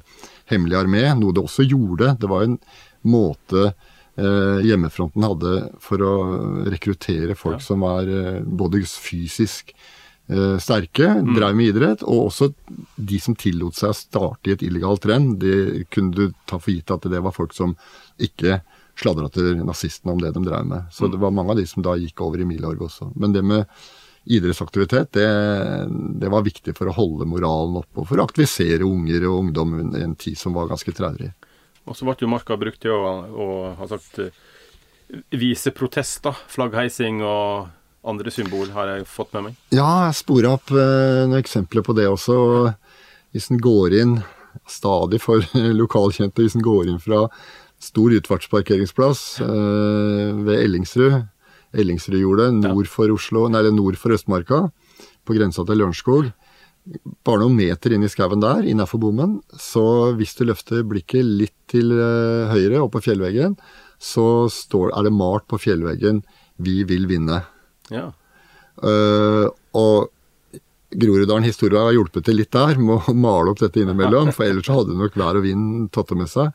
hemmelig 0.52 0.80
armé, 0.80 1.10
noe 1.20 1.36
det 1.36 1.44
også 1.44 1.68
gjorde. 1.68 2.16
Det 2.24 2.32
var 2.32 2.48
en 2.48 2.56
måte 3.04 3.68
eh, 3.68 3.92
hjemmefronten 4.14 5.24
hadde 5.26 5.52
for 5.82 6.02
å 6.06 6.14
rekruttere 6.70 7.34
folk 7.38 7.58
ja. 7.58 7.64
som 7.66 7.82
var 7.82 8.06
eh, 8.06 8.42
både 8.46 8.84
fysisk 8.86 9.72
eh, 10.28 10.54
sterke, 10.62 11.08
mm. 11.18 11.32
drev 11.34 11.56
med 11.58 11.72
idrett, 11.72 12.04
og 12.06 12.28
også 12.28 12.52
de 12.94 13.18
som 13.22 13.34
tillot 13.34 13.74
seg 13.78 13.90
å 13.90 13.98
starte 13.98 14.50
i 14.50 14.54
et 14.54 14.62
illegalt 14.66 15.08
renn. 15.10 15.32
Det 15.42 15.88
kunne 15.90 16.14
du 16.14 16.38
ta 16.46 16.60
for 16.60 16.74
gitt 16.74 16.94
at 16.94 17.10
det 17.10 17.24
var 17.24 17.34
folk 17.34 17.56
som 17.56 17.74
ikke 18.22 18.60
sladra 18.94 19.26
til 19.34 19.58
nazistene 19.66 20.14
om 20.14 20.22
det 20.22 20.30
de 20.36 20.44
drev 20.46 20.66
med. 20.70 20.86
Så 20.94 21.08
mm. 21.08 21.12
det 21.14 21.22
var 21.24 21.34
mange 21.34 21.56
av 21.56 21.58
de 21.58 21.66
som 21.66 21.82
da 21.82 21.96
gikk 21.98 22.22
over 22.22 22.42
i 22.42 22.48
Milorg 22.48 22.86
også. 22.86 23.10
Men 23.18 23.34
det 23.34 23.42
med 23.42 23.66
idrettsaktivitet, 24.24 25.10
det, 25.12 25.26
det, 26.20 26.30
var 26.32 26.46
viktig 26.46 26.72
for 26.78 26.88
å 26.88 26.94
holde 26.96 27.26
moralen 27.28 27.82
oppe 27.82 28.00
og 28.00 28.08
for 28.08 28.20
å 28.20 28.24
aktivisere 28.24 28.86
unger 28.86 29.26
og 29.28 29.40
ungdom 29.42 29.74
i 29.82 30.04
en 30.04 30.14
tid 30.16 30.38
som 30.40 30.54
var 30.56 30.70
ganske 30.70 30.94
traurig. 30.96 31.34
Og 31.84 31.96
så 31.96 32.06
ble 32.06 32.16
jo 32.22 32.30
marka 32.32 32.56
brukt 32.60 32.80
til 32.82 32.94
å, 32.94 33.14
å 33.28 33.46
ha 33.78 33.88
sagt, 33.90 34.20
vise 35.34 35.72
protester, 35.76 36.36
flaggheising 36.50 37.20
og 37.24 37.68
andre 38.04 38.32
symbol, 38.32 38.68
har 38.76 38.90
jeg 38.90 39.08
fått 39.08 39.34
med 39.36 39.48
meg. 39.48 39.58
Ja, 39.72 40.06
jeg 40.06 40.18
spora 40.20 40.54
opp 40.58 40.72
eh, 40.72 41.24
noen 41.24 41.40
eksempler 41.40 41.84
på 41.84 41.96
det 41.96 42.06
også. 42.10 42.36
Hvis 43.34 43.50
en 43.52 43.60
går 43.62 43.96
inn, 44.00 44.16
stadig 44.70 45.20
for 45.24 45.44
lokalkjente, 45.82 46.44
hvis 46.44 46.56
en 46.58 46.64
går 46.64 46.92
inn 46.92 47.00
fra 47.02 47.26
stor 47.82 48.14
utfartsparkeringsplass 48.16 49.24
eh, 49.44 50.44
ved 50.44 50.56
Ellingsrud, 50.60 51.22
Ellingsrudjordet 51.74 52.52
nord 52.60 52.86
for 52.86 53.10
Oslo, 53.10 53.48
nei, 53.50 53.64
nord 53.74 53.98
for 53.98 54.14
Østmarka, 54.14 54.68
på 55.24 55.36
grensa 55.36 55.64
til 55.66 55.80
Lørenskog 55.80 56.30
bare 57.24 57.40
noen 57.40 57.56
meter 57.56 57.94
inn 57.94 58.04
i 58.04 58.10
skauen 58.12 58.42
der, 58.42 58.64
innafor 58.68 59.00
bommen, 59.00 59.38
så 59.56 60.12
hvis 60.18 60.34
du 60.38 60.44
løfter 60.48 60.84
blikket 60.86 61.24
litt 61.24 61.56
til 61.72 61.94
uh, 61.96 62.50
høyre, 62.52 62.82
opp 62.84 62.94
på 62.96 63.04
fjellveggen, 63.06 63.56
så 64.00 64.46
står, 64.52 64.92
er 64.92 65.06
det 65.06 65.14
malt 65.16 65.46
på 65.48 65.60
fjellveggen 65.60 66.22
'Vi 66.60 66.84
vil 66.86 67.08
vinne'. 67.10 67.40
Ja. 67.90 68.10
Uh, 68.78 69.48
og 69.74 70.10
Groruddalen 70.94 71.46
Historie 71.46 71.80
har 71.80 71.94
hjulpet 71.94 72.26
til 72.28 72.38
litt 72.38 72.52
der 72.54 72.78
med 72.78 73.08
å 73.08 73.14
male 73.16 73.50
opp 73.50 73.62
dette 73.62 73.80
innimellom, 73.82 74.30
for 74.34 74.46
ellers 74.46 74.70
hadde 74.70 74.98
nok 74.98 75.16
vær 75.18 75.40
og 75.40 75.46
vind 75.46 75.88
tatt 75.94 76.12
det 76.12 76.20
med 76.20 76.30
seg. 76.30 76.52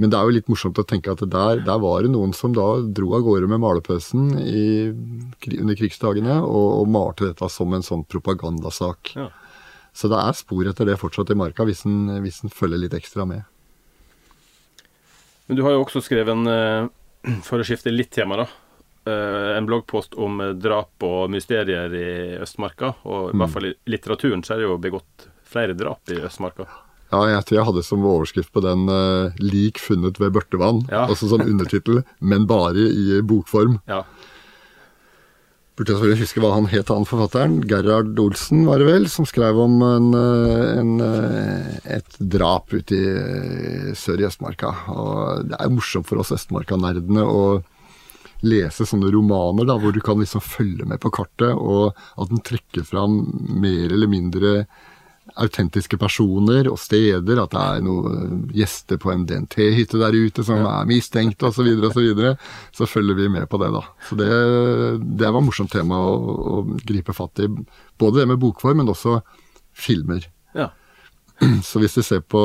Men 0.00 0.10
det 0.10 0.16
er 0.16 0.24
jo 0.24 0.32
litt 0.32 0.48
morsomt 0.48 0.78
å 0.80 0.86
tenke 0.88 1.12
at 1.12 1.20
der, 1.28 1.60
der 1.66 1.80
var 1.82 2.00
det 2.02 2.10
noen 2.14 2.32
som 2.32 2.54
da 2.56 2.64
dro 2.80 3.12
av 3.18 3.24
gårde 3.26 3.50
med 3.50 3.60
malepøsen 3.60 4.30
i, 4.40 4.88
under 5.58 5.76
krigsdagene 5.76 6.38
og, 6.40 6.68
og, 6.80 6.86
malte 6.88 7.28
dette 7.28 7.50
som 7.52 7.76
en 7.76 7.84
sånn 7.84 8.06
propagandasak. 8.08 9.12
Ja. 9.18 9.28
Så 9.92 10.10
det 10.10 10.20
er 10.20 10.36
spor 10.38 10.68
etter 10.70 10.88
det 10.88 10.98
fortsatt 11.00 11.32
i 11.32 11.38
marka, 11.38 11.66
hvis 11.66 11.84
en, 11.88 12.22
hvis 12.22 12.42
en 12.44 12.52
følger 12.54 12.84
litt 12.84 12.96
ekstra 12.96 13.26
med. 13.28 13.42
Men 15.50 15.58
du 15.58 15.64
har 15.66 15.74
jo 15.74 15.82
også 15.82 16.02
skrevet 16.06 16.30
en, 16.30 16.46
uh, 16.46 17.40
for 17.46 17.58
å 17.58 17.66
skifte 17.66 17.92
litt 17.92 18.12
tema, 18.14 18.38
da, 18.38 18.46
uh, 19.10 19.56
en 19.56 19.66
bloggpost 19.66 20.14
om 20.14 20.38
uh, 20.42 20.52
drap 20.54 21.02
og 21.06 21.32
mysterier 21.34 21.90
i 21.90 22.12
Østmarka. 22.38 22.94
Og 23.02 23.32
i 23.32 23.34
mm. 23.34 23.42
hvert 23.42 23.56
fall 23.56 23.66
i 23.72 23.74
litteraturen 23.90 24.46
så 24.46 24.54
er 24.54 24.62
det 24.62 24.68
jo 24.68 24.78
begått 24.82 25.26
flere 25.50 25.74
drap 25.74 26.14
i 26.14 26.20
Østmarka. 26.22 26.68
Ja, 27.10 27.24
jeg 27.26 27.42
tror 27.48 27.58
jeg 27.58 27.66
hadde 27.66 27.82
som 27.82 28.06
overskrift 28.06 28.52
på 28.54 28.62
den 28.62 28.86
uh, 28.86 29.34
'Lik 29.42 29.82
funnet 29.82 30.20
ved 30.22 30.36
Børtevann'. 30.36 30.84
Ja. 30.86 31.08
Altså 31.08 31.26
som 31.32 31.42
undertittel, 31.42 32.04
men 32.20 32.46
bare 32.46 32.86
i 32.86 33.18
bokform. 33.22 33.80
Ja. 33.90 34.04
Burde 35.80 35.94
jeg 35.94 35.96
selvfølgelig 35.96 36.24
huske 36.26 36.40
hva 36.44 36.48
han 36.52 36.66
het, 36.68 36.90
han 36.92 37.06
forfatteren. 37.08 37.52
Gerhard 37.64 38.18
Olsen, 38.20 38.66
var 38.68 38.82
det 38.82 38.88
vel, 38.90 39.06
som 39.08 39.24
skrev 39.24 39.56
om 39.62 39.78
en, 39.80 40.10
en, 40.12 40.90
et 41.88 42.18
drap 42.20 42.74
ute 42.74 42.98
i 42.98 43.94
sør 43.96 44.20
i 44.20 44.26
Østmarka. 44.28 44.74
Og 44.92 45.46
det 45.48 45.56
er 45.56 45.72
morsomt 45.72 46.04
for 46.10 46.20
oss 46.20 46.34
Østmarka-nerdene 46.36 47.24
å 47.24 47.40
lese 48.44 48.84
sånne 48.84 49.08
romaner 49.14 49.70
da, 49.72 49.78
hvor 49.80 49.96
du 49.96 50.02
kan 50.04 50.20
liksom 50.20 50.44
følge 50.44 50.84
med 50.84 51.00
på 51.00 51.14
kartet, 51.16 51.56
og 51.56 51.96
at 51.96 52.28
den 52.28 52.44
trekker 52.44 52.84
fram 52.84 53.22
mer 53.48 53.88
eller 53.88 54.12
mindre 54.12 54.54
autentiske 55.38 55.98
personer 56.00 56.68
og 56.70 56.78
steder, 56.80 57.42
at 57.42 57.52
det 57.52 57.60
er 57.60 57.84
noen 57.84 58.40
gjester 58.54 58.98
på 59.00 59.12
en 59.12 59.26
DNT-hytte 59.28 60.00
der 60.00 60.16
ute 60.16 60.44
som 60.46 60.64
er 60.64 60.88
mistenkt 60.88 61.42
osv., 61.46 61.60
så, 61.60 61.66
videre, 61.66 61.90
og 61.90 61.94
så, 61.94 62.04
videre. 62.04 62.34
så 62.76 62.88
følger 62.88 63.18
vi 63.18 63.28
med 63.36 63.48
på 63.50 63.60
det, 63.62 63.70
da. 63.74 63.84
Så 64.08 64.18
det, 64.18 64.28
det 65.20 65.30
var 65.30 65.40
et 65.40 65.48
morsomt 65.48 65.72
tema 65.72 66.00
å, 66.00 66.12
å, 66.56 66.60
gripe 66.86 67.14
fatt 67.16 67.44
i. 67.44 67.48
Både 68.00 68.22
det 68.22 68.28
med 68.32 68.40
bokform, 68.42 68.82
men 68.82 68.92
også 68.92 69.20
filmer. 69.76 70.26
Ja. 70.56 70.70
Så 71.64 71.80
hvis 71.80 71.96
du 71.96 72.02
ser 72.04 72.20
på 72.20 72.40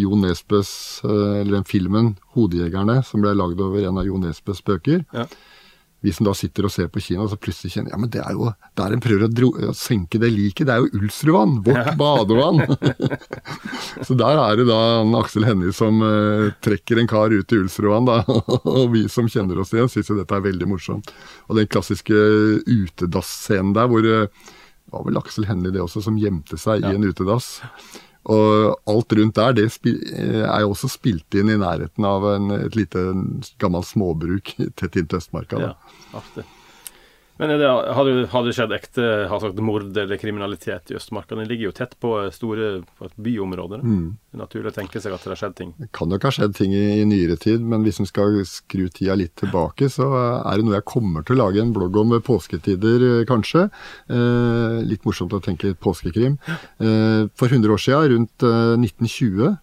Jo 0.00 0.16
Nesbøs, 0.16 0.70
eller 1.04 1.58
den 1.58 1.68
filmen 1.68 2.14
'Hodejegerne', 2.32 3.02
som 3.04 3.24
ble 3.24 3.34
lagd 3.36 3.60
over 3.60 3.84
en 3.84 4.00
av 4.00 4.08
Jo 4.08 4.20
Nesbøs 4.22 4.64
bøker, 4.64 5.04
ja 5.12 5.28
vi 6.00 6.12
som 6.14 6.28
da 6.28 6.34
sitter 6.36 6.68
og 6.68 6.70
ser 6.70 6.86
på 6.94 7.00
kino, 7.02 7.26
så 7.26 7.36
plutselig 7.40 7.72
kjenner 7.74 7.90
ja, 7.90 7.98
men 7.98 8.10
det 8.14 8.20
er 8.22 8.36
jo 8.36 8.52
der 8.78 8.92
en 8.94 9.02
prøver 9.02 9.26
å, 9.26 9.30
dro, 9.34 9.48
å 9.70 9.74
senke 9.74 10.20
det 10.22 10.30
liket. 10.30 10.68
Det 10.68 10.76
er 10.76 10.84
jo 10.84 11.00
Ulsrudvann, 11.00 11.56
vårt 11.66 11.90
ja. 11.90 11.94
badevann. 11.98 12.62
så 14.06 14.18
der 14.18 14.38
er 14.44 14.60
det 14.60 14.68
da 14.70 14.78
Aksel 15.18 15.48
Hennie 15.48 15.74
som 15.74 15.98
uh, 16.04 16.52
trekker 16.62 17.02
en 17.02 17.10
kar 17.10 17.34
ut 17.34 17.54
i 17.54 17.58
Ulsrudvann, 17.64 18.06
da. 18.06 18.20
og 18.76 18.94
vi 18.94 19.08
som 19.10 19.30
kjenner 19.30 19.58
oss 19.58 19.74
igjen, 19.74 19.90
syns 19.90 20.12
jo 20.12 20.20
dette 20.20 20.38
er 20.38 20.46
veldig 20.46 20.70
morsomt. 20.70 21.10
Og 21.50 21.58
den 21.58 21.70
klassiske 21.70 22.14
utedass-scenen 22.68 23.74
der 23.74 23.90
hvor 23.90 24.06
uh, 24.06 24.54
det 24.88 24.94
var 24.94 25.02
vel 25.04 25.18
Aksel 25.20 25.44
Hennie 25.50 25.74
det 25.74 25.82
også, 25.82 26.00
som 26.06 26.16
gjemte 26.16 26.56
seg 26.56 26.86
ja. 26.86 26.94
i 26.94 26.96
en 26.96 27.10
utedass. 27.10 27.58
Og 28.28 28.74
alt 28.90 29.14
rundt 29.16 29.38
der 29.38 29.54
det 29.56 29.68
er 29.86 30.60
jo 30.64 30.72
også 30.74 30.90
spilt 30.92 31.34
inn 31.38 31.52
i 31.52 31.58
nærheten 31.60 32.04
av 32.04 32.26
en, 32.34 32.50
et 32.58 32.76
lite 32.76 33.04
gammelt 33.62 33.88
småbruk 33.88 34.54
tett 34.78 34.98
inntil 34.98 35.22
Østmarka. 35.22 35.60
Da. 35.60 35.72
Ja, 35.72 36.18
artig. 36.20 36.44
Men 37.38 37.52
det, 37.60 37.66
har, 37.68 38.08
det, 38.08 38.52
skjedd 38.56 38.72
ekte 38.74 39.04
har 39.30 39.42
sagt, 39.42 39.60
mord 39.62 39.96
eller 39.96 40.18
kriminalitet 40.18 40.90
i 40.90 40.96
Østmarka? 40.98 41.36
Den 41.38 41.46
ligger 41.46 41.68
jo 41.68 41.74
tett 41.76 41.94
på 42.02 42.16
store 42.34 42.80
byområder. 43.14 43.84
Mm. 43.84 44.08
Det 44.18 44.38
er 44.38 44.42
naturlig 44.42 44.72
å 44.72 44.76
tenke 44.80 45.02
seg 45.02 45.14
at 45.14 45.22
det 45.22 45.32
har 45.32 45.40
skjedd 45.44 45.54
ting? 45.60 45.70
Det 45.78 45.90
kan 45.94 46.10
nok 46.10 46.26
ha 46.26 46.32
skjedd 46.34 46.56
ting 46.58 46.74
i, 46.74 46.82
i 46.98 47.06
nyere 47.06 47.38
tid, 47.38 47.62
men 47.62 47.86
hvis 47.86 48.00
vi 48.02 48.08
skal 48.10 48.40
skru 48.48 48.88
tida 48.90 49.14
litt 49.18 49.36
tilbake, 49.38 49.86
så 49.92 50.08
er 50.40 50.58
det 50.58 50.66
noe 50.66 50.80
jeg 50.80 50.88
kommer 50.90 51.26
til 51.26 51.38
å 51.38 51.44
lage 51.44 51.62
en 51.62 51.72
blogg 51.76 52.00
om 52.02 52.16
ved 52.16 52.26
påsketider, 52.26 53.06
kanskje. 53.30 53.68
Eh, 54.10 54.82
litt 54.88 55.06
morsomt 55.06 55.38
å 55.38 55.42
tenke 55.44 55.76
påskekrim. 55.78 56.40
Eh, 56.50 57.22
for 57.38 57.46
100 57.46 57.74
år 57.74 57.86
siden, 57.86 58.12
rundt 58.16 58.46
eh, 58.46 58.74
1920, 58.82 59.56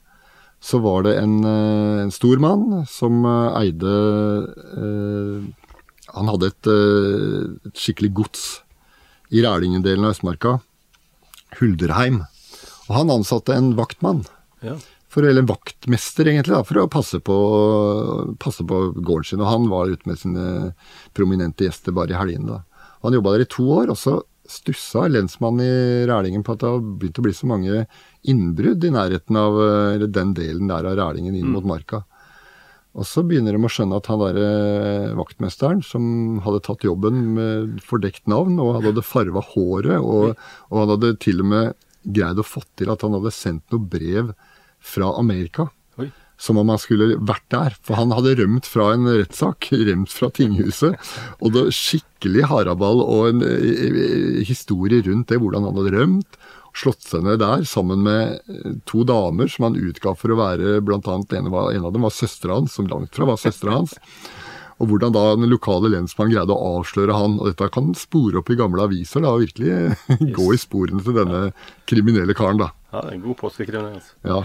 så 0.66 0.80
var 0.82 1.04
det 1.06 1.18
en, 1.20 1.36
eh, 1.44 2.02
en 2.06 2.12
stor 2.12 2.40
mann 2.42 2.86
som 2.90 3.22
eh, 3.26 3.60
eide 3.62 3.94
eh, 4.80 5.65
han 6.14 6.30
hadde 6.30 6.52
et, 6.52 6.70
eh, 6.70 7.70
et 7.70 7.82
skikkelig 7.82 8.12
gods 8.22 8.44
i 9.34 9.42
Rælingen-delen 9.42 10.06
av 10.06 10.14
Østmarka, 10.14 10.60
Hulderheim. 11.60 12.22
Og 12.90 12.94
han 13.00 13.14
ansatte 13.14 13.56
en 13.56 13.74
vaktmann. 13.78 14.26
Ja. 14.62 14.78
For, 15.10 15.26
eller 15.26 15.48
vaktmester, 15.48 16.28
egentlig, 16.28 16.54
da, 16.54 16.62
for 16.68 16.84
å 16.84 16.92
passe 16.92 17.22
på, 17.24 17.36
passe 18.42 18.66
på, 18.68 18.82
gården 19.00 19.30
sin. 19.32 19.42
Og 19.42 19.50
han 19.50 19.68
var 19.72 19.90
ute 19.90 20.10
med 20.10 20.20
sine 20.22 20.46
prominente 21.16 21.66
gjester 21.66 21.96
bare 21.96 22.14
i 22.14 22.20
helgene. 22.20 22.60
da. 22.60 22.88
Han 23.06 23.16
jobba 23.16 23.36
der 23.36 23.46
i 23.46 23.50
to 23.50 23.66
år, 23.80 23.94
og 23.94 23.98
så 23.98 24.20
stussa 24.46 25.08
lensmannen 25.10 25.64
i 25.66 26.06
Rælingen 26.06 26.44
på 26.46 26.54
at 26.54 26.62
det 26.62 26.70
har 26.70 26.84
begynt 26.84 27.18
å 27.18 27.24
bli 27.26 27.34
så 27.34 27.48
mange 27.50 27.86
innbrudd 28.30 28.84
i 28.86 28.92
nærheten 28.94 29.40
av 29.42 29.58
den 30.06 30.36
delen 30.38 30.70
der 30.70 30.86
av 30.86 31.00
Rælingen 31.00 31.34
inn 31.34 31.48
mm. 31.50 31.56
mot 31.56 31.66
Marka. 31.66 32.04
Og 32.96 33.04
så 33.08 33.26
begynner 33.28 33.56
de 33.56 33.60
å 33.60 33.72
skjønne 33.72 33.98
at 34.00 34.08
han 34.08 34.22
derre 34.22 34.50
eh, 34.50 35.16
vaktmesteren, 35.20 35.82
som 35.84 36.40
hadde 36.46 36.64
tatt 36.64 36.86
jobben 36.88 37.22
med 37.36 37.80
fordekt 37.84 38.24
navn, 38.32 38.56
og 38.64 38.78
han 38.78 38.88
hadde 38.88 39.04
farva 39.04 39.44
håret, 39.44 40.00
og, 40.00 40.36
og, 40.70 40.78
han 40.80 40.94
hadde 40.94 41.16
til 41.24 41.44
og 41.44 41.50
med 41.52 41.74
greid 42.06 42.40
å 42.40 42.46
få 42.46 42.64
til 42.80 42.94
at 42.94 43.04
han 43.04 43.18
hadde 43.18 43.34
sendt 43.36 43.66
noe 43.74 43.90
brev 43.92 44.32
fra 44.80 45.12
Amerika. 45.20 45.68
Oi. 46.00 46.08
Som 46.40 46.60
om 46.62 46.72
han 46.72 46.80
skulle 46.80 47.18
vært 47.20 47.48
der. 47.52 47.76
For 47.84 48.00
han 48.00 48.14
hadde 48.16 48.38
rømt 48.40 48.68
fra 48.70 48.90
en 48.96 49.08
rettssak, 49.10 49.70
rømt 49.72 50.12
fra 50.12 50.30
tinghuset. 50.36 50.96
Og 51.42 51.56
det 51.56 51.66
skikkelig 51.76 52.48
haraball 52.52 53.04
og 53.04 53.32
en 53.34 53.44
eh, 53.44 53.88
eh, 53.92 54.44
historie 54.48 55.04
rundt 55.04 55.34
det, 55.34 55.42
hvordan 55.44 55.68
han 55.68 55.82
hadde 55.82 55.96
rømt 56.00 56.40
slått 56.76 57.06
seg 57.08 57.24
ned 57.26 57.40
der 57.42 57.64
sammen 57.68 58.04
med 58.06 58.40
eh, 58.52 58.74
to 58.90 59.06
damer 59.08 59.50
som 59.52 59.70
han 59.70 59.78
utga 59.80 60.16
for 60.20 60.34
å 60.34 60.40
være 60.40 60.80
blant 60.86 61.08
annet 61.12 61.38
en, 61.38 61.48
en 61.52 61.88
av 61.88 61.94
dem 61.96 62.06
var 62.06 62.14
søstera 62.14 62.60
hans, 62.60 62.76
som 62.76 62.90
langt 62.92 63.16
fra 63.16 63.30
var 63.30 63.40
søstera 63.42 63.80
hans. 63.80 63.96
Og 64.84 64.90
hvordan 64.92 65.14
da 65.16 65.24
den 65.38 65.48
lokale 65.48 65.88
lensmannen 65.94 66.34
greide 66.34 66.52
å 66.52 66.72
avsløre 66.82 67.16
han. 67.16 67.38
Og 67.40 67.48
dette 67.48 67.70
kan 67.72 67.94
spore 67.96 68.42
opp 68.42 68.50
i 68.52 68.58
gamle 68.60 68.84
aviser 68.84 69.24
da, 69.24 69.32
og 69.32 69.46
virkelig 69.46 69.70
yes. 69.72 70.02
gå 70.38 70.48
i 70.52 70.60
sporene 70.60 71.04
til 71.06 71.16
denne 71.16 71.44
kriminelle 71.88 72.36
karen. 72.36 72.60
da. 72.60 72.74
Ja, 72.92 73.06
en 73.14 73.24
god 73.24 73.38
påskekriminell. 73.40 74.02
Altså. 74.02 74.18
Ja. 74.28 74.42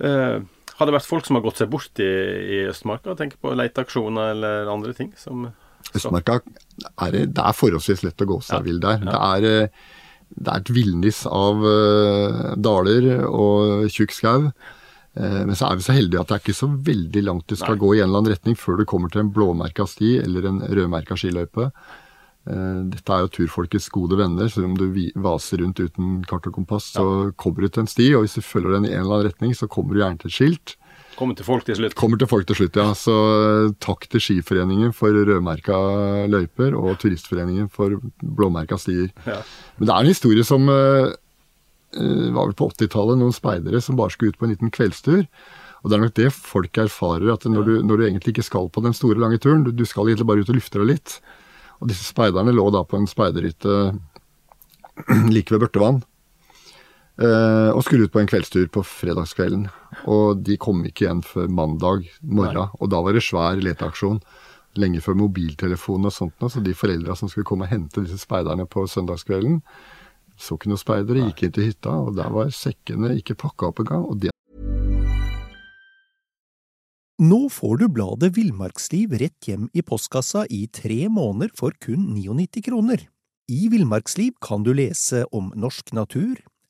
Uh, 0.00 0.70
har 0.78 0.88
det 0.88 0.94
vært 0.96 1.10
folk 1.10 1.28
som 1.28 1.36
har 1.38 1.44
gått 1.44 1.60
seg 1.60 1.68
bort 1.70 2.00
i, 2.02 2.08
i 2.56 2.62
Østmarka? 2.70 3.18
Tenker 3.18 3.38
på 3.42 3.52
leteaksjoner 3.58 4.32
eller 4.32 4.72
andre 4.72 4.96
ting? 4.96 5.12
som... 5.20 5.44
Østmarka 5.94 6.40
er, 6.40 7.18
det 7.28 7.42
er 7.44 7.54
forholdsvis 7.54 8.02
lett 8.06 8.24
å 8.24 8.26
gå 8.26 8.40
seg 8.42 8.56
ja. 8.56 8.64
vill 8.64 8.80
der. 8.82 9.04
Ja. 9.04 9.12
Det 9.12 9.20
er 9.28 9.68
eh, 9.68 9.84
det 10.34 10.50
er 10.50 10.62
et 10.62 10.72
villnis 10.74 11.24
av 11.30 11.60
uh, 11.62 12.54
daler 12.58 13.10
og 13.28 13.86
tjukk 13.92 14.14
skau. 14.14 14.48
Uh, 15.14 15.42
men 15.46 15.54
så 15.54 15.68
er 15.68 15.78
vi 15.78 15.86
så 15.86 15.96
heldige 15.96 16.22
at 16.22 16.30
det 16.30 16.36
er 16.36 16.44
ikke 16.44 16.56
så 16.58 16.70
veldig 16.88 17.24
langt 17.28 17.50
du 17.50 17.56
skal 17.58 17.76
Nei. 17.76 17.82
gå 17.84 17.92
i 17.94 18.00
en 18.00 18.08
eller 18.08 18.22
annen 18.22 18.34
retning 18.34 18.58
før 18.58 18.80
du 18.80 18.86
kommer 18.88 19.12
til 19.12 19.24
en 19.24 19.30
blåmerka 19.34 19.86
sti 19.90 20.16
eller 20.24 20.48
en 20.50 20.62
rødmerka 20.64 21.18
skiløype. 21.20 21.68
Uh, 22.44 22.80
dette 22.92 23.14
er 23.14 23.24
jo 23.24 23.32
turfolkets 23.38 23.90
gode 23.94 24.18
venner, 24.20 24.50
så 24.50 24.64
om 24.66 24.74
du 24.78 24.88
vaser 25.22 25.62
rundt 25.62 25.80
uten 25.80 26.18
kart 26.28 26.50
og 26.50 26.58
kompass, 26.58 26.90
ja. 26.96 27.02
så 27.02 27.36
kommer 27.40 27.64
du 27.64 27.70
til 27.70 27.86
en 27.86 27.92
sti, 27.94 28.08
og 28.18 28.26
hvis 28.26 28.38
du 28.40 28.44
følger 28.44 28.76
den 28.78 28.88
i 28.90 28.94
en 28.94 29.04
eller 29.04 29.20
annen 29.20 29.30
retning, 29.30 29.54
så 29.56 29.70
kommer 29.70 29.94
du 29.94 30.02
gjerne 30.02 30.20
til 30.24 30.32
et 30.32 30.38
skilt. 30.40 30.76
Kommer 31.18 31.36
til 31.38 31.46
folk 31.46 31.66
til 31.66 31.78
slutt. 31.78 31.96
Kommer 31.98 32.20
til 32.20 32.30
folk 32.30 32.46
til 32.48 32.58
slutt, 32.58 32.78
ja. 32.78 32.86
Så 32.98 33.14
eh, 33.14 33.74
takk 33.84 34.06
til 34.10 34.22
Skiforeningen 34.22 34.94
for 34.96 35.14
rødmerka 35.14 35.76
løyper 36.30 36.76
og 36.78 36.96
Turistforeningen 37.02 37.68
for 37.72 37.98
blåmerka 38.22 38.78
stier. 38.80 39.10
Ja. 39.28 39.40
Men 39.78 39.88
det 39.88 39.94
er 39.94 40.00
en 40.00 40.10
historie 40.10 40.46
som 40.46 40.66
uh, 40.70 41.12
var 41.94 42.48
vel 42.48 42.56
på 42.58 42.70
80-tallet, 42.72 43.20
noen 43.20 43.36
speidere 43.36 43.82
som 43.84 43.98
bare 44.00 44.14
skulle 44.14 44.34
ut 44.34 44.40
på 44.40 44.48
en 44.48 44.54
liten 44.56 44.74
kveldstur. 44.74 45.22
Og 45.84 45.90
det 45.90 45.96
er 45.96 46.02
nok 46.06 46.16
det 46.16 46.30
folk 46.32 46.80
erfarer, 46.80 47.28
at 47.34 47.44
når, 47.44 47.68
du, 47.68 47.74
når 47.84 48.00
du 48.00 48.06
egentlig 48.06 48.34
ikke 48.34 48.46
skal 48.46 48.70
på 48.72 48.82
den 48.84 48.96
store, 48.96 49.20
lange 49.20 49.38
turen, 49.42 49.66
du, 49.66 49.70
du 49.70 49.84
skal 49.86 50.08
egentlig 50.08 50.26
bare 50.30 50.42
ut 50.42 50.50
og 50.50 50.56
lufte 50.56 50.80
deg 50.80 50.94
litt. 50.94 51.18
Og 51.82 51.90
disse 51.90 52.08
speiderne 52.08 52.54
lå 52.56 52.64
da 52.72 52.80
på 52.88 52.96
en 52.96 53.08
speiderhytte 53.10 53.76
like 55.34 55.52
ved 55.52 55.66
Børtevann. 55.66 56.00
Uh, 57.14 57.70
og 57.70 57.84
skulle 57.86 58.08
ut 58.08 58.12
på 58.14 58.18
en 58.18 58.28
kveldstur 58.30 58.66
på 58.74 58.82
fredagskvelden. 58.82 59.68
Og 60.10 60.40
de 60.42 60.56
kom 60.58 60.82
ikke 60.86 61.06
igjen 61.06 61.22
før 61.22 61.46
mandag 61.46 62.08
morgen. 62.22 62.64
Nei. 62.66 62.80
Og 62.82 62.90
da 62.90 63.02
var 63.06 63.14
det 63.14 63.22
svær 63.22 63.60
leteaksjon. 63.62 64.18
Lenge 64.82 65.02
før 65.04 65.20
mobiltelefonen 65.20 66.10
og 66.10 66.14
sånt. 66.16 66.42
Så 66.50 66.62
de 66.64 66.74
foreldra 66.74 67.14
som 67.14 67.30
skulle 67.30 67.46
komme 67.46 67.68
og 67.68 67.74
hente 67.74 68.02
disse 68.02 68.18
speiderne 68.24 68.66
på 68.66 68.88
søndagskvelden, 68.90 69.60
så 70.34 70.56
ikke 70.56 70.72
noen 70.72 70.80
speidere, 70.80 71.28
gikk 71.28 71.44
inn 71.46 71.52
til 71.54 71.68
hytta, 71.68 71.92
og 72.08 72.16
der 72.18 72.32
var 72.34 72.50
sekkene 72.50 73.12
ikke 73.20 73.36
pakka 73.38 73.70
opp 73.70 73.84
engang. 73.84 74.08
Og 74.10 74.18
de 74.24 74.32
Nå 77.22 77.44
får 77.46 77.76
du 77.78 77.84
bladet 77.94 78.32
Villmarksliv 78.34 79.12
rett 79.20 79.46
hjem 79.46 79.68
i 79.70 79.84
postkassa 79.86 80.48
i 80.50 80.64
tre 80.66 81.06
måneder 81.06 81.52
for 81.54 81.70
kun 81.78 82.08
99 82.10 82.64
kroner. 82.66 83.04
I 83.46 83.68
Villmarksliv 83.70 84.34
kan 84.42 84.64
du 84.66 84.72
lese 84.74 85.22
om 85.30 85.52
norsk 85.54 85.94
natur, 85.94 86.40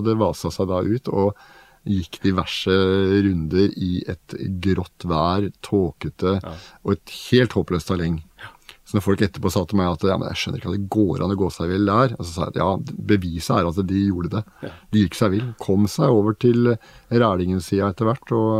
Og 0.00 0.06
det 0.06 0.18
vasa 0.20 0.52
seg 0.54 0.70
da 0.70 0.80
ut, 0.80 1.10
og 1.12 1.34
gikk 1.88 2.18
diverse 2.24 2.72
runder 3.24 3.70
i 3.80 4.02
et 4.08 4.34
grått 4.62 5.06
vær, 5.08 5.46
tåkete 5.64 6.36
og 6.84 6.90
et 6.92 7.14
helt 7.30 7.56
håpløst 7.56 7.88
terreng. 7.88 8.18
Så 8.84 8.96
når 8.96 9.04
folk 9.04 9.20
etterpå 9.22 9.52
sa 9.54 9.62
til 9.70 9.78
meg 9.78 9.92
at 9.92 10.04
ja, 10.08 10.16
men 10.18 10.28
jeg 10.32 10.40
skjønner 10.40 10.60
ikke 10.60 10.70
at 10.72 10.74
det 10.74 10.90
går 10.90 11.22
an 11.22 11.32
å 11.32 11.38
gå 11.38 11.48
seg 11.54 11.70
vill 11.70 11.86
der, 11.86 12.14
og 12.16 12.24
så 12.24 12.30
sa 12.32 12.46
jeg 12.48 12.50
at 12.50 12.58
ja, 12.58 12.96
beviset 13.12 13.52
er 13.54 13.68
at 13.68 13.78
de 13.86 14.00
gjorde 14.02 14.32
det. 14.32 14.72
De 14.90 15.04
gikk 15.04 15.18
seg 15.18 15.30
vill. 15.36 15.46
Kom 15.62 15.86
seg 15.90 16.10
over 16.10 16.34
til 16.42 16.72
Rælingen-sida 17.12 17.92
etter 17.92 18.10
hvert, 18.10 18.34
og, 18.34 18.50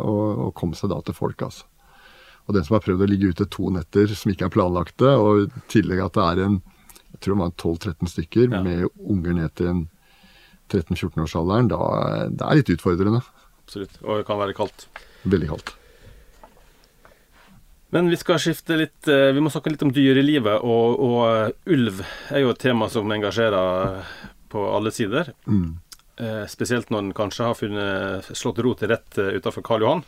og, 0.00 0.24
og, 0.46 0.48
kom 0.56 0.72
seg 0.78 0.90
da 0.94 1.02
til 1.04 1.18
folk, 1.18 1.44
altså. 1.44 1.68
Og 2.48 2.56
den 2.56 2.64
som 2.66 2.74
har 2.74 2.82
prøvd 2.82 3.04
å 3.04 3.06
ligge 3.06 3.28
ute 3.30 3.46
to 3.52 3.68
netter 3.70 4.16
som 4.16 4.32
ikke 4.32 4.48
er 4.48 4.54
planlagte, 4.56 5.12
og 5.20 5.44
i 5.44 5.64
tillegg 5.70 6.00
at 6.02 6.16
det 6.16 6.24
er 6.30 6.44
en 6.48 6.62
jeg 7.12 7.20
tror 7.20 7.36
det 7.36 7.42
var 7.42 7.52
12-13 7.60 8.08
stykker 8.08 8.54
ja. 8.56 8.62
med 8.64 8.86
unger 8.96 9.36
ned 9.36 9.52
til 9.60 9.68
en 9.68 9.82
13-14-årsalderen, 10.72 11.70
da 11.72 11.78
det 12.32 12.48
er 12.48 12.58
litt 12.58 12.72
utfordrende. 12.74 13.22
Absolutt. 13.62 13.94
Og 14.02 14.20
det 14.20 14.26
kan 14.28 14.40
være 14.40 14.56
kaldt. 14.56 14.88
Veldig 15.22 15.52
kaldt. 15.52 15.74
Men 17.92 18.08
vi 18.08 18.16
skal 18.16 18.40
skifte 18.40 18.78
litt 18.80 19.04
Vi 19.04 19.40
må 19.44 19.50
snakke 19.52 19.68
litt 19.68 19.82
om 19.84 19.92
dyrelivet. 19.92 20.64
Og, 20.64 20.96
og 20.96 21.68
ulv 21.68 22.00
er 22.32 22.40
jo 22.40 22.52
et 22.54 22.62
tema 22.62 22.88
som 22.88 23.10
engasjerer 23.12 24.00
på 24.52 24.64
alle 24.72 24.92
sider. 24.96 25.28
Mm. 25.44 25.76
Spesielt 26.48 26.88
når 26.92 27.04
en 27.04 27.14
kanskje 27.16 27.50
har 27.50 27.58
funnet, 27.58 28.30
slått 28.32 28.62
rot 28.64 28.84
rett 28.88 29.18
utenfor 29.20 29.64
Karl 29.66 29.84
Johan. 29.84 30.04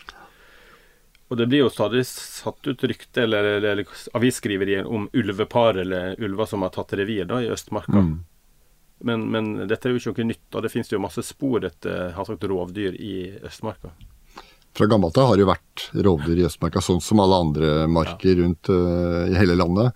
Og 1.28 1.38
det 1.40 1.46
blir 1.48 1.64
jo 1.64 1.72
stadig 1.72 2.04
satt 2.06 2.66
ut 2.68 2.84
rykte 2.84 3.24
eller, 3.24 3.56
eller, 3.56 3.70
eller 3.72 4.02
avisskriverier 4.16 4.86
om 4.86 5.08
ulvepar 5.12 5.80
eller 5.80 6.20
ulver 6.22 6.46
som 6.46 6.62
har 6.62 6.72
tatt 6.74 6.92
revir 7.00 7.24
da, 7.28 7.40
i 7.42 7.48
Østmarka. 7.52 7.96
Mm. 7.96 8.18
Men, 9.02 9.26
men, 9.30 9.52
dette 9.68 9.88
er 9.88 9.94
jo 9.94 10.00
ikke 10.00 10.22
noe 10.22 10.32
nytt, 10.32 10.48
og 10.54 10.64
det 10.64 10.70
finnes 10.72 10.92
jo 10.92 11.02
masse 11.02 11.24
spor 11.26 11.64
etter 11.66 12.12
har 12.14 12.26
sagt, 12.28 12.44
rovdyr 12.48 12.94
i 12.94 13.14
Østmarka. 13.44 13.90
Fra 14.74 14.88
gammelt 14.90 15.18
av 15.18 15.28
har 15.30 15.38
det 15.38 15.44
jo 15.44 15.50
vært 15.50 15.86
rovdyr 16.06 16.40
i 16.40 16.46
Østmarka, 16.48 16.82
sånn 16.82 17.02
som 17.04 17.22
alle 17.22 17.40
andre 17.46 17.72
marker 17.90 18.40
rundt 18.40 18.70
uh, 18.72 19.26
i 19.30 19.36
hele 19.38 19.58
landet. 19.58 19.94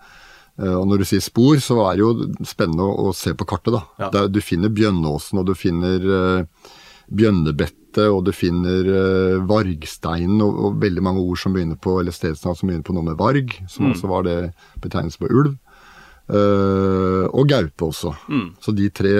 Uh, 0.58 0.76
og 0.80 0.84
når 0.90 1.02
du 1.02 1.08
sier 1.11 1.24
spor, 1.24 1.58
så 1.62 1.80
er 1.87 1.98
det 1.98 2.04
jo 2.04 2.28
spennende 2.46 2.87
å 2.87 3.14
se 3.16 3.34
på 3.34 3.46
kartet. 3.48 3.74
da. 3.74 3.82
Ja. 4.02 4.11
Der, 4.14 4.30
du 4.30 4.38
finner 4.44 4.70
Bjønnåsen, 4.74 5.40
og 5.40 5.48
du 5.50 5.54
finner 5.58 6.06
uh, 6.06 6.70
Bjønnebettet, 7.08 8.04
og 8.06 8.20
du 8.28 8.32
finner 8.37 8.87
uh, 8.87 9.46
Vargsteinen, 9.48 10.42
og, 10.44 10.58
og, 10.62 10.78
veldig 10.82 11.06
mange 11.08 11.24
ord 11.26 11.40
som 11.42 11.56
begynner 11.56 11.78
på, 11.80 11.98
eller 11.98 12.14
stedsnavn 12.14 12.58
som 12.58 12.70
begynner 12.70 12.87
på 12.87 12.94
noe 12.94 13.08
med 13.08 13.18
varg, 13.18 13.56
som 13.66 13.88
Mm. 13.88 13.96
også 13.96 14.12
var 14.12 14.28
det 14.28 14.38
betegnelsen 14.84 15.24
på 15.24 15.32
ulv. 15.32 15.56
Uh, 16.28 17.24
og 17.32 17.46
gaupe 17.48 17.86
også. 17.86 18.10
Mm. 18.28 18.48
Så 18.60 18.74
de 18.76 18.90
tre 18.92 19.12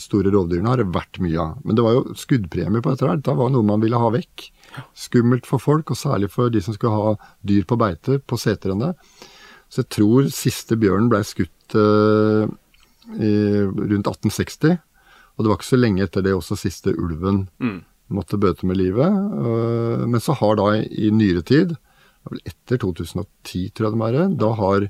store 0.00 0.30
rovdyrene 0.32 0.70
har 0.70 0.80
det 0.80 0.86
vært 0.94 1.18
mye 1.20 1.36
av. 1.42 1.58
Men 1.60 1.76
det 1.76 1.84
var 1.84 1.98
jo 1.98 2.14
skuddpremie 2.16 2.80
på 2.80 2.94
dette 2.94 3.04
her. 3.04 3.18
Det 3.20 3.34
var 3.36 3.50
noe 3.52 3.66
man 3.68 3.82
ville 3.84 4.00
ha 4.00 4.08
vekk. 4.14 4.46
Skummelt 4.96 5.48
for 5.48 5.60
folk, 5.60 5.92
og 5.92 5.98
særlig 6.00 6.30
for 6.32 6.52
de 6.52 6.62
som 6.64 6.76
skulle 6.76 6.94
ha 6.96 7.12
dyr 7.44 7.66
på 7.68 7.76
beite 7.80 8.16
på 8.24 8.38
setrene. 8.40 8.94
Så 9.68 9.82
jeg 9.82 9.90
tror 9.98 10.30
siste 10.32 10.78
bjørnen 10.80 11.10
ble 11.12 11.20
skutt 11.28 11.76
uh, 11.76 12.48
i, 13.18 13.32
rundt 13.68 14.08
1860. 14.08 14.78
Og 15.36 15.44
det 15.44 15.52
var 15.52 15.60
ikke 15.60 15.68
så 15.68 15.80
lenge 15.82 16.06
etter 16.06 16.24
det 16.24 16.32
også 16.36 16.56
siste 16.58 16.96
ulven 16.96 17.44
Mm. 17.60 17.82
måtte 18.08 18.40
bøte 18.40 18.64
med 18.64 18.80
livet. 18.80 19.04
Uh, 19.12 20.06
men 20.08 20.20
så 20.24 20.32
har 20.40 20.56
da 20.56 20.70
i, 20.78 20.88
i 21.08 21.12
nyere 21.12 21.44
tid, 21.44 21.76
vel 22.28 22.40
etter 22.48 22.80
2010 22.80 23.68
tror 23.76 23.88
jeg 23.90 23.92
det 23.92 24.00
må 24.00 24.08
være, 24.08 24.26
da 24.40 24.50
har 24.56 24.88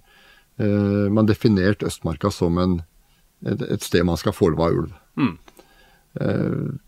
man 0.59 1.29
definerte 1.29 1.87
Østmarka 1.87 2.33
som 2.35 2.59
en, 2.59 2.81
et, 3.47 3.63
et 3.63 3.85
sted 3.85 4.03
man 4.07 4.19
skal 4.19 4.35
få 4.35 4.49
lov 4.51 4.65
av 4.67 4.79
ulv. 4.81 4.97
Mm. 5.21 5.35
Uh, 6.19 6.79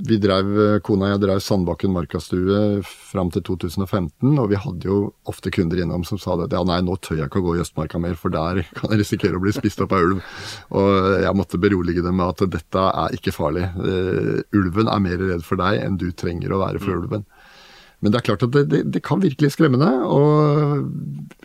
vi 0.00 0.16
drev, 0.20 0.80
Kona 0.84 1.08
og 1.08 1.12
jeg 1.12 1.20
drev 1.24 1.40
Sandbakken 1.44 1.92
markastue 1.92 2.80
fram 2.86 3.30
til 3.34 3.42
2015, 3.44 4.32
og 4.40 4.46
vi 4.52 4.60
hadde 4.60 4.88
jo 4.88 5.00
ofte 5.28 5.52
kunder 5.52 5.82
innom 5.82 6.06
som 6.08 6.20
sa 6.20 6.36
at 6.40 6.54
ja, 6.56 6.62
nei, 6.66 6.78
nå 6.86 6.96
tør 7.02 7.18
jeg 7.18 7.28
ikke 7.28 7.42
å 7.42 7.46
gå 7.48 7.56
i 7.58 7.62
Østmarka 7.64 8.00
mer, 8.00 8.16
for 8.20 8.32
der 8.32 8.62
kan 8.78 8.94
jeg 8.94 9.02
risikere 9.02 9.36
å 9.36 9.42
bli 9.42 9.52
spist 9.56 9.82
opp 9.84 9.92
av 9.96 10.06
ulv. 10.06 10.22
Og 10.78 10.94
jeg 11.26 11.36
måtte 11.36 11.60
berolige 11.60 12.04
dem 12.06 12.16
med 12.20 12.32
at 12.32 12.46
dette 12.56 12.86
er 13.04 13.18
ikke 13.18 13.34
farlig. 13.36 13.66
Uh, 13.76 14.40
ulven 14.56 14.88
er 14.88 15.04
mer 15.04 15.24
redd 15.34 15.44
for 15.46 15.60
deg 15.60 15.82
enn 15.84 16.00
du 16.00 16.08
trenger 16.16 16.54
å 16.54 16.62
være 16.64 16.82
for 16.82 16.96
ulven. 16.96 17.26
Men 18.00 18.12
det 18.12 18.20
er 18.20 18.28
klart 18.30 18.44
at 18.46 18.52
det, 18.54 18.66
det, 18.72 18.84
det 18.94 19.02
kan 19.04 19.20
virkelig 19.22 19.52
skremmende. 19.54 19.88
Og 20.08 20.84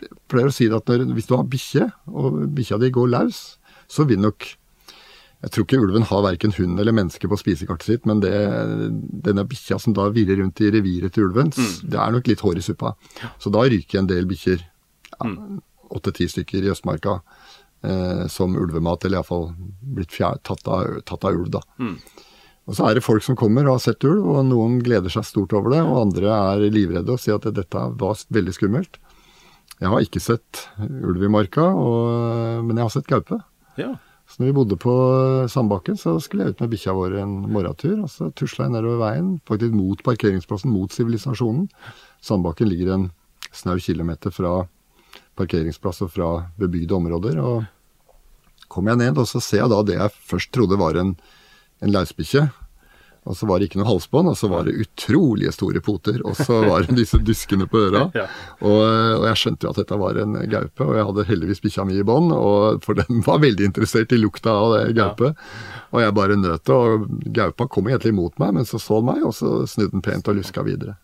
jeg 0.02 0.12
pleier 0.32 0.50
å 0.50 0.54
si 0.54 0.68
det 0.70 0.78
at 0.78 0.88
når, 0.88 1.08
hvis 1.16 1.28
du 1.28 1.34
har 1.36 1.48
bikkje, 1.52 1.90
og 2.08 2.38
bikkja 2.56 2.78
di 2.82 2.92
går 2.94 3.10
løs, 3.12 3.42
så 3.92 4.06
vil 4.08 4.22
nok 4.24 4.48
jeg 5.44 5.52
tror 5.52 5.66
ikke 5.66 5.78
ulven 5.84 6.06
har 6.08 6.22
verken 6.24 6.54
hund 6.56 6.80
eller 6.80 6.94
menneske 6.96 7.28
på 7.28 7.36
spisekartet 7.38 7.86
sitt, 7.86 8.06
men 8.08 8.22
det, 8.24 8.32
denne 9.22 9.44
bikkja 9.46 9.76
som 9.78 9.92
da 9.94 10.08
virrer 10.10 10.40
rundt 10.40 10.62
i 10.64 10.70
reviret 10.74 11.12
til 11.14 11.28
ulven, 11.28 11.52
det 11.84 11.98
er 12.00 12.14
nok 12.14 12.26
litt 12.30 12.40
hår 12.42 12.58
i 12.58 12.64
suppa. 12.64 12.94
Så 13.38 13.52
da 13.54 13.62
ryker 13.68 14.00
en 14.00 14.08
del 14.10 14.26
bikkjer, 14.26 14.64
åtte-ti 15.92 16.26
stykker 16.32 16.64
i 16.66 16.72
Østmarka, 16.72 17.18
eh, 17.84 18.24
som 18.32 18.56
ulvemat, 18.58 19.04
eller 19.06 19.20
iallfall 19.20 19.50
blitt 19.96 20.16
fjær, 20.16 20.40
tatt, 20.42 20.64
av, 20.66 20.96
tatt 21.06 21.28
av 21.28 21.36
ulv, 21.36 21.52
da. 21.60 21.62
Og 22.66 22.74
så 22.74 22.88
er 22.88 22.98
det 22.98 23.04
folk 23.06 23.22
som 23.22 23.38
kommer 23.38 23.66
og 23.66 23.76
har 23.76 23.84
sett 23.84 24.04
ulv, 24.06 24.26
og 24.26 24.46
noen 24.48 24.80
gleder 24.82 25.12
seg 25.12 25.26
stort 25.28 25.54
over 25.54 25.70
det, 25.74 25.82
og 25.86 26.00
andre 26.00 26.32
er 26.34 26.64
livredde 26.74 27.14
og 27.14 27.22
sier 27.22 27.38
at 27.38 27.46
dette 27.54 27.84
var 28.00 28.24
veldig 28.34 28.54
skummelt. 28.56 28.98
Jeg 29.76 29.92
har 29.92 30.02
ikke 30.02 30.22
sett 30.24 30.64
ulv 30.80 31.22
i 31.22 31.30
marka, 31.30 31.68
og, 31.68 32.64
men 32.66 32.78
jeg 32.78 32.88
har 32.88 32.94
sett 32.94 33.10
gaupe. 33.10 33.38
Ja. 33.78 33.92
Så 34.26 34.40
når 34.40 34.48
vi 34.48 34.56
bodde 34.56 34.78
på 34.82 34.92
Sandbakken, 35.52 35.98
så 36.00 36.16
skulle 36.18 36.46
jeg 36.46 36.56
ut 36.56 36.62
med 36.64 36.72
bikkja 36.72 36.94
vår 36.96 37.14
en 37.22 37.34
morgentur. 37.54 37.94
Og 38.02 38.10
så 38.10 38.32
tusla 38.34 38.66
jeg 38.66 38.74
nedover 38.74 38.98
veien, 39.04 39.28
faktisk 39.46 39.76
mot 39.76 40.02
parkeringsplassen, 40.08 40.72
mot 40.74 40.90
sivilisasjonen. 40.90 41.68
Sandbakken 42.24 42.72
ligger 42.72 42.94
en 42.96 43.06
snau 43.54 43.76
kilometer 43.78 44.34
fra 44.34 44.64
parkeringsplass 45.38 46.02
og 46.02 46.10
fra 46.16 46.30
bebygde 46.58 46.96
områder. 46.96 47.38
Og 47.38 48.66
kom 48.72 48.90
jeg 48.90 49.04
ned, 49.04 49.20
og 49.22 49.30
så 49.30 49.42
ser 49.44 49.62
jeg 49.62 49.72
da 49.72 49.82
det 49.86 50.00
jeg 50.00 50.16
først 50.32 50.50
trodde 50.56 50.80
var 50.80 50.98
en, 50.98 51.14
en 51.84 51.92
løsbikkje. 51.92 52.46
Og 53.26 53.34
så 53.34 53.46
var 53.50 53.58
det 53.58 53.66
ikke 53.66 53.80
noe 53.80 53.88
halsbånd, 53.88 54.28
og 54.30 54.36
så 54.38 54.46
var 54.46 54.68
det 54.68 54.76
utrolige 54.84 55.50
store 55.50 55.80
poter. 55.82 56.20
Og 56.22 56.36
så 56.38 56.60
var 56.62 56.86
det 56.86 56.94
disse 57.00 57.18
duskene 57.18 57.66
på 57.66 57.80
øra. 57.88 58.04
Og, 58.66 58.82
og 58.82 59.24
jeg 59.26 59.40
skjønte 59.40 59.66
jo 59.66 59.72
at 59.72 59.80
dette 59.80 59.98
var 59.98 60.18
en 60.22 60.36
gaupe, 60.50 60.84
og 60.86 60.94
jeg 60.96 61.06
hadde 61.08 61.24
heldigvis 61.28 61.60
bikkja 61.64 61.84
mi 61.88 61.98
i 61.98 62.04
bånd, 62.06 62.30
for 62.84 62.98
den 62.98 63.20
var 63.26 63.42
veldig 63.42 63.66
interessert 63.68 64.14
i 64.14 64.20
lukta 64.20 64.54
av 64.54 64.76
det 64.76 64.94
gaupe. 64.96 65.32
Og 65.92 66.00
jeg 66.02 66.14
bare 66.16 66.38
nøt 66.38 66.64
det, 66.70 66.76
og 66.76 67.10
gaupa 67.36 67.66
kom 67.68 67.90
egentlig 67.90 68.14
imot 68.14 68.38
meg, 68.42 68.54
men 68.56 68.68
så 68.68 68.80
så 68.82 69.02
den 69.02 69.10
meg, 69.10 69.26
og 69.26 69.34
så 69.36 69.58
snudde 69.68 69.96
den 69.98 70.06
pent 70.06 70.30
og 70.30 70.38
luska 70.38 70.64
videre. 70.66 70.96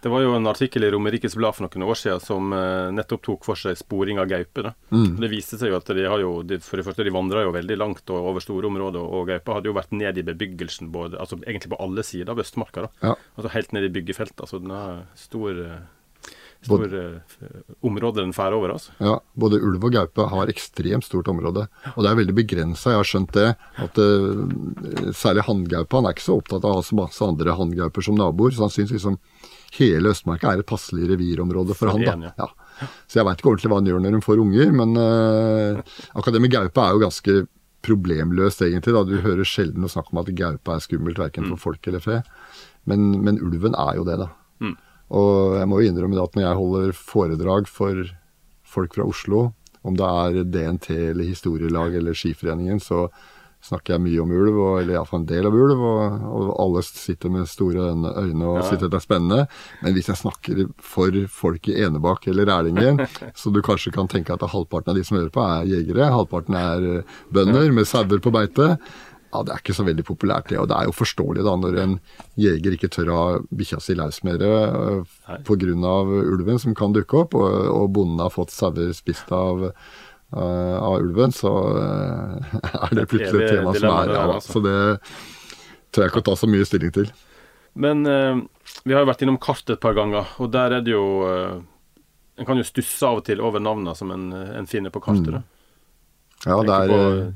Det 0.00 0.08
var 0.12 0.22
jo 0.22 0.34
en 0.36 0.46
artikkel 0.46 0.84
i 0.86 0.90
Romerikes 0.94 1.34
Blad 1.34 1.56
for 1.56 1.66
noen 1.66 1.88
år 1.90 1.98
siden 1.98 2.20
som 2.22 2.52
eh, 2.54 2.90
nettopp 2.94 3.22
tok 3.26 3.46
for 3.48 3.58
seg 3.58 3.74
sporing 3.80 4.20
av 4.22 4.28
gaupe. 4.30 4.62
da. 4.68 4.72
Det 4.94 5.30
viste 5.32 5.58
seg 5.58 5.72
jo 5.72 5.78
at 5.80 5.90
de 5.90 6.04
har 6.06 6.22
jo, 6.22 6.36
de, 6.46 6.60
for 6.62 6.78
det 6.78 6.86
første 6.86 7.06
de 7.06 7.14
vandra 7.14 7.42
jo 7.42 7.54
veldig 7.56 7.78
langt 7.80 8.14
og 8.14 8.30
over 8.30 8.44
store 8.44 8.70
områder, 8.70 9.02
og 9.02 9.26
gaupa 9.32 9.58
hadde 9.58 9.72
jo 9.72 9.74
vært 9.74 9.96
ned 9.98 10.20
i 10.22 10.26
bebyggelsen 10.28 10.92
både, 10.94 11.18
altså 11.18 11.40
egentlig 11.42 11.72
på 11.74 11.80
alle 11.82 12.06
sider 12.06 12.30
av 12.30 12.44
Østmarka. 12.44 12.86
da. 12.86 13.10
Ja. 13.10 13.16
Altså 13.34 13.54
helt 13.56 13.74
ned 13.74 13.88
i 13.88 13.94
byggefeltet. 13.98 14.44
altså 14.46 14.62
Den 14.62 14.76
er 14.78 15.02
stor, 15.18 15.60
eh, 15.66 16.30
stor 16.62 16.94
eh, 17.02 17.58
område 17.90 18.22
den 18.22 18.36
fær 18.38 18.54
over. 18.54 18.76
altså. 18.78 18.94
Ja, 19.02 19.18
både 19.34 19.58
ulv 19.58 19.82
og 19.90 19.98
gaupe 19.98 20.30
har 20.30 20.54
ekstremt 20.54 21.10
stort 21.10 21.34
område. 21.34 21.66
Og 21.96 22.06
det 22.06 22.14
er 22.14 22.22
veldig 22.22 22.38
begrensa, 22.38 22.94
jeg 22.94 23.02
har 23.02 23.12
skjønt 23.16 23.34
det. 23.34 23.50
At 23.82 23.98
særlig 25.10 25.48
hanngaupa, 25.50 25.98
han 25.98 26.06
er 26.06 26.14
ikke 26.14 26.28
så 26.30 26.38
opptatt 26.38 26.62
av 26.62 26.70
å 26.70 26.80
ha 26.80 26.86
så 26.86 27.02
masse 27.02 27.32
andre 27.34 27.58
hanngauper 27.58 28.06
som 28.06 28.14
naboer. 28.14 28.54
Så 28.54 28.68
han 28.68 28.76
synes 28.78 28.94
liksom 28.94 29.18
hele 29.76 30.14
Østmarka 30.14 30.52
er 30.52 30.62
et 30.62 30.68
passelig 30.68 31.10
revirområde 31.10 31.76
for, 31.76 31.92
han. 31.92 32.24
da. 32.24 32.32
ja. 32.38 32.88
Så 33.10 33.20
jeg 33.20 33.26
veit 33.28 33.40
ikke 33.40 33.52
ordentlig 33.52 33.70
hva 33.72 33.78
han 33.80 33.90
gjør 33.90 34.02
når 34.04 34.16
hun 34.18 34.24
får 34.24 34.42
unger, 34.42 34.74
men 34.80 34.96
uh, 34.96 36.26
det 36.28 36.42
med 36.42 36.52
gaupe 36.54 36.84
er 36.84 36.94
jo 36.94 37.02
ganske 37.02 37.38
problemløst, 37.86 38.62
egentlig. 38.66 38.94
da. 38.94 39.04
Du 39.06 39.18
hører 39.22 39.46
sjelden 39.46 39.84
noe 39.84 39.92
snakk 39.92 40.12
om 40.12 40.22
at 40.22 40.32
gaupe 40.38 40.74
er 40.74 40.84
skummelt, 40.84 41.20
verken 41.20 41.48
for 41.52 41.68
folk 41.68 41.90
eller 41.90 42.02
fe. 42.02 42.20
Men, 42.88 43.10
men 43.24 43.40
ulven 43.44 43.76
er 43.78 43.98
jo 44.00 44.06
det, 44.08 44.18
da. 44.24 44.30
Og 45.14 45.56
jeg 45.56 45.68
må 45.70 45.80
jo 45.80 45.88
innrømme 45.88 46.20
at 46.20 46.34
når 46.36 46.44
jeg 46.44 46.58
holder 46.58 46.96
foredrag 46.96 47.68
for 47.70 48.10
folk 48.68 48.96
fra 48.98 49.06
Oslo 49.08 49.52
Om 49.86 49.96
det 49.96 50.08
er 50.08 50.48
DNT 50.52 50.88
eller 50.92 51.24
historielag 51.24 51.94
eller 51.96 52.16
Skiforeningen, 52.18 52.80
så 52.82 53.06
snakker 53.64 53.96
jeg 53.96 54.04
mye 54.04 54.20
om 54.22 54.32
ulv, 54.32 54.54
og, 54.56 54.74
eller 54.80 54.96
iallfall 54.96 55.22
en 55.22 55.28
del 55.28 55.48
av 55.48 55.56
ulv. 55.56 55.82
Og, 55.82 56.28
og, 56.28 56.52
alle 56.62 56.84
sitter 56.86 57.32
med 57.34 57.48
store 57.50 57.90
øyne 57.90 58.46
og 58.46 58.60
ja. 58.60 58.66
sitter 58.70 58.92
det 58.92 59.00
er 59.00 59.04
spennende. 59.04 59.42
Men 59.82 59.96
hvis 59.96 60.10
jeg 60.12 60.22
snakker 60.22 60.62
for 60.94 61.20
folk 61.40 61.68
i 61.70 61.76
Enebakk 61.82 62.30
eller 62.30 62.48
Rælingen, 62.52 63.04
så 63.40 63.52
du 63.54 63.60
kanskje 63.64 63.94
kan 63.94 64.10
tenke 64.10 64.34
at 64.34 64.46
halvparten 64.46 64.94
av 64.94 64.98
de 64.98 65.04
som 65.06 65.18
hører 65.18 65.34
på, 65.34 65.44
er 65.44 65.68
jegere. 65.74 66.10
Halvparten 66.14 66.58
er 66.58 66.88
eh, 66.94 67.20
bønder 67.34 67.70
med 67.74 67.88
sauer 67.88 68.22
på 68.22 68.34
beite. 68.34 68.74
Ja, 69.28 69.42
Det 69.44 69.52
er 69.52 69.60
ikke 69.60 69.76
så 69.76 69.84
veldig 69.84 70.04
populært, 70.08 70.48
det. 70.48 70.56
Og 70.56 70.68
det 70.70 70.76
er 70.78 70.88
jo 70.88 70.96
forståelig 70.96 71.44
da, 71.44 71.52
når 71.60 71.74
en 71.82 71.94
jeger 72.40 72.72
ikke 72.74 72.88
tør 72.88 73.10
å 73.12 73.18
ha 73.18 73.26
bikkja 73.52 73.80
si 73.84 73.96
løs 73.98 74.22
mer 74.24 74.40
uh, 74.40 75.02
pga. 75.44 75.94
ulven 76.32 76.58
som 76.58 76.74
kan 76.74 76.96
dukke 76.96 77.26
opp, 77.26 77.36
og, 77.36 77.52
og 77.68 77.90
bonden 77.92 78.22
har 78.24 78.32
fått 78.32 78.54
sauer 78.54 78.94
spist 78.96 79.28
av 79.28 79.68
av 80.36 80.98
ulven, 81.00 81.32
så 81.32 81.50
uh, 81.72 82.56
er 82.84 82.94
det 82.94 83.06
plutselig 83.08 83.46
et 83.46 83.56
tema 83.56 83.72
som 83.72 83.88
er 83.94 84.12
ja, 84.12 84.22
altså. 84.34 84.58
Så 84.58 84.62
det 84.64 84.76
tør 85.88 86.04
jeg 86.04 86.12
ikke 86.12 86.22
å 86.22 86.28
ta 86.28 86.36
så 86.36 86.50
mye 86.50 86.68
stilling 86.68 86.94
til. 86.94 87.10
Men 87.78 88.04
uh, 88.04 88.40
vi 88.84 88.96
har 88.96 89.04
jo 89.04 89.10
vært 89.10 89.24
innom 89.24 89.40
kart 89.40 89.72
et 89.72 89.80
par 89.80 89.96
ganger, 89.96 90.28
og 90.36 90.52
der 90.52 90.78
er 90.78 90.84
det 90.84 90.94
jo 90.96 91.04
En 92.38 92.46
kan 92.46 92.58
jo 92.60 92.62
stusse 92.62 93.02
av 93.02 93.18
og 93.18 93.24
til 93.26 93.40
over 93.42 93.58
navnene 93.58 93.96
som 93.98 94.12
en, 94.14 94.28
en 94.30 94.68
finner 94.70 94.92
på 94.94 95.00
kartet. 95.02 95.40
Mm. 95.40 95.46
Ja, 96.44 96.60
det 96.62 96.70
er, 96.70 96.92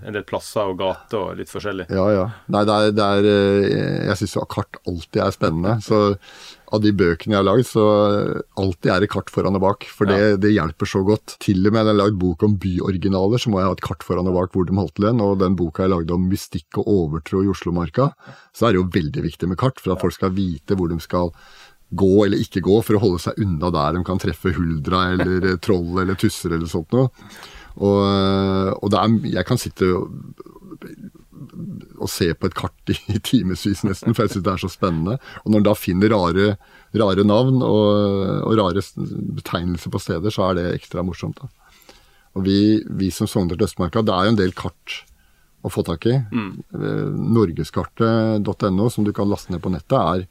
en 0.06 0.14
del 0.14 0.22
plasser 0.22 0.68
og 0.70 0.76
gater 0.78 1.18
og 1.18 1.40
litt 1.40 1.50
forskjellig. 1.50 1.88
Ja, 1.90 2.04
ja. 2.14 2.26
Nei, 2.54 2.60
det 2.68 2.76
er, 2.76 2.92
det 2.94 3.08
er 3.16 3.26
Jeg 4.12 4.20
syns 4.20 4.36
jo 4.36 4.44
kart 4.46 4.78
alltid 4.86 5.24
er 5.24 5.34
spennende. 5.34 5.74
Så 5.82 5.98
av 6.72 6.80
de 6.80 6.92
bøkene 6.96 7.34
jeg 7.34 7.40
har 7.40 7.46
lagd, 7.46 7.66
så 7.68 7.84
alltid 8.60 8.90
er 8.94 9.04
det 9.04 9.10
kart 9.12 9.30
foran 9.32 9.58
og 9.58 9.64
bak. 9.64 9.86
For 9.92 10.08
det, 10.08 10.38
det 10.42 10.54
hjelper 10.54 10.88
så 10.88 11.02
godt. 11.06 11.36
Til 11.42 11.60
og 11.68 11.74
med 11.74 11.82
når 11.82 11.90
jeg 11.90 11.92
har 11.92 11.98
lagd 12.00 12.20
bok 12.22 12.46
om 12.46 12.54
byoriginaler, 12.62 13.42
så 13.42 13.52
må 13.52 13.60
jeg 13.60 13.68
ha 13.68 13.76
et 13.76 13.84
kart 13.84 14.06
foran 14.06 14.30
og 14.30 14.38
bak 14.38 14.56
hvor 14.56 14.68
de 14.68 14.76
holdt 14.78 14.96
til 14.96 15.08
den. 15.10 15.20
Og 15.24 15.36
den 15.42 15.58
boka 15.58 15.84
jeg 15.84 15.92
lagde 15.92 16.16
om 16.16 16.24
mystikk 16.30 16.80
og 16.80 16.88
overtro 16.94 17.42
i 17.44 17.50
Oslomarka, 17.52 18.08
så 18.56 18.68
er 18.68 18.74
det 18.74 18.80
jo 18.80 18.88
veldig 18.96 19.26
viktig 19.28 19.50
med 19.52 19.60
kart. 19.60 19.82
For 19.82 19.94
at 19.94 20.04
folk 20.04 20.16
skal 20.16 20.32
vite 20.36 20.78
hvor 20.78 20.92
de 20.92 21.00
skal 21.04 21.32
gå 21.92 22.12
eller 22.24 22.40
ikke 22.40 22.64
gå, 22.64 22.78
for 22.80 22.96
å 22.96 23.02
holde 23.02 23.20
seg 23.20 23.40
unna 23.44 23.68
der 23.74 23.98
de 23.98 24.04
kan 24.08 24.20
treffe 24.22 24.54
huldra 24.56 25.10
eller 25.12 25.58
troll 25.60 26.00
eller 26.00 26.16
tusser 26.16 26.56
eller 26.56 26.70
sånt 26.70 26.94
noe. 26.96 27.10
Og, 27.80 28.00
og 28.80 28.96
er, 28.96 29.18
jeg 29.32 29.48
kan 29.48 29.60
sitte 29.60 29.88
å 32.02 32.08
se 32.10 32.30
på 32.34 32.48
et 32.48 32.56
kart 32.58 32.92
i, 32.92 32.96
timevis 33.30 33.84
nesten, 33.86 34.14
for 34.14 34.24
jeg 34.24 34.34
syns 34.34 34.46
det 34.46 34.52
er 34.54 34.62
så 34.64 34.70
spennende. 34.72 35.18
Og 35.42 35.52
når 35.52 35.62
en 35.62 35.68
da 35.70 35.76
finner 35.78 36.12
rare, 36.14 36.56
rare 36.98 37.26
navn 37.26 37.62
og, 37.66 37.88
og, 38.42 38.52
rare 38.60 38.84
betegnelser 39.38 39.92
på 39.92 40.02
steder, 40.02 40.34
så 40.34 40.50
er 40.50 40.58
det 40.58 40.66
ekstra 40.76 41.04
morsomt. 41.06 41.42
Da. 41.42 41.50
Og 42.36 42.46
vi, 42.48 42.58
vi 42.88 43.10
som 43.12 43.28
sogner 43.30 43.58
til 43.58 43.68
Østmarka, 43.68 44.04
det 44.04 44.14
er 44.14 44.28
jo 44.28 44.34
en 44.34 44.40
del 44.40 44.54
kart 44.56 45.02
å 45.62 45.70
få 45.70 45.84
tak 45.86 46.06
i. 46.10 46.16
Mm. 46.32 46.52
Eh, 46.74 47.08
norgeskartet.no, 47.38 48.88
som 48.90 49.06
du 49.06 49.12
kan 49.14 49.30
laste 49.30 49.54
ned 49.54 49.62
på 49.62 49.70
nettet, 49.72 49.98
er 49.98 50.26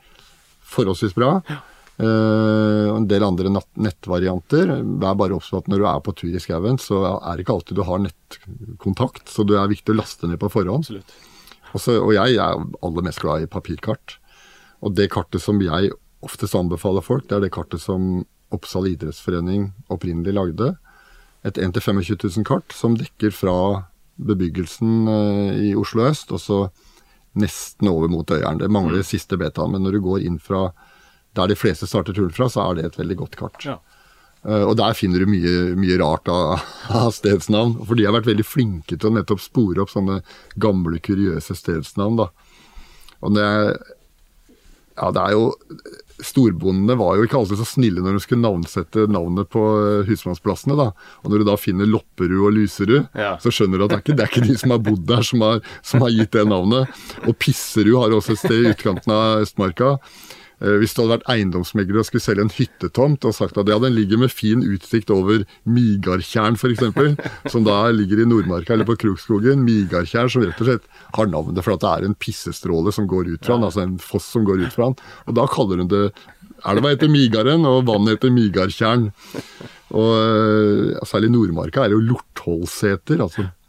forholdsvis 0.72 1.16
bra. 1.18 1.38
Ja. 1.48 1.62
Uh, 2.02 2.96
en 2.96 3.06
del 3.06 3.22
andre 3.22 3.52
nettvarianter. 3.52 4.72
Vær 5.02 5.18
bare 5.20 5.36
obs 5.38 5.52
på 5.54 5.60
at 5.62 5.68
når 5.70 5.82
du 5.82 5.88
er 5.90 6.00
på 6.02 6.14
tur 6.18 6.34
i 6.34 6.42
skauen, 6.42 6.80
så 6.82 7.04
er 7.20 7.36
det 7.36 7.46
ikke 7.46 7.58
alltid 7.60 7.78
du 7.78 7.84
har 7.86 8.02
nettkontakt, 8.02 9.28
så 9.30 9.46
det 9.46 9.60
er 9.60 9.70
viktig 9.70 9.94
å 9.94 10.00
laste 10.00 10.30
ned 10.30 10.42
på 10.42 10.50
forhånd. 10.50 10.90
Også, 11.72 12.00
og 12.02 12.14
jeg 12.16 12.40
er 12.42 12.58
aller 12.58 13.06
mest 13.06 13.22
glad 13.22 13.46
i 13.46 13.52
papirkart. 13.52 14.18
Og 14.82 14.96
det 14.98 15.12
kartet 15.14 15.44
som 15.44 15.62
jeg 15.62 15.94
oftest 16.26 16.58
anbefaler 16.58 17.06
folk, 17.06 17.28
det 17.30 17.38
er 17.38 17.46
det 17.46 17.54
kartet 17.54 17.84
som 17.84 18.24
Oppsal 18.52 18.90
idrettsforening 18.90 19.70
opprinnelig 19.94 20.34
lagde. 20.36 20.74
Et 21.48 21.58
1 21.58 21.78
25 21.80 22.18
000 22.20 22.48
kart 22.48 22.74
som 22.76 22.98
dekker 23.00 23.32
fra 23.32 23.54
bebyggelsen 24.20 25.08
uh, 25.08 25.54
i 25.56 25.72
Oslo 25.78 26.04
øst, 26.10 26.34
og 26.36 26.42
så 26.44 26.58
nesten 27.40 27.88
over 27.88 28.12
mot 28.12 28.28
Øyeren. 28.28 28.60
Det 28.60 28.68
mangler 28.68 29.06
mm. 29.06 29.08
siste 29.08 29.40
betaen, 29.40 29.72
men 29.72 29.86
når 29.86 29.96
du 29.96 30.02
går 30.04 30.26
inn 30.28 30.38
fra 30.42 30.72
der 31.38 31.52
de 31.52 31.58
fleste 31.58 31.88
starter 31.90 32.16
turen 32.18 32.34
fra, 32.36 32.50
så 32.52 32.66
er 32.66 32.78
det 32.78 32.90
et 32.90 33.00
veldig 33.00 33.18
godt 33.24 33.40
kart. 33.40 33.66
Ja. 33.66 33.80
Uh, 34.42 34.66
og 34.66 34.74
der 34.80 34.96
finner 34.98 35.22
du 35.22 35.30
mye, 35.30 35.56
mye 35.78 36.00
rart 36.02 36.30
av, 36.32 36.64
av, 37.04 37.12
stedsnavn. 37.16 37.78
For 37.86 37.98
de 37.98 38.08
har 38.08 38.16
vært 38.18 38.30
veldig 38.32 38.48
flinke 38.48 38.98
til 38.98 39.12
å 39.12 39.16
nettopp 39.20 39.44
spore 39.44 39.84
opp 39.84 39.94
sånne 39.94 40.22
gamle, 40.62 41.02
kuriøse 41.04 41.58
stedsnavn. 41.58 42.24
da. 42.24 42.32
Og 43.22 43.36
det, 43.38 43.50
ja, 44.98 45.12
det 45.14 45.28
er 45.28 45.36
jo 45.38 45.52
Storbondene 46.22 46.94
var 47.00 47.16
jo 47.18 47.26
ikke 47.26 47.40
alltid 47.40 47.58
så 47.58 47.66
snille 47.66 48.02
når 48.04 48.14
de 48.14 48.20
skulle 48.22 48.44
navnsette 48.44 49.08
navnet 49.10 49.50
på 49.50 49.62
eh, 49.80 50.04
husmannsplassene. 50.06 50.76
da. 50.78 50.92
Og 51.24 51.32
når 51.34 51.42
du 51.42 51.48
da 51.48 51.56
finner 51.58 51.90
Lopperud 51.90 52.44
og 52.46 52.54
Lyserud, 52.54 53.08
ja. 53.18 53.32
så 53.42 53.54
skjønner 53.54 53.82
du 53.82 53.88
at 53.88 53.94
det 53.94 53.98
er, 53.98 54.04
ikke, 54.04 54.18
det 54.20 54.26
er 54.26 54.30
ikke 54.30 54.52
de 54.52 54.58
som 54.62 54.76
har 54.76 54.84
bodd 54.86 55.02
der, 55.10 55.26
som 55.26 55.42
har, 55.46 55.64
som 55.82 56.06
har 56.06 56.14
gitt 56.14 56.36
det 56.38 56.46
navnet. 56.46 57.02
Og 57.26 57.34
Pisserud 57.42 57.98
har 58.04 58.14
også 58.14 58.36
et 58.36 58.44
sted 58.44 58.60
i 58.60 58.70
utkanten 58.76 59.16
av 59.16 59.42
Østmarka. 59.48 59.96
Eh, 60.62 60.76
hvis 60.78 60.94
du 60.94 61.02
hadde 61.02 61.16
vært 61.16 61.30
eiendomsmegler 61.34 62.02
og 62.02 62.08
skulle 62.08 62.24
selge 62.24 62.46
en 62.46 62.54
hyttetomt 62.54 63.26
og 63.26 63.34
sagt 63.34 63.58
at 63.58 63.70
ja, 63.72 63.80
den 63.82 63.96
ligger 63.98 64.22
med 64.22 64.34
fin 64.34 64.62
utsikt 64.62 65.10
over 65.14 65.42
Migartjern 65.66 66.58
f.eks., 66.60 66.84
som 67.54 67.66
da 67.66 67.80
ligger 67.96 68.22
i 68.22 68.28
Nordmarka 68.30 68.76
eller 68.76 68.88
på 68.90 69.00
Krokskogen. 69.02 69.66
Migartjern 69.66 70.30
som 70.32 70.46
rett 70.46 70.62
og 70.62 70.70
slett 70.70 70.86
har 71.18 71.32
navnet 71.32 71.66
for 71.66 71.76
at 71.76 71.86
det 71.86 71.94
er 71.94 72.10
en 72.10 72.18
pissestråle 72.22 72.94
som 72.94 73.10
går 73.10 73.34
ut 73.34 73.48
fra 73.48 73.58
den, 73.58 73.66
altså 73.70 73.86
en 73.86 73.98
foss 74.02 74.30
som 74.36 74.46
går 74.48 74.68
ut 74.68 74.76
fra 74.76 74.92
den. 74.92 75.02
Og 75.28 75.40
da 75.40 75.48
kaller 75.50 75.82
hun 75.82 75.92
det 75.92 76.06
Elva 76.70 76.92
heter 76.92 77.10
Migaren, 77.10 77.64
og 77.66 77.88
vannet 77.88 78.20
heter 78.20 78.30
Migartjern. 78.36 79.08
Og 79.98 80.12
ja, 80.94 81.02
Særlig 81.10 81.32
Nordmarka 81.34 81.82
er 81.82 81.90
det 81.90 81.98
jo 81.98 82.12
Lortholseter. 82.12 83.24
altså 83.26 83.48
Eh, 83.48 83.61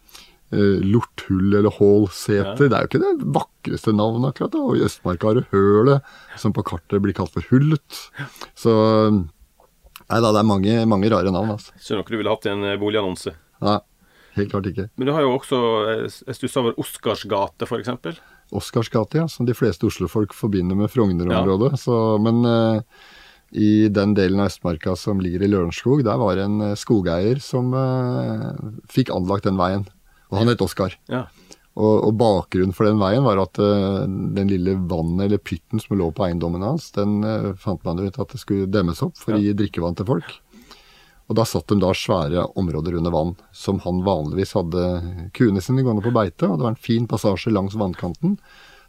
lorthull 0.53 1.55
eller 1.59 1.73
Hålseter. 1.73 2.67
Ja. 2.67 2.69
Det 2.69 2.77
er 2.77 2.85
jo 2.85 2.91
ikke 2.91 3.03
det 3.03 3.29
vakreste 3.37 3.95
navnet, 3.97 4.35
akkurat. 4.35 4.53
da, 4.53 4.61
Og 4.61 4.77
i 4.77 4.85
Østmarka 4.85 5.31
har 5.31 5.41
du 5.41 5.47
Hølet, 5.55 6.11
som 6.37 6.53
på 6.53 6.65
kartet 6.67 7.01
blir 7.05 7.17
kalt 7.17 7.33
for 7.33 7.47
Hullet. 7.49 8.03
Så 8.59 8.75
Nei 10.13 10.21
da, 10.21 10.33
det 10.35 10.43
er 10.43 10.49
mange, 10.49 10.75
mange 10.89 11.09
rare 11.13 11.33
navn. 11.33 11.55
altså. 11.55 11.73
Ikke 11.79 11.97
noe 11.97 12.11
du 12.11 12.19
ville 12.21 12.35
hatt 12.35 12.51
en 12.51 12.67
eh, 12.69 12.79
boligannonse? 12.81 13.33
Nei, 13.65 13.79
helt 14.37 14.53
klart 14.53 14.69
ikke. 14.69 14.91
Men 15.01 15.09
du 15.09 15.15
har 15.17 15.25
jo 15.25 15.33
også 15.39 15.63
eh, 15.89 16.05
Jeg 16.29 16.39
stusser 16.39 16.61
over 16.61 16.77
Oscarsgate, 16.83 17.69
f.eks. 17.69 18.21
Oscarsgate, 18.53 19.23
ja. 19.23 19.27
Som 19.33 19.49
de 19.49 19.57
fleste 19.57 19.89
Oslo-folk 19.89 20.37
forbinder 20.37 20.77
med 20.77 20.93
Frogner-området. 20.93 21.73
Ja. 21.81 22.03
Men 22.21 22.45
uh, 22.45 23.07
i 23.57 23.89
den 23.89 24.13
delen 24.19 24.43
av 24.43 24.51
Østmarka 24.53 24.97
som 25.01 25.23
ligger 25.25 25.47
i 25.47 25.49
Lørenskog, 25.49 26.05
der 26.05 26.21
var 26.21 26.37
det 26.37 26.45
en 26.49 26.77
skogeier 26.77 27.41
som 27.41 27.73
uh, 27.73 28.53
fikk 28.93 29.15
anlagt 29.17 29.49
den 29.49 29.61
veien. 29.61 29.89
Og 30.33 30.41
han 30.41 30.51
het 30.51 30.65
Oskar. 30.65 30.97
Ja. 31.13 31.27
Og, 31.73 32.05
og, 32.05 32.13
bakgrunnen 32.21 32.75
for 32.77 32.85
den 32.85 33.01
veien 33.01 33.25
var 33.25 33.41
at 33.41 33.57
uh, 33.61 34.05
den 34.05 34.51
lille 34.51 34.75
vannet 34.89 35.27
eller 35.27 35.41
pytten 35.41 35.81
som 35.81 35.97
lå 35.97 36.11
på 36.13 36.27
eiendommen 36.27 36.65
hans, 36.65 36.91
den 36.97 37.23
uh, 37.25 37.53
fant 37.61 37.81
man 37.87 38.01
ut 38.03 38.19
at 38.21 38.35
det 38.35 38.41
skulle 38.43 38.69
demmes 38.69 39.01
opp 39.05 39.17
for 39.21 39.37
å 39.37 39.41
gi 39.41 39.55
drikkevann 39.57 39.97
til 39.97 40.09
folk. 40.09 40.35
Og 41.31 41.39
da 41.39 41.47
satt 41.49 41.71
de 41.73 41.79
da 41.81 41.95
svære 41.97 42.45
områder 42.61 42.99
under 42.99 43.15
vann, 43.15 43.33
som 43.57 43.81
han 43.87 44.03
vanligvis 44.05 44.53
hadde 44.59 44.85
kuene 45.37 45.63
sine 45.65 45.85
gående 45.85 46.05
på 46.05 46.13
beite. 46.13 46.45
Og 46.45 46.59
det 46.59 46.67
var 46.67 46.75
en 46.75 46.87
fin 46.89 47.07
passasje 47.09 47.53
langs 47.55 47.77
vannkanten. 47.79 48.37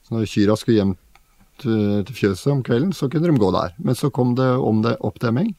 Så 0.03 0.17
når 0.17 0.27
kyrne 0.27 0.57
skulle 0.59 0.79
hjem 0.81 0.95
til, 1.63 2.15
fjøset 2.17 2.49
om 2.51 2.63
kvelden, 2.65 2.91
så 2.91 3.07
kunne 3.07 3.31
de 3.31 3.39
gå 3.39 3.51
der. 3.55 3.77
Men 3.79 3.95
så 3.95 4.11
kom 4.11 4.33
det 4.35 4.49
om 4.59 4.81
det 4.83 4.97
oppdemming. 4.99 5.53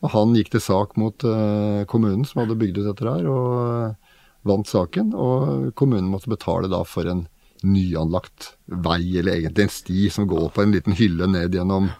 Og 0.00 0.10
han 0.16 0.34
gikk 0.34 0.50
til 0.50 0.64
sak 0.64 0.96
mot 0.98 1.22
uh, 1.22 1.86
kommunen 1.86 2.24
som 2.26 2.42
hadde 2.42 2.58
bygd 2.58 2.80
ut 2.80 2.88
dette 2.88 3.06
her. 3.06 3.28
og 3.30 4.09
vant 4.46 4.68
saken, 4.68 5.12
og 5.14 5.74
kommunen 5.78 6.10
måtte 6.10 6.32
betale 6.32 6.70
da 6.70 6.82
for 6.88 7.08
en 7.10 7.26
nyanlagt 7.66 8.54
vei, 8.64 9.18
eller 9.20 9.36
egentlig 9.36 9.66
en 9.66 9.74
sti 9.74 10.06
som 10.12 10.28
går 10.30 10.48
på 10.54 10.62
en 10.62 10.72
liten 10.72 10.96
hylle 10.96 11.28
ned 11.28 11.54
gjennom, 11.54 11.90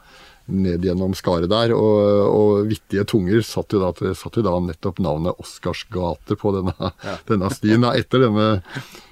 ned 0.46 0.84
gjennom 0.84 1.12
skaret 1.16 1.50
der. 1.52 1.74
Og, 1.76 2.00
og 2.30 2.70
vittige 2.70 3.04
tunger 3.08 3.44
satt 3.46 3.76
jo, 3.76 3.82
da, 3.82 4.14
satt 4.16 4.40
jo 4.40 4.46
da 4.46 4.56
nettopp 4.64 5.02
navnet 5.04 5.42
Oscarsgate 5.42 6.38
på 6.40 6.54
denne, 6.56 6.74
ja. 7.04 7.18
denne 7.30 7.52
stien. 7.52 7.84
Da, 7.84 7.92
etter 7.98 8.24
denne 8.24 8.48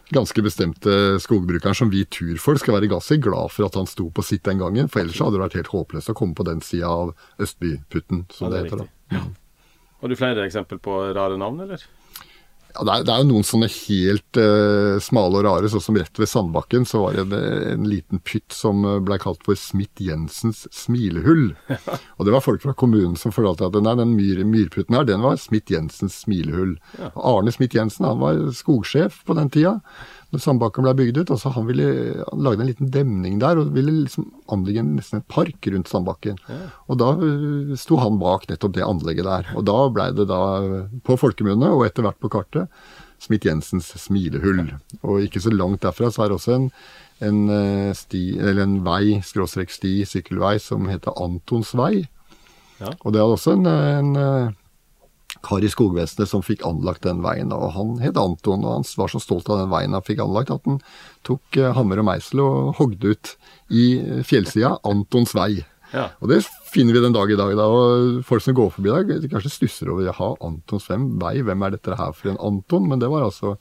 ganske 0.08 0.40
bestemte 0.40 1.18
skogbrukeren 1.20 1.76
som 1.76 1.90
vi 1.92 2.06
turfolk 2.08 2.62
skal 2.62 2.78
være 2.78 2.88
ganske 2.94 3.18
glad 3.20 3.52
for 3.52 3.68
at 3.68 3.76
han 3.76 3.88
sto 3.90 4.08
på 4.08 4.24
sitt 4.24 4.46
den 4.48 4.62
gangen. 4.62 4.88
For 4.88 5.04
ellers 5.04 5.20
hadde 5.20 5.36
det 5.36 5.44
vært 5.44 5.58
helt 5.60 5.74
håpløst 5.74 6.14
å 6.14 6.16
komme 6.16 6.38
på 6.38 6.48
den 6.48 6.64
sida 6.64 6.88
av 6.88 7.12
Østbyputten, 7.44 8.24
som 8.32 8.48
ja, 8.48 8.54
det, 8.54 8.64
det 8.64 8.72
heter. 8.72 8.86
da. 9.12 9.26
Har 9.98 10.08
du 10.08 10.16
flere 10.16 10.44
eksempel 10.46 10.80
på 10.80 10.96
rare 11.12 11.36
navn, 11.40 11.60
eller? 11.66 11.82
Ja, 12.74 12.84
det, 12.84 12.92
er, 12.92 13.04
det 13.06 13.12
er 13.14 13.22
jo 13.22 13.28
noen 13.30 13.46
sånne 13.46 13.68
helt 13.72 14.38
uh, 14.38 14.98
smale 15.02 15.40
og 15.40 15.46
rare, 15.46 15.70
sånn 15.72 15.82
som 15.82 15.98
rett 15.98 16.20
ved 16.20 16.30
Sandbakken 16.30 16.84
så 16.88 17.02
var 17.02 17.16
det 17.16 17.24
en, 17.24 17.32
en 17.72 17.88
liten 17.88 18.22
pytt 18.22 18.54
som 18.54 18.84
ble 19.06 19.18
kalt 19.22 19.42
for 19.46 19.58
Smith-Jensens 19.58 20.66
smilehull. 20.74 21.50
og 22.18 22.28
det 22.28 22.34
var 22.34 22.44
folk 22.44 22.62
fra 22.64 22.76
kommunen 22.78 23.16
som 23.18 23.34
fortalte 23.34 23.66
at 23.70 23.80
nei, 23.82 23.96
den 23.98 24.14
myr, 24.14 24.44
myrputten 24.46 24.98
her, 24.98 25.08
den 25.08 25.24
var 25.24 25.40
Smith-Jensens 25.40 26.20
smilehull. 26.26 26.76
Ja. 27.00 27.10
Arne 27.32 27.54
Smith-Jensen 27.54 28.06
han 28.08 28.22
var 28.22 28.44
skogsjef 28.56 29.22
på 29.26 29.38
den 29.38 29.52
tida 29.54 29.78
når 30.28 30.42
Sandbakken 30.44 30.84
ble 30.84 30.92
bygd 30.98 31.22
ut. 31.22 31.30
altså 31.32 31.52
Han 31.54 31.66
ville 31.70 31.88
han 32.20 32.44
lagde 32.44 32.64
en 32.64 32.68
liten 32.68 32.90
demning 32.92 33.38
der 33.40 33.60
og 33.60 33.72
ville 33.76 33.94
liksom 34.02 34.28
anlegge 34.52 34.84
nesten 34.84 35.22
et 35.22 35.28
park 35.32 35.68
rundt 35.72 35.88
Sandbakken. 35.88 36.36
Ja. 36.50 36.60
Og 36.88 37.00
da 37.00 37.14
uh, 37.16 37.74
sto 37.80 38.00
han 38.02 38.20
bak 38.20 38.48
nettopp 38.50 38.76
det 38.76 38.84
anlegget 38.84 39.28
der. 39.28 39.52
Og 39.56 39.64
da 39.68 39.78
blei 39.92 40.10
det 40.16 40.28
da, 40.28 40.42
på 41.06 41.16
folkemunne 41.20 41.72
og 41.72 41.86
etter 41.86 42.04
hvert 42.04 42.20
på 42.20 42.32
kartet, 42.32 42.68
Smith-Jensens 43.24 43.88
smilehull. 43.98 44.66
Og 45.00 45.24
ikke 45.24 45.42
så 45.42 45.50
langt 45.54 45.82
derfra 45.86 46.12
så 46.12 46.26
er 46.26 46.30
det 46.30 46.38
også 46.38 46.54
en, 46.58 46.70
en, 47.24 47.40
uh, 47.48 47.96
sti, 47.96 48.22
eller 48.36 48.66
en 48.66 48.78
vei, 48.84 49.18
skråstrek 49.24 49.72
sti, 49.72 49.96
sykkelvei, 50.06 50.58
som 50.62 50.90
heter 50.92 51.16
Antons 51.24 51.72
vei. 51.78 52.04
Ja. 52.78 52.92
Og 53.00 53.16
det 53.16 53.24
er 53.24 53.32
også 53.32 53.56
en, 53.56 53.66
en 53.66 54.12
kar 55.44 55.64
i 55.64 55.70
skogvesenet 55.70 56.30
som 56.30 56.42
fikk 56.44 56.64
anlagt 56.66 57.04
den 57.06 57.22
veien. 57.24 57.52
og 57.52 57.72
Han 57.76 57.96
het 58.02 58.18
Anton, 58.20 58.64
og 58.64 58.78
han 58.78 58.86
var 58.98 59.12
så 59.12 59.20
stolt 59.22 59.48
av 59.52 59.62
den 59.62 59.72
veien 59.72 59.96
han 59.96 60.04
fikk 60.06 60.22
anlagt, 60.24 60.52
at 60.54 60.64
han 60.66 60.80
tok 61.26 61.58
uh, 61.60 61.72
hammer 61.76 62.00
og 62.02 62.08
meisel 62.08 62.42
og 62.44 62.78
hogde 62.80 63.14
ut 63.14 63.34
i 63.68 64.22
fjellsida 64.26 64.76
Antons 64.88 65.34
vei. 65.36 65.60
Ja. 65.92 66.10
Og 66.20 66.32
det 66.32 66.42
finner 66.68 66.96
vi 66.96 67.04
den 67.04 67.16
dag 67.16 67.30
i 67.32 67.38
dag. 67.38 67.54
da, 67.56 67.68
og 67.68 68.24
Folk 68.28 68.44
som 68.44 68.56
går 68.56 68.72
forbi 68.74 68.92
der, 68.92 69.28
kanskje 69.30 69.54
stusser 69.54 69.92
over 69.92 70.08
jaha, 70.08 70.34
Antons 70.44 70.88
vei, 70.90 71.38
hvem 71.44 71.64
er 71.64 71.76
dette 71.76 71.96
her 71.96 72.16
for 72.16 72.32
en 72.32 72.42
Anton? 72.50 72.88
Men 72.90 73.00
det 73.00 73.08
var 73.12 73.28
altså 73.28 73.54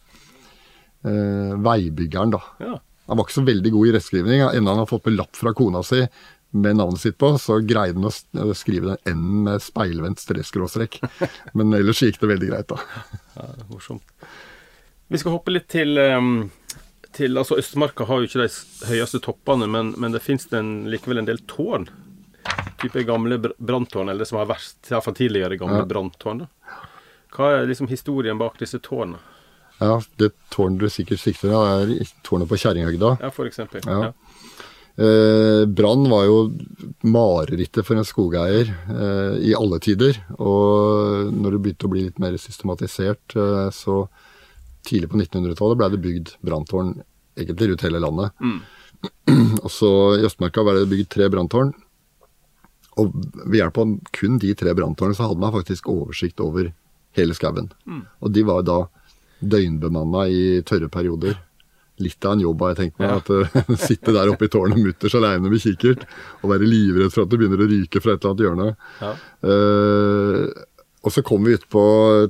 eh, 1.07 1.53
veibyggeren, 1.63 2.35
da. 2.35 2.41
Ja. 2.63 2.75
Han 3.07 3.19
var 3.19 3.27
ikke 3.27 3.37
så 3.37 3.47
veldig 3.47 3.71
god 3.71 3.87
i 3.87 3.91
rettskrivning, 3.95 4.41
enda 4.43 4.73
han 4.73 4.81
har 4.81 4.89
fått 4.89 5.05
med 5.07 5.15
lapp 5.15 5.37
fra 5.39 5.53
kona 5.55 5.79
si 5.85 6.01
med 6.51 6.77
navnet 6.79 7.01
sitt 7.01 7.17
på, 7.17 7.33
så 7.41 7.59
greide 7.59 7.99
han 7.99 8.07
å 8.07 8.55
skrive 8.55 8.93
den 8.93 9.13
enden 9.13 9.43
med 9.47 9.63
speilvendt 9.63 10.21
stresskråstrek. 10.23 10.99
Men 11.57 11.75
ellers 11.75 12.01
gikk 12.03 12.21
det 12.21 12.31
veldig 12.31 12.51
greit, 12.51 12.71
da. 12.71 12.79
Ja, 13.35 13.47
morsomt. 13.71 14.03
Vi 15.07 15.19
skal 15.19 15.37
hoppe 15.37 15.53
litt 15.53 15.69
til, 15.71 15.97
um, 15.97 16.49
til 17.15 17.39
altså 17.39 17.59
Østmarka 17.59 18.07
har 18.09 18.21
jo 18.21 18.27
ikke 18.27 18.43
de 18.43 18.89
høyeste 18.89 19.21
toppene, 19.23 19.69
men, 19.71 19.93
men 19.99 20.15
det 20.15 20.23
fins 20.23 20.49
likevel 20.51 21.23
en 21.23 21.29
del 21.29 21.39
tårn. 21.47 21.87
Type 22.81 23.03
gamle 23.07 23.39
branntårn, 23.39 24.09
eller 24.09 24.23
det 24.23 24.29
som 24.29 24.39
har 24.39 24.51
vært 24.51 24.91
iallfall 24.91 25.15
tidligere 25.17 25.59
gamle 25.59 25.83
ja. 25.83 25.89
branntårn. 25.89 26.45
Hva 27.35 27.53
er 27.53 27.67
liksom 27.69 27.89
historien 27.91 28.39
bak 28.39 28.59
disse 28.59 28.79
tårnene? 28.83 29.19
Ja, 29.77 30.01
Det 30.17 30.31
tårnet 30.49 30.81
du 30.81 30.89
sikkert 30.89 31.21
sikter 31.21 31.51
til, 31.51 31.57
er 32.01 32.13
tårnet 32.25 32.49
på 32.49 32.57
Kjerringhøgda. 32.57 33.17
Ja, 33.21 33.29
for 33.33 33.49
eksempel. 33.49 33.83
Ja. 33.85 34.09
ja. 34.09 34.26
Eh, 34.97 35.65
brann 35.65 36.09
var 36.09 36.23
jo 36.25 36.37
marerittet 37.05 37.85
for 37.85 37.99
en 37.99 38.07
skogeier 38.07 38.71
eh, 38.89 39.35
i 39.45 39.53
alle 39.53 39.77
tider. 39.83 40.17
Og 40.41 41.29
når 41.35 41.53
det 41.53 41.59
begynte 41.61 41.85
å 41.85 41.91
bli 41.93 42.05
litt 42.07 42.21
mer 42.21 42.37
systematisert, 42.41 43.35
eh, 43.37 43.67
så 43.69 44.07
tidlig 44.87 45.11
på 45.11 45.19
1900-tallet 45.21 45.77
ble 45.77 45.91
det 45.93 46.01
bygd 46.01 46.33
branntårn 46.41 46.95
egentlig 47.37 47.69
rundt 47.71 47.85
hele 47.85 48.01
landet. 48.01 48.33
Mm. 48.41 48.59
Og 49.65 49.69
så 49.69 49.91
I 50.17 50.25
Østmarka 50.25 50.65
ble 50.65 50.79
det 50.79 50.89
bygd 50.89 51.11
tre 51.13 51.29
branntårn. 51.29 51.75
Og 52.97 53.13
ved 53.45 53.59
hjelp 53.59 53.77
av 53.83 53.93
kun 54.17 54.41
de 54.41 54.55
tre 54.57 54.73
branntårnene 54.73 55.19
så 55.19 55.27
hadde 55.29 55.43
man 55.43 55.53
faktisk 55.53 55.91
oversikt 55.93 56.41
over 56.41 56.71
hele 57.17 57.37
skauen. 57.37 57.69
Mm. 57.85 58.01
Og 58.25 58.33
de 58.33 58.45
var 58.47 58.65
da 58.65 58.79
døgnbemanna 59.37 60.25
i 60.33 60.45
tørre 60.65 60.89
perioder 60.89 61.37
litt 62.03 62.25
av 62.25 62.35
en 62.35 62.45
jobb, 62.45 62.63
har 62.63 62.73
jeg 62.73 62.79
tenkt 62.81 63.01
meg. 63.01 63.11
Ja. 63.11 63.17
At 63.21 63.29
uh, 63.33 63.75
Sitte 63.87 64.15
der 64.15 64.31
oppe 64.31 64.47
i 64.47 64.53
tårnet 64.53 64.79
mutters 64.81 65.17
aleine 65.17 65.51
med 65.51 65.61
kikkert 65.63 66.07
og 66.41 66.51
være 66.53 66.69
livredd 66.69 67.13
for 67.13 67.25
at 67.25 67.31
det 67.31 67.41
begynner 67.41 67.63
å 67.63 67.69
ryke 67.69 68.01
fra 68.03 68.15
et 68.15 68.23
eller 68.23 68.33
annet 68.33 68.45
hjørne. 68.47 68.71
Ja. 69.03 69.13
Uh, 69.45 70.65
og 71.07 71.13
så 71.13 71.23
kom 71.23 71.45
vi 71.45 71.53
ut 71.55 71.67
på 71.71 71.81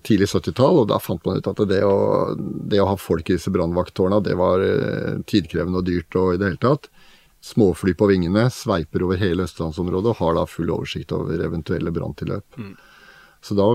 tidlig 0.05 0.28
70-tall, 0.30 0.84
og 0.84 0.89
da 0.91 0.99
fant 1.01 1.24
man 1.26 1.39
ut 1.39 1.47
at 1.49 1.61
det 1.70 1.80
å, 1.88 1.95
det 2.38 2.82
å 2.84 2.89
ha 2.91 2.97
folk 2.99 3.32
i 3.32 3.38
disse 3.38 3.49
brannvakttårna, 3.53 4.20
det 4.26 4.36
var 4.38 4.61
uh, 4.61 5.18
tidkrevende 5.26 5.82
og 5.82 5.88
dyrt 5.88 6.20
og 6.20 6.36
i 6.36 6.41
det 6.41 6.51
hele 6.51 6.61
tatt. 6.61 6.91
Småfly 7.47 7.95
på 7.97 8.09
vingene, 8.11 8.47
sveiper 8.53 9.05
over 9.07 9.20
hele 9.22 9.47
østlandsområdet 9.47 10.11
og 10.13 10.22
har 10.22 10.38
da 10.38 10.45
full 10.49 10.74
oversikt 10.74 11.13
over 11.15 11.41
eventuelle 11.45 11.93
branntilløp. 11.95 12.59
Mm. 12.59 12.76
Så 13.45 13.57
da 13.57 13.72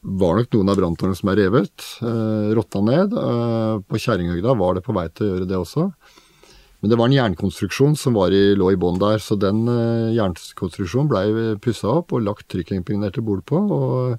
var 0.00 0.38
nok 0.38 0.54
noen 0.54 0.70
av 0.70 0.78
branntårnene 0.78 1.18
som 1.18 1.30
er 1.32 1.40
revet, 1.42 1.84
eh, 2.02 2.54
rotta 2.54 2.80
ned. 2.80 3.12
Eh, 3.12 3.80
på 3.82 3.98
Kjerringhøgda 3.98 4.56
var 4.56 4.74
det 4.74 4.84
på 4.86 4.94
vei 4.94 5.08
til 5.08 5.26
å 5.26 5.30
gjøre 5.32 5.48
det 5.48 5.58
også. 5.58 5.92
Men 6.80 6.90
det 6.90 6.98
var 6.98 7.06
en 7.06 7.16
jernkonstruksjon 7.18 7.96
som 7.98 8.14
i, 8.30 8.54
lå 8.54 8.72
i 8.72 8.78
bånn 8.78 9.00
der, 9.00 9.18
så 9.18 9.38
den 9.38 9.66
eh, 9.66 10.14
jernkonstruksjonen 10.14 11.08
blei 11.10 11.56
pussa 11.58 11.88
opp 11.88 12.12
og 12.12 12.22
lagt 12.22 12.48
trykkimpregnerte 12.48 13.24
bord 13.24 13.44
på. 13.44 13.58
Og 13.58 14.18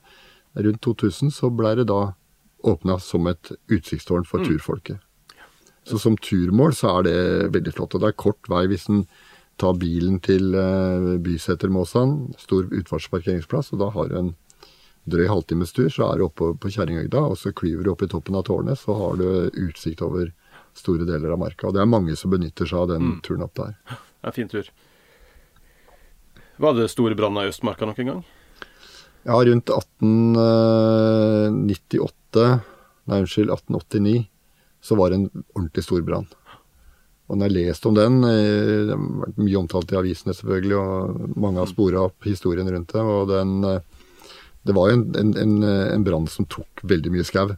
rundt 0.60 0.82
2000 0.82 1.32
så 1.32 1.50
blei 1.50 1.76
det 1.76 1.88
da 1.88 2.14
åpna 2.68 3.00
som 3.00 3.28
et 3.28 3.52
utsiktstårn 3.72 4.28
for 4.28 4.44
mm. 4.44 4.50
turfolket. 4.50 5.00
Så 5.88 5.98
som 5.98 6.18
turmål 6.18 6.76
så 6.76 7.00
er 7.00 7.04
det 7.08 7.54
veldig 7.56 7.74
flott. 7.74 7.96
Og 7.96 8.04
det 8.04 8.12
er 8.12 8.20
kort 8.20 8.50
vei 8.52 8.66
hvis 8.68 8.90
en 8.92 9.06
tar 9.60 9.80
bilen 9.80 10.20
til 10.20 10.54
eh, 10.56 11.16
Bysetermåsan, 11.24 12.36
stor 12.40 12.68
utfartsparkeringsplass, 12.68 13.72
og 13.74 13.80
da 13.80 13.90
har 13.96 14.12
du 14.12 14.20
en 14.20 14.36
drøy 15.12 15.28
halvtimes 15.30 15.74
tur, 15.76 15.90
så 15.94 16.02
er 16.10 16.16
du 16.20 16.24
oppe 16.28 16.46
på 16.62 16.68
Kjerringøgda, 16.74 17.20
og 17.32 17.36
så 17.40 17.48
klyver 17.56 17.84
du 17.86 17.90
opp 17.94 18.04
i 18.06 18.12
toppen 18.12 18.36
av 18.40 18.44
tårnet, 18.48 18.78
så 18.82 18.92
har 18.98 19.14
du 19.20 19.28
utsikt 19.68 20.02
over 20.06 20.26
store 20.78 21.04
deler 21.08 21.30
av 21.34 21.40
marka. 21.42 21.64
Og 21.68 21.74
det 21.76 21.82
er 21.84 21.90
mange 21.90 22.14
som 22.20 22.30
benytter 22.34 22.66
seg 22.70 22.78
av 22.84 22.88
den 22.94 23.04
mm. 23.06 23.20
turen 23.26 23.46
opp 23.46 23.56
der. 23.60 23.72
Det 23.90 24.24
er 24.24 24.30
en 24.32 24.38
fin 24.38 24.52
tur. 24.52 24.66
Var 26.60 26.72
det 26.76 26.92
store 26.92 27.16
branner 27.16 27.44
i 27.48 27.52
Østmarka 27.54 27.84
noen 27.88 28.08
gang? 28.12 28.22
Ja, 29.28 29.36
rundt 29.36 29.70
1898, 29.72 32.44
nei 33.10 33.18
unnskyld, 33.24 33.50
1889, 33.52 34.24
så 34.84 34.94
var 35.00 35.08
det 35.10 35.18
en 35.20 35.32
ordentlig 35.56 35.84
stor 35.86 36.02
brann. 36.08 36.30
Og 37.30 37.34
når 37.38 37.46
jeg 37.46 37.54
har 37.54 37.68
lest 37.70 37.86
om 37.86 37.94
den, 37.94 38.24
eh, 38.26 38.90
det 38.90 38.96
har 38.96 39.02
vært 39.24 39.38
mye 39.38 39.60
omtalt 39.60 39.92
i 39.94 40.00
avisene 40.00 40.34
selvfølgelig, 40.34 40.78
og 40.80 40.90
mange 41.38 41.62
har 41.62 41.70
spora 41.70 42.00
opp 42.08 42.18
historien 42.26 42.72
rundt 42.74 42.94
det, 42.96 43.04
og 43.04 43.30
den 43.30 43.52
eh, 43.70 43.86
det 44.68 44.76
var 44.76 44.92
en, 44.92 45.08
en, 45.18 45.34
en, 45.40 45.58
en 45.64 46.06
brann 46.06 46.28
som 46.28 46.48
tok 46.50 46.84
veldig 46.88 47.14
mye 47.14 47.28
skau. 47.28 47.56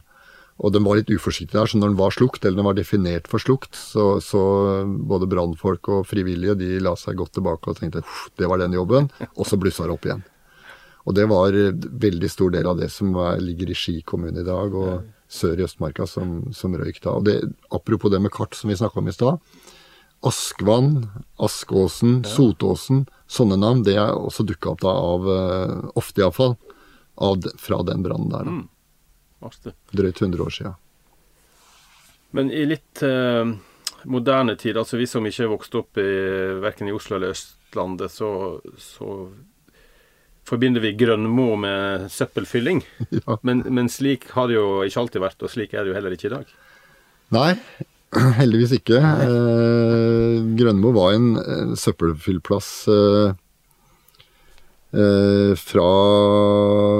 Og 0.62 0.74
den 0.74 0.84
var 0.86 0.98
litt 0.98 1.10
uforsiktig 1.10 1.56
der, 1.56 1.66
så 1.66 1.78
når 1.78 1.90
den 1.92 1.98
var 1.98 2.14
slukt, 2.14 2.44
eller 2.44 2.60
den 2.60 2.68
var 2.68 2.76
definert 2.78 3.30
for 3.30 3.42
slukt, 3.42 3.74
så, 3.74 4.20
så 4.22 4.42
både 4.86 5.26
brannfolk 5.30 5.88
og 5.90 6.04
frivillige 6.06 6.54
de 6.60 6.76
la 6.84 6.92
seg 6.98 7.18
godt 7.18 7.34
tilbake 7.38 7.72
og 7.72 7.80
tenkte 7.80 8.04
det 8.38 8.50
var 8.50 8.60
den 8.62 8.76
jobben, 8.76 9.08
og 9.32 9.48
så 9.48 9.58
blussa 9.58 9.88
det 9.88 9.96
opp 9.96 10.06
igjen. 10.06 10.22
Og 11.02 11.16
det 11.18 11.24
var 11.26 11.56
veldig 12.04 12.30
stor 12.30 12.52
del 12.54 12.68
av 12.70 12.78
det 12.78 12.92
som 12.94 13.10
er, 13.18 13.40
ligger 13.42 13.72
i 13.72 13.76
Ski 13.76 13.96
kommune 14.06 14.44
i 14.44 14.46
dag, 14.46 14.76
og 14.76 15.02
sør 15.32 15.58
i 15.58 15.66
Østmarka, 15.66 16.06
som, 16.06 16.52
som 16.54 16.76
røyk 16.78 17.00
da. 17.02 17.16
Og 17.16 17.26
det, 17.26 17.40
apropos 17.74 18.12
det 18.12 18.20
med 18.22 18.30
kart 18.34 18.54
som 18.54 18.70
vi 18.70 18.78
snakka 18.78 19.00
om 19.00 19.10
i 19.10 19.16
stad. 19.16 19.40
Askvann, 20.22 21.08
Askåsen. 21.42 22.20
Sotåsen, 22.28 23.06
sånne 23.26 23.58
navn, 23.58 23.82
det 23.86 23.96
er 23.98 24.14
også 24.14 24.46
dukka 24.46 24.76
opp 24.76 24.84
da 24.84 24.94
av, 24.94 25.26
uh, 25.26 25.90
ofte 25.98 26.22
iallfall, 26.22 26.54
fra 27.58 27.82
den 27.86 28.02
brannen 28.02 28.30
der. 28.32 28.48
Mm. 28.48 28.68
Drøyt 29.92 30.22
100 30.22 30.42
år 30.42 30.54
siden. 30.54 30.74
Men 32.32 32.50
i 32.50 32.64
litt 32.64 33.02
eh, 33.04 33.44
moderne 34.08 34.56
tid, 34.56 34.78
altså 34.80 34.96
vi 34.96 35.06
som 35.10 35.26
ikke 35.28 35.50
vokste 35.52 35.82
opp 35.82 36.00
i, 36.00 36.08
verken 36.62 36.88
i 36.88 36.94
Oslo 36.96 37.18
eller 37.18 37.34
Østlandet, 37.34 38.12
så, 38.14 38.30
så 38.80 39.28
forbinder 40.48 40.80
vi 40.84 40.94
Grønmo 40.98 41.54
med 41.60 42.08
søppelfylling. 42.12 42.82
Ja. 43.22 43.36
Men, 43.42 43.60
men, 43.68 43.90
slik 43.92 44.30
har 44.32 44.48
det 44.48 44.56
jo 44.56 44.82
ikke 44.86 45.02
alltid 45.02 45.22
vært, 45.22 45.42
og 45.44 45.52
slik 45.52 45.74
er 45.74 45.84
det 45.84 45.92
jo 45.92 45.96
heller 45.98 46.14
ikke 46.16 46.30
i 46.30 46.32
dag. 46.32 46.54
Nei, 47.36 47.50
heldigvis 48.40 48.72
ikke. 48.78 48.98
Eh, 48.98 50.38
Grønmo 50.58 50.94
var 50.96 51.12
en, 51.18 51.28
en 51.36 51.76
søppelfyllplass 51.78 52.70
eh, 52.88 53.18
eh, 53.28 53.36
fra 54.92 55.88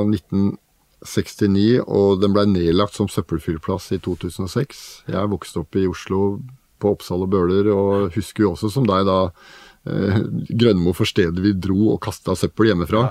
1969, 0.09 1.83
og 1.85 2.23
den 2.23 2.33
ble 2.33 2.47
nedlagt 2.49 2.97
som 2.97 3.11
søppelfyllplass 3.13 3.91
i 3.97 4.01
2006. 4.01 4.83
Jeg 5.13 5.33
vokste 5.33 5.61
opp 5.61 5.77
i 5.77 5.85
Oslo 5.91 6.39
på 6.83 6.95
Oppsal 6.97 7.27
og 7.27 7.33
Bøler, 7.33 7.69
og 7.73 8.17
husker 8.17 8.47
jo 8.47 8.55
også 8.55 8.71
som 8.73 8.87
deg 8.89 9.07
da 9.07 9.19
eh, 9.87 10.23
Grønmo 10.51 10.95
for 10.97 11.09
stedet 11.09 11.43
vi 11.43 11.55
dro 11.55 11.93
og 11.95 12.01
kasta 12.05 12.35
søppel 12.39 12.73
hjemmefra. 12.73 13.05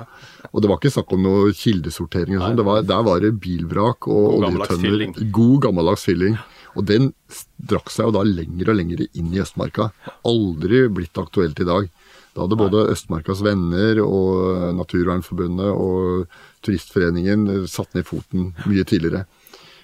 Og 0.52 0.64
det 0.64 0.72
var 0.72 0.80
ikke 0.82 0.94
snakk 0.98 1.14
om 1.16 1.24
noe 1.26 1.54
kildesortering. 1.56 2.40
Og 2.40 2.58
Det 2.60 2.66
Var, 2.68 2.82
der 2.88 3.06
var 3.08 3.22
det 3.24 3.36
bilvrak 3.40 4.10
og 4.12 4.42
oljetønner. 4.42 5.06
God 5.32 5.62
gammeldags 5.68 6.08
fylling. 6.10 6.40
Og 6.76 6.86
den 6.88 7.12
drakk 7.60 7.92
seg 7.92 8.08
jo 8.08 8.16
da 8.16 8.24
lenger 8.28 8.72
og 8.72 8.78
lenger 8.80 9.06
inn 9.12 9.34
i 9.36 9.42
Østmarka. 9.44 9.92
Aldri 10.28 10.86
blitt 10.92 11.20
aktuelt 11.20 11.60
i 11.60 11.68
dag. 11.68 11.90
Da 12.32 12.46
hadde 12.46 12.60
både 12.60 12.86
Østmarkas 12.94 13.42
Venner 13.44 14.00
og 14.06 14.74
Naturvernforbundet 14.78 15.72
og 15.74 16.32
Turistforeningen 16.64 17.68
satt 17.68 17.92
ned 17.98 18.08
foten 18.08 18.54
mye 18.64 18.86
tidligere. 18.88 19.26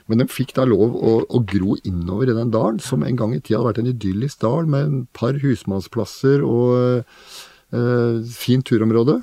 Men 0.07 0.23
den 0.23 0.31
fikk 0.31 0.53
da 0.55 0.63
lov 0.67 0.95
å, 0.95 1.17
å, 1.27 1.41
gro 1.43 1.75
innover 1.83 2.31
i 2.31 2.37
den 2.37 2.51
dalen, 2.53 2.79
som 2.79 3.03
en 3.03 3.19
gang 3.19 3.33
i 3.35 3.41
tida 3.41 3.59
hadde 3.59 3.71
vært 3.73 3.81
en 3.83 3.91
idyllisk 3.91 4.39
dal 4.43 4.69
med 4.71 4.87
en 4.87 5.01
par 5.11 5.35
husmannsplasser 5.41 6.45
og 6.47 7.01
eh, 7.03 8.21
fint 8.31 8.63
turområde. 8.67 9.19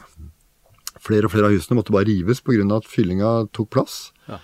Flere 1.05 1.29
og 1.29 1.33
flere 1.33 1.49
av 1.49 1.57
husene 1.57 1.79
måtte 1.81 1.95
bare 1.95 2.11
rives 2.11 2.45
pga. 2.45 2.69
at 2.77 2.89
fyllinga 2.89 3.33
tok 3.57 3.73
plass. 3.73 3.97
Ja. 4.29 4.43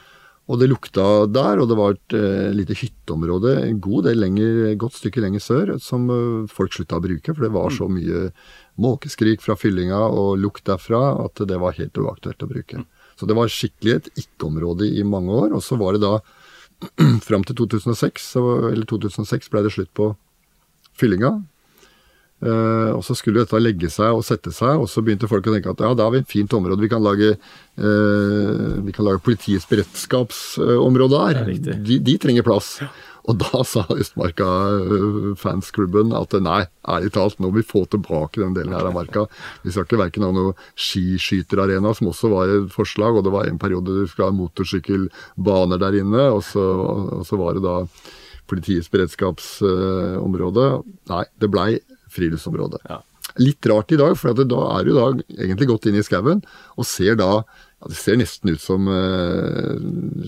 Og 0.51 0.59
det 0.59 0.67
lukta 0.67 1.29
der, 1.31 1.61
og 1.63 1.69
det 1.71 1.77
var 1.79 1.95
et 1.95 2.15
uh, 2.19 2.51
lite 2.51 2.75
hytteområde 2.75 3.53
en 3.69 3.79
god 3.83 4.09
del 4.09 4.19
lenger, 4.19 4.73
godt 4.81 4.97
stykke 4.99 5.23
lenger 5.23 5.45
sør 5.45 5.77
som 5.83 6.09
uh, 6.11 6.49
folk 6.51 6.75
slutta 6.75 6.99
å 6.99 7.05
bruke, 7.05 7.31
for 7.31 7.47
det 7.47 7.53
var 7.55 7.71
så 7.75 7.87
mye 7.87 8.31
måkeskrik 8.83 9.45
fra 9.45 9.55
fyllinga 9.61 10.01
og 10.11 10.41
lukt 10.43 10.67
derfra 10.67 11.03
at 11.23 11.43
det 11.47 11.61
var 11.63 11.79
helt 11.79 12.01
uaktuelt 12.01 12.43
å 12.43 12.51
bruke. 12.51 12.83
Så 13.21 13.29
det 13.29 13.37
var 13.37 13.53
skikkelig 13.53 13.95
et 13.95 14.11
ikke-område 14.25 14.89
i 14.89 15.05
mange 15.05 15.35
år. 15.37 15.53
Og 15.53 15.63
så 15.63 15.77
var 15.77 15.95
det 15.95 16.03
da 16.07 16.17
fram 17.29 17.45
til 17.45 17.59
2006, 17.61 18.31
eller 18.73 18.87
2006 18.89 19.53
ble 19.53 19.65
det 19.67 19.75
slutt 19.77 19.93
på 19.95 20.15
fyllinga. 20.97 21.35
Uh, 22.41 22.97
og 22.97 23.03
så 23.05 23.13
skulle 23.19 23.43
dette 23.43 23.59
legge 23.61 23.91
seg 23.93 24.17
og 24.17 24.25
sette 24.25 24.49
seg, 24.57 24.81
og 24.81 24.89
så 24.89 25.03
begynte 25.05 25.29
folk 25.29 25.45
å 25.45 25.53
tenke 25.53 25.75
at 25.75 25.83
ja, 25.85 25.93
da 25.93 26.07
har 26.07 26.15
vi 26.15 26.23
et 26.23 26.31
fint 26.31 26.53
område. 26.57 26.81
Vi 26.81 26.89
kan 26.89 27.05
lage, 27.05 27.35
uh, 27.37 28.81
vi 28.81 28.95
kan 28.97 29.05
lage 29.05 29.21
politiets 29.27 29.69
beredskapsområde 29.69 31.21
her. 31.27 31.43
De, 31.45 31.99
de, 32.01 32.17
trenger 32.23 32.47
plass. 32.47 32.79
Ja. 32.81 32.89
Og 33.29 33.37
da 33.43 33.61
sa 33.69 33.85
Østmarka 33.93 34.47
øh, 34.81 35.35
fansklubben 35.39 36.15
at 36.17 36.33
nei, 36.41 36.63
ærlig 36.89 37.13
talt, 37.13 37.37
nå 37.37 37.51
må 37.51 37.61
vi 37.61 37.67
få 37.67 37.85
tilbake 37.93 38.41
den 38.41 38.57
delen 38.57 38.73
her 38.73 38.89
av 38.89 38.97
marka. 38.97 39.27
Vi 39.65 39.75
skal 39.75 39.85
ikke 39.85 40.01
verken 40.01 40.25
ha 40.25 40.33
noe 40.35 40.57
skiskyterarena, 40.81 41.93
som 41.97 42.09
også 42.15 42.33
var 42.33 42.55
et 42.55 42.73
forslag, 42.73 43.21
og 43.21 43.27
det 43.27 43.35
var 43.37 43.51
en 43.51 43.61
periode 43.61 44.01
du 44.01 44.09
skulle 44.09 44.31
ha 44.31 44.39
motorsykkelbaner 44.39 45.85
der 45.85 46.01
inne, 46.01 46.31
og 46.33 46.43
så, 46.49 46.65
og 47.21 47.29
så 47.29 47.39
var 47.41 47.59
det 47.59 47.67
da 47.69 47.77
politiets 48.51 48.91
beredskapsområde. 48.91 50.69
Nei, 51.13 51.25
det 51.39 51.53
blei 51.53 51.71
friluftsområde. 52.13 52.81
Ja. 52.89 53.01
Litt 53.39 53.67
rart 53.71 53.93
i 53.95 53.99
dag, 54.01 54.17
for 54.19 54.35
da 54.35 54.61
er 54.75 54.87
du 54.87 54.95
da 54.97 55.09
egentlig 55.39 55.69
gått 55.71 55.87
inn 55.87 55.99
i 56.01 56.05
skauen 56.07 56.43
og 56.75 56.89
ser 56.89 57.19
da 57.21 57.33
ja, 57.41 57.89
Det 57.89 57.97
ser 57.97 58.19
nesten 58.21 58.51
ut 58.53 58.61
som 58.61 58.89
uh, 58.91 59.79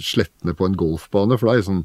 slettene 0.00 0.54
på 0.56 0.64
en 0.68 0.76
golfbane, 0.78 1.36
for 1.36 1.50
det 1.50 1.58
er 1.58 1.66
sånn 1.66 1.82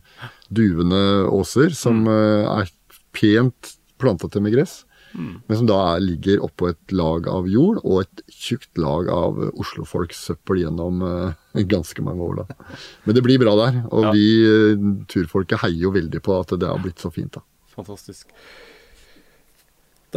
duvende 0.47 1.01
åser 1.33 1.73
som 1.75 2.05
uh, 2.07 2.47
er 2.53 2.71
pent 3.17 3.73
planta 3.99 4.29
til 4.31 4.45
med 4.45 4.55
gress. 4.55 4.83
Mm. 5.17 5.41
Men 5.47 5.59
som 5.59 5.67
da 5.69 5.77
er, 5.95 6.03
ligger 6.03 6.43
oppå 6.45 6.69
et 6.71 6.93
lag 6.95 7.27
av 7.31 7.47
jord 7.49 7.79
og 7.81 8.03
et 8.03 8.23
tjukt 8.31 8.77
lag 8.79 9.09
av 9.11 9.39
oslofolks 9.57 10.19
søppel 10.29 10.61
gjennom 10.63 11.03
uh, 11.03 11.35
ganske 11.73 12.05
mange 12.05 12.23
år. 12.23 12.43
da. 12.43 12.77
Men 13.07 13.17
det 13.17 13.25
blir 13.25 13.41
bra 13.41 13.55
der, 13.59 13.81
og 13.89 14.09
ja. 14.09 14.15
vi 14.15 14.27
uh, 14.45 14.87
turfolket 15.11 15.63
heier 15.63 15.87
jo 15.87 15.93
veldig 15.95 16.23
på 16.23 16.37
at 16.37 16.55
det 16.59 16.69
har 16.69 16.81
blitt 16.83 17.03
så 17.03 17.11
fint. 17.13 17.39
da. 17.39 17.43
Fantastisk. 17.77 18.29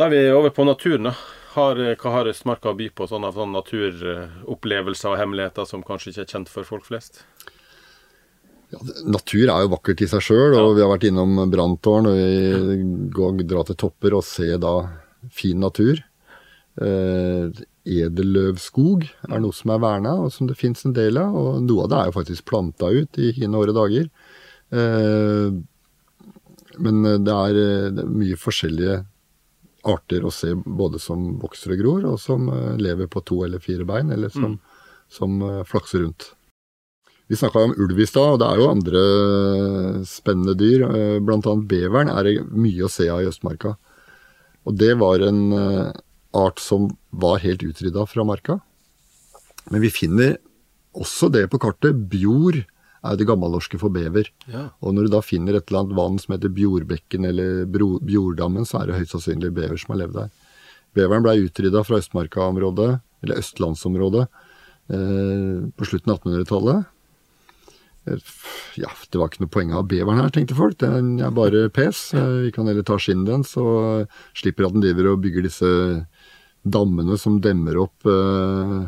Da 0.00 0.06
er 0.08 0.14
vi 0.14 0.20
over 0.32 0.48
på 0.48 0.64
naturen. 0.64 1.10
da. 1.10 1.12
Har, 1.52 1.76
hva 1.76 2.10
har 2.14 2.28
Østmarka 2.30 2.70
å 2.70 2.76
by 2.78 2.86
på 2.96 3.04
sånne, 3.10 3.34
sånne 3.36 3.58
naturopplevelser 3.58 5.10
og 5.10 5.18
hemmeligheter 5.20 5.66
som 5.68 5.82
kanskje 5.84 6.14
ikke 6.14 6.22
er 6.22 6.30
kjent 6.30 6.48
for 6.48 6.64
folk 6.64 6.86
flest? 6.88 7.20
Ja, 8.72 8.80
natur 9.04 9.50
er 9.50 9.66
jo 9.66 9.74
vakkert 9.74 10.00
i 10.00 10.08
seg 10.08 10.24
sjøl, 10.24 10.54
og 10.54 10.70
ja. 10.70 10.72
vi 10.78 10.84
har 10.86 10.92
vært 10.94 11.04
innom 11.10 11.42
branntårn. 11.52 12.08
og 12.08 12.16
Vi 12.16 12.78
går, 13.12 13.44
drar 13.50 13.68
til 13.68 13.80
topper 13.84 14.16
og 14.16 14.24
ser 14.24 14.56
da 14.62 14.72
fin 15.36 15.60
natur. 15.60 16.00
Eh, 16.80 17.60
edelløvskog 18.00 19.04
er 19.04 19.44
noe 19.44 19.52
som 19.52 19.76
er 19.76 19.84
verna, 19.84 20.16
og 20.24 20.32
som 20.32 20.48
det 20.48 20.56
fins 20.56 20.86
en 20.88 20.96
del 20.96 21.20
av. 21.20 21.36
Og 21.36 21.62
noe 21.68 21.84
av 21.84 21.92
det 21.92 22.00
er 22.00 22.08
jo 22.08 22.18
faktisk 22.22 22.48
planta 22.48 22.88
ut 22.88 23.20
i 23.20 23.34
hine 23.42 23.60
åre 23.60 23.76
dager. 23.76 24.08
Eh, 24.72 25.60
men 26.80 27.02
det 27.04 27.40
er, 27.50 27.64
det 27.92 28.06
er 28.08 28.14
mye 28.16 28.40
forskjellige 28.40 29.02
arter 29.88 30.24
å 30.26 30.32
se 30.34 30.52
både 30.54 31.00
som 31.02 31.38
vokser 31.40 31.74
og 31.74 31.80
gror, 31.82 32.04
og 32.12 32.20
som 32.20 32.48
eh, 32.52 32.76
lever 32.80 33.08
på 33.10 33.22
to 33.26 33.42
eller 33.46 33.62
fire 33.62 33.86
bein, 33.88 34.12
eller 34.14 34.32
som, 34.32 34.54
mm. 34.54 34.84
som 35.12 35.40
uh, 35.42 35.62
flakser 35.68 36.04
rundt. 36.04 36.30
Vi 37.30 37.38
snakka 37.38 37.62
om 37.68 37.74
ulv 37.78 38.00
i 38.02 38.08
stad, 38.10 38.34
og 38.34 38.40
det 38.42 38.48
er 38.48 38.58
jo 38.58 38.70
andre 38.72 39.02
spennende 40.08 40.56
dyr. 40.58 40.82
Blant 41.22 41.46
annet 41.46 41.68
beveren 41.70 42.10
er 42.10 42.26
det 42.26 42.32
mye 42.50 42.88
å 42.88 42.90
se 42.90 43.06
av 43.06 43.22
i 43.22 43.28
Østmarka. 43.30 43.76
Og 44.66 44.74
det 44.74 44.96
var 44.98 45.22
en 45.22 45.54
art 46.34 46.58
som 46.58 46.88
var 47.14 47.38
helt 47.44 47.62
utrydda 47.62 48.02
fra 48.10 48.26
marka. 48.26 48.58
Men 49.70 49.84
vi 49.86 49.92
finner 49.94 50.40
også 50.98 51.30
det 51.30 51.46
på 51.52 51.60
kartet. 51.62 52.02
Bjor 52.10 52.64
er 53.00 53.16
det 53.16 53.26
gammelnorske 53.28 53.80
for 53.80 53.92
bever. 53.92 54.28
Ja. 54.50 54.68
Og 54.84 54.94
når 54.94 55.08
du 55.08 55.14
da 55.14 55.22
finner 55.24 55.56
et 55.56 55.70
eller 55.70 55.84
annet 55.84 55.96
vann 55.96 56.20
som 56.20 56.34
heter 56.34 56.52
Bjordbekken 56.52 57.26
eller 57.30 57.64
Bjordammen, 57.70 58.68
så 58.68 58.82
er 58.82 58.90
det 58.90 59.00
høyst 59.00 59.16
sannsynlig 59.16 59.52
bever 59.56 59.80
som 59.80 59.94
har 59.94 60.02
levd 60.02 60.18
der. 60.18 60.30
Beveren 60.98 61.24
ble 61.24 61.36
utrydda 61.46 61.84
fra 61.86 62.00
Østmarka-området, 62.02 62.90
eller 63.24 63.40
østlandsområdet, 63.40 64.24
eh, 64.90 65.68
på 65.76 65.86
slutten 65.86 66.12
av 66.12 66.18
1800-tallet. 66.18 66.88
Eh, 68.08 68.18
ja, 68.80 68.90
det 69.10 69.20
var 69.20 69.30
ikke 69.30 69.44
noe 69.44 69.54
poeng 69.54 69.74
av 69.76 69.88
beveren 69.90 70.20
her, 70.20 70.32
tenkte 70.34 70.58
folk. 70.58 70.78
Den 70.82 71.18
er 71.22 71.34
bare 71.34 71.68
pes. 71.72 72.10
Eh, 72.14 72.46
vi 72.46 72.54
kan 72.54 72.68
heller 72.68 72.86
ta 72.86 72.98
skinnet 72.98 73.30
dens, 73.30 73.54
og 73.60 74.10
slipper 74.36 74.66
at 74.66 74.76
den 74.76 74.84
driver 74.84 75.12
og 75.12 75.22
bygger 75.24 75.46
disse 75.46 75.70
dammene 76.60 77.16
som 77.20 77.38
demmer 77.40 77.78
opp 77.80 78.08
eh, 78.08 78.80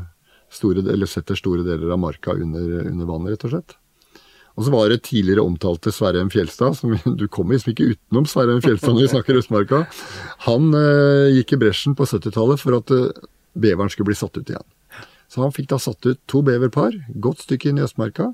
store, 0.52 0.84
eller 0.84 1.08
setter 1.08 1.38
store 1.38 1.64
deler 1.64 1.94
av 1.94 2.02
marka 2.02 2.34
under, 2.36 2.82
under 2.90 3.08
vannet, 3.08 3.36
rett 3.36 3.46
og 3.48 3.54
slett. 3.54 3.78
Og 4.56 4.66
så 4.66 4.72
var 4.74 4.90
det 4.92 5.02
tidligere 5.06 5.44
omtalte 5.46 5.92
Sverre 5.94 6.20
M. 6.24 6.30
Fjelstad, 6.32 6.76
som 6.76 6.96
du 7.20 7.26
kommer 7.28 7.56
liksom 7.56 7.72
ikke 7.72 7.92
utenom 7.94 8.28
Sverre 8.28 8.56
M. 8.56 8.62
Fjelstad 8.64 8.92
når 8.92 9.06
vi 9.06 9.12
snakker 9.14 9.40
Østmarka. 9.40 9.84
Han 10.48 10.72
eh, 10.76 11.38
gikk 11.38 11.56
i 11.56 11.60
bresjen 11.64 11.96
på 11.98 12.08
70-tallet 12.08 12.60
for 12.60 12.76
at 12.78 12.92
eh, 12.94 13.08
beveren 13.52 13.92
skulle 13.92 14.10
bli 14.10 14.18
satt 14.18 14.36
ut 14.36 14.52
igjen. 14.52 14.68
Så 15.32 15.40
han 15.40 15.54
fikk 15.54 15.70
da 15.70 15.78
satt 15.80 16.04
ut 16.04 16.20
to 16.28 16.42
beverpar, 16.44 16.92
godt 17.24 17.46
stykke 17.46 17.70
inn 17.70 17.80
i 17.80 17.86
Østmarka. 17.86 18.32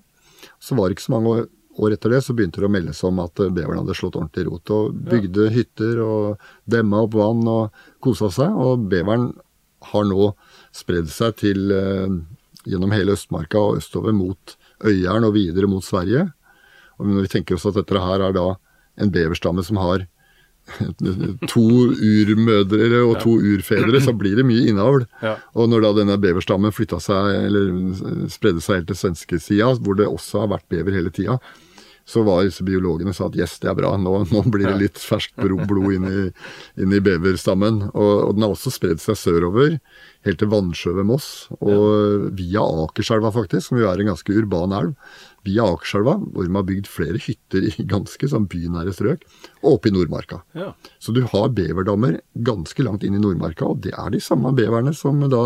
Så 0.63 0.75
var 0.75 0.89
det 0.89 0.99
ikke 0.99 1.07
så 1.07 1.15
mange 1.15 1.35
år, 1.35 1.45
år 1.79 1.95
etter 1.95 2.11
det 2.11 2.25
så 2.27 2.35
begynte 2.35 2.59
det 2.59 2.67
å 2.67 2.73
meldes 2.75 3.05
om 3.07 3.21
at 3.23 3.39
eh, 3.39 3.53
beveren 3.55 3.85
hadde 3.85 3.95
slått 3.99 4.19
ordentlig 4.19 4.49
rot. 4.49 4.75
Og 4.75 4.97
bygde 5.07 5.47
ja. 5.47 5.55
hytter 5.55 6.03
og 6.03 6.49
demma 6.67 7.05
opp 7.07 7.15
vann 7.15 7.47
og 7.47 7.85
kosa 8.03 8.33
seg. 8.35 8.59
Og 8.59 8.89
beveren 8.91 9.31
har 9.93 10.09
nå 10.11 10.33
spredd 10.75 11.07
seg 11.15 11.39
til 11.45 11.71
eh, 11.71 12.19
gjennom 12.67 12.91
hele 12.97 13.15
Østmarka 13.15 13.63
og 13.63 13.79
østover 13.79 14.17
mot 14.17 14.58
Øyeren 14.85 15.27
og 15.27 15.35
videre 15.35 15.71
mot 15.71 15.85
Sverige. 15.85 16.29
Og 16.99 17.09
når 17.09 17.27
vi 17.27 17.33
tenker 17.33 17.59
oss 17.59 17.67
at 17.69 17.79
dette 17.79 18.03
her 18.03 18.25
er 18.29 18.37
da 18.37 18.47
en 18.99 19.13
beverstamme 19.15 19.63
som 19.67 19.79
har 19.81 20.07
to 21.53 21.65
urmødre 21.65 23.01
og 23.07 23.15
to 23.23 23.39
urfedre, 23.41 24.01
så 24.05 24.13
blir 24.13 24.37
det 24.37 24.45
mye 24.49 24.67
innavl. 24.69 25.07
Ja. 25.25 25.39
Og 25.57 25.71
når 25.73 25.87
da 25.87 25.95
denne 26.01 26.19
beverstammen 26.21 26.75
flytta 26.75 27.01
seg, 27.03 27.31
eller 27.49 28.29
spredde 28.33 28.61
seg 28.65 28.83
helt 28.83 28.91
til 28.93 29.01
svenskesida, 29.01 29.71
hvor 29.81 29.97
det 29.99 30.11
også 30.11 30.45
har 30.45 30.53
vært 30.53 30.69
bever 30.73 30.99
hele 30.99 31.15
tida, 31.15 31.39
så 32.09 32.23
var 32.25 32.47
disse 32.47 32.65
biologene 32.65 33.13
sa 33.13 33.27
at 33.29 33.37
yes, 33.37 33.59
det 33.61 33.69
er 33.69 33.77
bra, 33.77 33.93
nå, 34.01 34.15
nå 34.33 34.43
blir 34.49 34.65
det 34.71 34.79
litt 34.81 35.01
ferskt 35.03 35.37
blod 35.37 35.93
inn 35.93 36.07
i, 36.09 36.23
inn 36.81 36.95
i 36.97 37.03
beverstammen. 37.05 37.83
Og, 37.93 38.13
og, 38.25 38.31
den 38.37 38.47
har 38.47 38.55
også 38.55 38.73
spredd 38.73 39.03
seg 39.03 39.19
sørover, 39.21 39.77
helt 40.27 40.41
til 40.41 40.51
Vannsjø 40.53 40.95
ved 40.97 41.09
Moss, 41.11 41.29
og 41.61 42.31
via 42.39 42.65
Akerselva 42.87 43.33
faktisk, 43.35 43.69
som 43.69 43.81
jo 43.81 43.91
er 43.91 44.01
en 44.01 44.15
ganske 44.15 44.39
urban 44.41 44.73
elv. 44.79 44.97
Via 45.47 45.65
Akerselva, 45.65 46.17
hvor 46.19 46.47
de 46.47 46.55
har 46.55 46.67
bygd 46.67 46.89
flere 46.91 47.21
hytter 47.23 47.69
i 47.69 47.85
ganske 47.89 48.31
sånn 48.31 48.49
bynære 48.51 48.95
strøk, 48.97 49.23
og 49.63 49.77
oppe 49.77 49.91
i 49.91 49.95
Nordmarka. 49.95 50.41
Ja. 50.59 50.73
Så 51.03 51.15
du 51.17 51.23
har 51.31 51.53
beverdammer 51.55 52.19
ganske 52.47 52.85
langt 52.85 53.07
inn 53.07 53.17
i 53.17 53.23
Nordmarka, 53.23 53.71
og 53.71 53.85
det 53.87 53.95
er 53.95 54.11
de 54.15 54.21
samme 54.23 54.53
beverne 54.57 54.95
som 54.97 55.23
da 55.31 55.45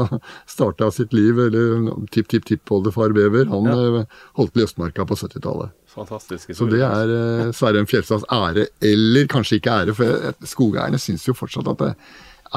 starta 0.55 0.91
sitt 0.95 1.15
liv, 1.17 1.39
eller 1.47 1.93
tipp-tipp-tippoldefar 2.15 3.15
bever, 3.17 3.47
han 3.53 3.71
ja. 3.71 3.79
Eh, 4.03 4.19
holdt 4.41 4.57
til 4.57 4.65
i 4.65 4.67
Østmarka 4.67 5.07
på 5.09 5.19
70-tallet. 5.19 5.77
Fantastisk 5.93 6.55
Så 6.57 6.67
det 6.73 6.81
er 6.81 7.11
uh, 7.13 7.49
Sverre 7.53 7.83
M. 7.85 7.89
Fjelstads 7.89 8.25
ære, 8.33 8.71
eller 8.81 9.27
kanskje 9.29 9.61
ikke 9.61 9.75
ære, 9.83 9.97
for 9.97 10.47
skogeierne 10.49 11.01
syns 11.01 11.27
jo 11.29 11.37
fortsatt 11.37 11.69
at 11.69 11.83
det 11.83 11.95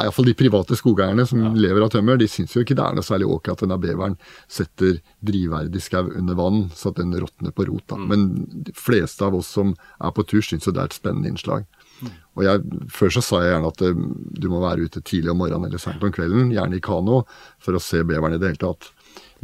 iallfall 0.03 0.27
de 0.27 0.35
private 0.35 0.75
skogeierne 0.75 1.23
som 1.27 1.39
ja. 1.39 1.51
lever 1.55 1.85
av 1.85 1.91
tømmer, 1.93 2.17
de 2.19 2.27
syns 2.27 2.55
jo 2.55 2.63
ikke 2.65 2.75
det 2.75 2.83
er 2.83 2.97
noe 2.97 3.05
særlig 3.05 3.29
ok 3.31 3.51
at 3.53 3.63
denne 3.63 3.77
beveren 3.79 4.17
setter 4.51 4.97
drivverdig 5.23 5.81
skau 5.83 6.09
under 6.09 6.35
vann, 6.35 6.65
så 6.75 6.91
at 6.91 6.99
den 6.99 7.15
råtner 7.15 7.55
på 7.55 7.67
rot. 7.69 7.95
Mm. 7.95 8.05
Men 8.11 8.25
de 8.67 8.75
fleste 8.75 9.23
av 9.25 9.37
oss 9.39 9.53
som 9.55 9.71
er 9.75 10.15
på 10.15 10.25
tur, 10.27 10.43
syns 10.43 10.67
jo 10.67 10.75
det 10.75 10.83
er 10.83 10.91
et 10.91 10.97
spennende 10.97 11.31
innslag. 11.31 11.63
Mm. 12.01 12.11
Og 12.35 12.43
jeg, 12.43 12.83
Før 12.91 13.15
så 13.15 13.23
sa 13.23 13.41
jeg 13.43 13.53
gjerne 13.53 13.71
at 13.71 13.85
eh, 13.87 14.03
du 14.43 14.49
må 14.51 14.59
være 14.65 14.89
ute 14.89 15.03
tidlig 15.07 15.31
om 15.31 15.41
morgenen 15.45 15.69
eller 15.69 15.81
seint 15.81 16.03
om 16.03 16.13
kvelden, 16.15 16.51
gjerne 16.55 16.79
i 16.79 16.83
kano, 16.83 17.23
for 17.63 17.77
å 17.77 17.83
se 17.83 18.03
beveren 18.03 18.35
i 18.35 18.41
det 18.41 18.51
hele 18.51 18.63
tatt. 18.67 18.91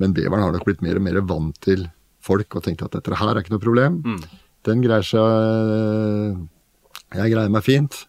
Men 0.01 0.15
beveren 0.17 0.43
har 0.43 0.55
nok 0.55 0.67
blitt 0.67 0.83
mer 0.83 0.99
og 0.99 1.07
mer 1.07 1.23
vant 1.23 1.57
til 1.63 1.87
folk 2.21 2.59
og 2.59 2.65
tenkt 2.67 2.83
at 2.85 2.97
dette 2.97 3.17
her 3.17 3.31
er 3.31 3.41
ikke 3.41 3.55
noe 3.55 3.63
problem. 3.63 4.01
Mm. 4.03 4.23
Den 4.67 4.83
greier 4.83 5.05
seg 5.05 6.35
Jeg 7.17 7.31
greier 7.33 7.49
meg 7.51 7.65
fint. 7.65 8.03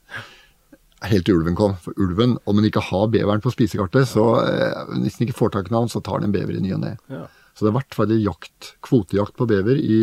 Helt 1.11 1.27
til 1.27 1.41
ulven 1.41 1.57
kom. 1.59 1.77
For 1.83 1.97
ulven, 2.01 2.37
om 2.47 2.59
den 2.59 2.69
ikke 2.69 2.85
har 2.93 3.09
beveren 3.11 3.43
på 3.43 3.53
spisekartet, 3.55 4.07
så 4.11 4.27
eh, 4.45 4.93
hvis 5.03 5.19
den 5.19 5.27
ikke 5.27 5.39
får 5.41 5.55
tak 5.57 5.71
i 5.71 5.75
navn, 5.75 5.91
så 5.91 6.03
tar 6.05 6.23
den 6.23 6.31
en 6.31 6.37
bever 6.37 6.59
i 6.59 6.63
ny 6.63 6.75
og 6.77 6.83
ne. 6.85 6.93
Ja. 7.11 7.25
Så 7.53 7.65
det 7.65 7.73
har 7.73 7.81
vært 7.81 7.99
veldig 7.99 8.21
jakt, 8.23 8.75
kvotejakt 8.87 9.35
på 9.39 9.49
bever 9.51 9.81
i 9.81 10.03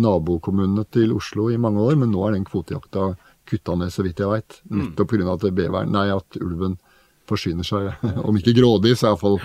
nabokommunene 0.00 0.84
til 0.92 1.14
Oslo 1.16 1.48
i 1.50 1.60
mange 1.60 1.80
år, 1.82 1.96
men 1.98 2.12
nå 2.12 2.26
er 2.26 2.36
den 2.36 2.44
kvotejakta 2.46 3.14
kutta 3.48 3.78
ned, 3.78 3.94
så 3.94 4.04
vidt 4.04 4.20
jeg 4.20 4.30
veit. 4.30 4.60
Nettopp 4.68 5.14
pga. 5.14 5.32
at 5.32 5.48
beveren, 5.48 5.94
nei, 5.94 6.08
at 6.12 6.38
ulven 6.42 6.76
forsyner 7.26 7.66
seg, 7.66 7.90
om 8.28 8.36
ikke 8.38 8.54
grådig, 8.58 8.96
så 8.98 9.10
iallfall 9.10 9.40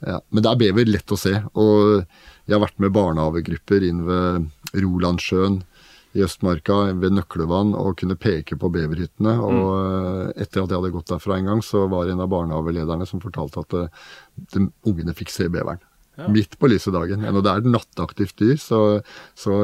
ja. 0.00 0.16
Men 0.32 0.44
det 0.44 0.48
er 0.50 0.60
bever 0.62 0.88
lett 0.88 1.12
å 1.12 1.18
se. 1.20 1.34
Og 1.60 2.00
jeg 2.48 2.54
har 2.54 2.62
vært 2.62 2.78
med 2.80 2.94
barnehagegrupper 2.94 3.84
inn 3.84 4.00
ved 4.06 4.46
Rolandsjøen 4.80 5.60
i 6.16 6.24
Østmarka, 6.26 6.76
ved 6.98 7.14
Nøklevann, 7.14 7.70
og 7.78 8.00
kunne 8.00 8.16
peke 8.18 8.58
på 8.58 8.70
beverhyttene. 8.74 9.36
Og 9.38 9.52
mm. 9.54 10.32
etter 10.42 10.64
at 10.64 10.72
jeg 10.72 10.80
hadde 10.80 10.92
gått 10.96 11.12
derfra 11.12 11.38
en 11.38 11.50
gang, 11.52 11.62
så 11.64 11.84
var 11.90 12.06
det 12.06 12.16
en 12.16 12.24
av 12.24 12.32
barnehagelederne 12.32 13.06
som 13.06 13.22
fortalte 13.22 13.62
at 13.62 13.76
eh, 13.78 14.08
de, 14.56 14.66
ungene 14.90 15.14
fikk 15.16 15.30
se 15.34 15.46
beveren. 15.52 15.82
Ja. 16.18 16.26
Midt 16.34 16.58
på 16.60 16.68
lyse 16.68 16.90
dagen. 16.92 17.22
Når 17.22 17.44
det 17.46 17.52
er 17.52 17.62
et 17.62 17.70
nattaktivt 17.76 18.42
dyr, 18.42 18.56
så, 18.60 18.80
så, 19.38 19.60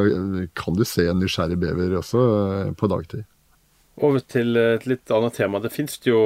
kan 0.56 0.78
du 0.78 0.86
se 0.86 1.08
en 1.10 1.18
nysgjerrig 1.20 1.58
bever 1.66 1.98
også 1.98 2.22
eh, 2.22 2.70
på 2.78 2.90
dagtid. 2.94 3.26
Over 4.06 4.22
til 4.28 4.58
et 4.60 4.86
litt 4.86 5.10
annet 5.10 5.34
tema. 5.38 5.58
Det 5.64 5.72
fins 5.72 5.98
jo 6.04 6.20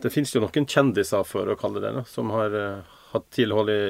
det 0.00 0.14
jo 0.14 0.40
noen 0.40 0.66
kjendiser, 0.66 1.26
for 1.26 1.50
å 1.50 1.58
kalle 1.58 1.82
det 1.82 1.90
det, 1.92 2.06
som 2.08 2.30
har 2.32 2.54
hatt 3.12 3.26
tilhold 3.34 3.70
i, 3.72 3.82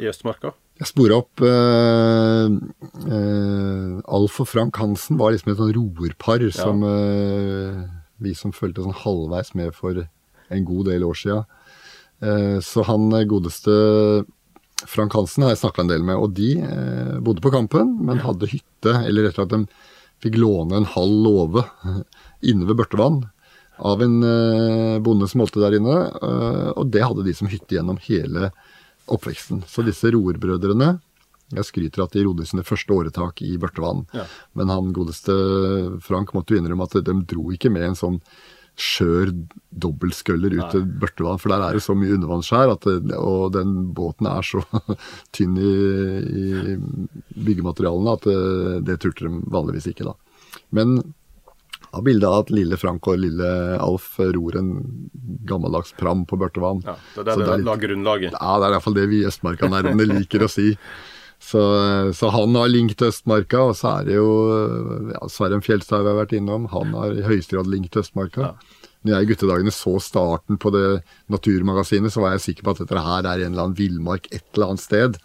i 0.00 0.08
Østmarka. 0.10 0.52
Jeg 0.80 0.88
spora 0.88 1.18
opp 1.20 1.42
uh, 1.44 2.48
uh, 2.48 3.96
Alf 4.16 4.38
og 4.40 4.48
Frank 4.48 4.78
Hansen 4.80 5.18
var 5.20 5.34
liksom 5.34 5.52
et 5.52 5.58
sånn 5.58 5.74
roerpar 5.76 6.40
ja. 6.40 6.54
som 6.56 6.80
uh, 6.80 7.82
vi 8.24 8.32
som 8.36 8.54
fulgte 8.56 8.86
sånn 8.86 8.96
halvveis 9.02 9.52
med 9.60 9.74
for 9.76 10.00
en 10.00 10.64
god 10.66 10.88
del 10.88 11.04
år 11.06 11.16
sia. 11.16 11.42
så 12.60 12.82
han 12.84 13.06
godeste 13.30 13.72
Frank 14.90 15.14
Hansen 15.14 15.44
har 15.44 15.54
jeg 15.54 15.60
snakka 15.60 15.84
en 15.84 15.92
del 15.92 16.02
med, 16.04 16.18
og 16.18 16.34
de 16.36 16.50
bodde 17.22 17.40
på 17.40 17.52
Kampen, 17.54 17.94
men 18.04 18.20
hadde 18.20 18.50
hytte, 18.50 18.92
eller 19.06 19.28
rett 19.28 19.38
og 19.38 19.46
slett 19.46 19.54
de 19.54 20.26
fikk 20.26 20.36
låne 20.42 20.76
en 20.76 20.88
halv 20.90 21.22
låve 21.24 21.64
inne 22.50 22.66
ved 22.68 22.80
Børtevann 22.82 23.22
av 23.78 24.02
en 24.04 24.18
bonde 25.06 25.30
som 25.30 25.44
holdt 25.44 25.56
det 25.56 25.64
der 25.64 25.78
inne. 25.78 25.96
Og 26.74 26.90
det 26.92 27.06
hadde 27.06 27.24
de 27.24 27.36
som 27.38 27.48
hytte 27.48 27.78
gjennom 27.78 28.02
hele 28.04 28.50
oppveksten. 29.10 29.64
Så 29.68 29.86
disse 29.86 30.12
roerbrødrene 30.14 30.98
Jeg 31.50 31.66
skryter 31.66 32.04
at 32.04 32.12
de 32.14 32.22
rodde 32.22 32.46
sine 32.46 32.62
første 32.62 32.94
åretak 32.94 33.42
i 33.42 33.56
Børtevann. 33.58 34.04
Ja. 34.14 34.22
Men 34.54 34.70
han 34.70 34.92
godeste 34.94 35.34
Frank 36.06 36.30
måtte 36.36 36.54
jo 36.54 36.60
innrømme 36.60 36.86
at 36.86 36.94
de 37.02 37.16
dro 37.26 37.50
ikke 37.50 37.72
med 37.74 37.88
en 37.88 37.98
sånn 37.98 38.20
skjør 38.80 39.32
dobbeltsculler 39.82 40.54
ut 40.56 40.70
til 40.72 40.84
Børtevann, 41.02 41.40
for 41.42 41.52
der 41.52 41.64
er 41.66 41.76
det 41.76 41.82
så 41.84 41.96
mye 41.98 42.14
undervannsskjær, 42.16 42.70
og 43.18 43.52
den 43.56 43.74
båten 43.96 44.28
er 44.30 44.46
så 44.46 44.62
tynn 45.36 45.58
i, 45.58 45.74
i 46.22 46.78
byggematerialene 47.34 48.14
at 48.14 48.28
det, 48.30 48.38
det 48.88 49.00
turte 49.02 49.26
de 49.26 49.42
vanligvis 49.52 49.90
ikke, 49.90 50.06
da. 50.06 50.14
Men 50.74 51.00
har 51.90 52.02
bildet 52.06 52.28
av 52.28 52.44
at 52.44 52.50
lille 52.54 52.78
Frank 52.78 53.06
og 53.10 53.20
lille 53.20 53.52
Alf 53.82 54.12
ror 54.20 54.58
en 54.60 54.74
gammeldags 55.48 55.94
pram 55.98 56.24
på 56.28 56.38
Børtevann. 56.40 56.82
Ja, 56.86 56.96
det 57.16 57.24
er 57.24 57.40
det 57.42 57.48
det 57.50 57.64
la 57.66 57.78
grunnlaget. 57.80 58.36
Ja, 58.36 58.58
det 58.60 58.68
er 58.68 58.76
iallfall 58.76 58.98
det 58.98 59.08
vi 59.10 59.24
østmarkanerdene 59.28 60.06
liker 60.12 60.46
å 60.46 60.50
si. 60.50 60.74
Så, 61.40 61.60
så, 62.12 62.28
han 62.34 62.54
har 62.58 62.68
link 62.68 62.92
til 63.00 63.08
Østmarka, 63.08 63.62
og 63.70 63.78
så 63.78 63.94
er 63.94 64.10
det 64.10 64.18
jo 64.18 64.28
ja, 65.08 65.22
Sverre 65.32 65.56
Fjeldstad 65.64 66.04
vi 66.04 66.12
har 66.12 66.18
vært 66.18 66.34
innom. 66.36 66.68
Han 66.74 66.92
har 66.98 67.16
i 67.16 67.24
høyeste 67.24 67.56
grad 67.56 67.70
link 67.72 67.88
til 67.88 68.04
Østmarka. 68.04 68.50
Ja. 68.50 68.86
Når 69.00 69.14
jeg 69.14 69.24
i 69.24 69.30
guttedagene 69.30 69.72
så 69.72 69.94
starten 70.04 70.60
på 70.60 70.72
det 70.74 70.84
naturmagasinet, 71.32 72.12
så 72.12 72.20
var 72.26 72.36
jeg 72.36 72.44
sikker 72.44 72.66
på 72.66 72.74
at 72.74 72.82
dette 72.82 73.04
her 73.06 73.24
er 73.24 73.46
en 73.46 73.54
eller 73.54 73.70
annen 73.70 73.78
villmark 73.78 74.28
et 74.28 74.44
eller 74.52 74.74
annet 74.74 74.84
sted. 74.84 75.16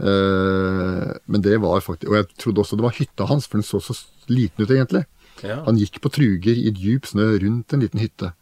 Uh, 0.00 1.12
men 1.30 1.44
det 1.44 1.54
var 1.62 1.84
faktisk 1.84 2.10
Og 2.10 2.16
jeg 2.18 2.26
trodde 2.42 2.64
også 2.64 2.74
det 2.74 2.82
var 2.82 2.96
hytta 2.96 3.28
hans, 3.30 3.46
for 3.46 3.60
den 3.60 3.68
så 3.68 3.78
så 3.84 3.94
liten 4.32 4.64
ut, 4.64 4.70
egentlig. 4.70 5.04
Ja. 5.44 5.60
Han 5.66 5.78
gikk 5.80 6.00
på 6.02 6.12
truger 6.12 6.56
i 6.56 6.72
djup 6.72 7.08
snø 7.10 7.34
rundt 7.42 7.74
en 7.74 7.84
liten 7.84 8.02
hytte. 8.02 8.32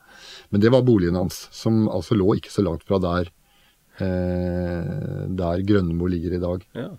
Men 0.50 0.62
det 0.62 0.72
var 0.72 0.84
boligen 0.86 1.18
hans, 1.18 1.48
som 1.54 1.86
altså 1.90 2.16
lå 2.18 2.36
ikke 2.38 2.52
så 2.52 2.64
langt 2.64 2.84
fra 2.88 3.00
der, 3.02 3.32
eh, 3.98 5.26
der 5.42 5.64
Grønmo 5.66 6.06
ligger 6.10 6.36
i 6.36 6.42
dag. 6.42 6.66
Ja. 6.78 6.90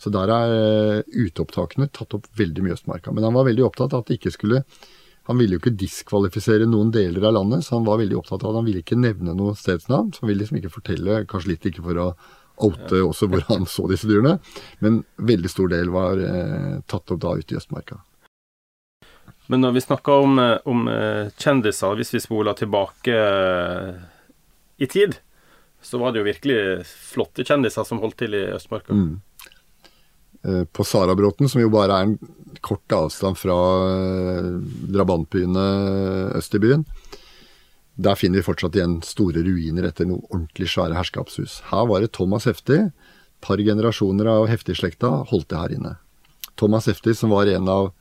Så 0.00 0.10
der 0.12 0.32
er 0.32 0.52
eh, 0.58 1.02
uteopptakene 1.08 1.88
tatt 1.94 2.16
opp 2.16 2.28
veldig 2.36 2.64
mye 2.64 2.76
Østmarka. 2.76 3.14
Men 3.14 3.28
han 3.28 3.36
var 3.36 3.46
veldig 3.48 3.64
opptatt 3.68 3.94
av 3.94 4.04
at 4.04 4.10
det 4.10 4.20
ikke 4.20 4.34
skulle 4.34 4.64
Han 5.24 5.38
ville 5.40 5.56
jo 5.56 5.60
ikke 5.62 5.78
diskvalifisere 5.80 6.66
noen 6.68 6.90
deler 6.92 7.24
av 7.24 7.32
landet, 7.32 7.64
så 7.64 7.78
han 7.78 7.86
var 7.86 7.96
veldig 7.96 8.18
opptatt 8.18 8.42
av 8.44 8.50
at 8.50 8.58
han 8.58 8.66
ville 8.66 8.82
ikke 8.82 8.98
nevne 9.00 9.32
noe 9.32 9.54
stedsnavn. 9.56 10.10
Så 10.12 10.20
han 10.20 10.28
ville 10.28 10.42
liksom 10.42 10.58
ikke 10.58 10.74
fortelle, 10.74 11.22
kanskje 11.24 11.54
litt 11.54 11.64
ikke 11.70 11.84
for 11.86 12.00
å 12.02 12.08
oute 12.60 13.00
også 13.00 13.30
hvor 13.32 13.46
han 13.48 13.64
så 13.64 13.86
disse 13.90 14.08
dyrene, 14.08 14.36
men 14.84 15.00
veldig 15.16 15.50
stor 15.50 15.72
del 15.72 15.88
var 15.94 16.20
eh, 16.20 16.82
tatt 16.90 17.14
opp 17.14 17.22
da 17.24 17.32
ute 17.40 17.56
i 17.56 17.58
Østmarka. 17.58 18.02
Men 19.46 19.60
når 19.60 19.76
vi 19.76 19.84
snakker 19.84 20.24
om, 20.24 20.38
eh, 20.38 20.56
om 20.64 20.88
eh, 20.88 21.28
kjendiser, 21.36 21.96
hvis 21.98 22.14
vi 22.14 22.22
spoler 22.22 22.56
tilbake 22.56 23.12
eh, 23.12 23.94
i 24.80 24.88
tid, 24.88 25.18
så 25.84 26.00
var 26.00 26.12
det 26.12 26.22
jo 26.22 26.28
virkelig 26.30 26.86
flotte 26.88 27.44
kjendiser 27.44 27.84
som 27.84 28.00
holdt 28.00 28.22
til 28.22 28.36
i 28.38 28.46
Østmarka. 28.56 28.96
Mm. 28.96 29.20
På 30.76 30.84
Sarabråten, 30.84 31.48
som 31.48 31.60
jo 31.60 31.70
bare 31.72 31.96
er 31.96 32.06
en 32.06 32.58
kort 32.64 32.92
avstand 32.92 33.36
fra 33.40 33.54
drabantbyene 34.92 35.62
øst 36.36 36.56
i 36.56 36.60
byen, 36.60 36.82
der 37.96 38.18
finner 38.20 38.40
vi 38.42 38.46
fortsatt 38.48 38.76
igjen 38.76 38.98
store 39.04 39.44
ruiner 39.44 39.88
etter 39.88 40.08
noen 40.08 40.24
ordentlig 40.28 40.68
svære 40.72 40.98
herskapshus. 40.98 41.62
Her 41.70 41.88
var 41.88 42.04
det 42.04 42.12
Thomas 42.16 42.48
Hefti. 42.48 42.80
Par 43.44 43.60
generasjoner 43.60 44.28
av 44.34 44.48
Hefti-slekta 44.52 45.14
holdt 45.30 45.48
det 45.52 45.60
her 45.62 45.76
inne. 45.78 45.94
Thomas 46.60 46.88
Hefti, 46.92 47.16
som 47.16 47.32
var 47.32 47.48
en 47.48 47.70
av 47.72 47.92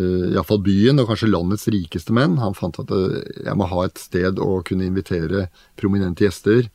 iallfall 0.00 0.62
byen, 0.64 1.00
og 1.02 1.10
kanskje 1.10 1.30
landets 1.30 1.68
rikeste 1.72 2.14
menn. 2.16 2.38
Han 2.42 2.56
fant 2.56 2.78
at 2.80 2.92
uh, 2.92 3.20
jeg 3.20 3.56
må 3.58 3.68
ha 3.68 3.86
et 3.86 4.00
sted 4.00 4.40
å 4.40 4.62
kunne 4.66 4.88
invitere 4.88 5.48
prominente 5.80 6.24
gjester. 6.26 6.68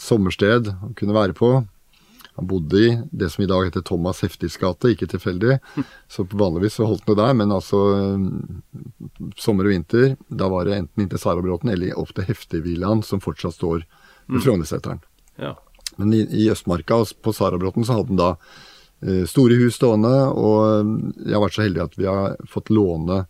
Sommersted 0.00 0.72
å 0.72 0.94
kunne 0.98 1.16
være 1.16 1.36
på. 1.36 1.52
Han 2.38 2.48
bodde 2.48 2.80
i 2.80 2.90
det 3.12 3.28
som 3.32 3.44
i 3.44 3.48
dag 3.50 3.66
heter 3.66 3.84
Thomas 3.84 4.22
Heftigs 4.24 4.56
gate, 4.60 4.94
ikke 4.94 5.08
tilfeldig. 5.10 5.58
Så 6.08 6.24
vanligvis 6.30 6.78
så 6.78 6.86
holdt 6.88 7.04
han 7.04 7.16
det 7.16 7.20
der, 7.20 7.34
men 7.36 7.52
altså 7.52 7.80
sommer 9.36 9.68
og 9.68 9.74
vinter, 9.74 10.14
da 10.28 10.48
var 10.48 10.64
det 10.64 10.78
enten 10.78 11.04
inntil 11.04 11.20
Sarabråten 11.20 11.72
eller 11.74 11.98
opp 12.00 12.14
til 12.16 12.24
Heftigvillaen, 12.30 13.02
som 13.04 13.20
fortsatt 13.20 13.58
står 13.58 13.82
ved 13.82 14.38
mm. 14.38 14.44
Frognerseteren. 14.46 15.02
Ja. 15.42 15.52
Men 16.00 16.14
i, 16.16 16.22
i 16.32 16.48
Østmarka, 16.54 17.02
på 17.20 17.34
Sarabråten, 17.36 17.84
så 17.84 17.98
hadde 17.98 18.14
han 18.14 18.22
da 18.22 18.30
Eh, 18.30 18.68
store 19.00 19.56
hus 19.56 19.78
stående, 19.78 20.12
og 20.36 20.90
jeg 21.24 21.32
har 21.32 21.40
vært 21.40 21.54
så 21.56 21.62
heldig 21.64 21.80
at 21.86 21.94
vi 21.96 22.08
har 22.08 22.34
fått 22.52 22.68
låne 22.68 23.22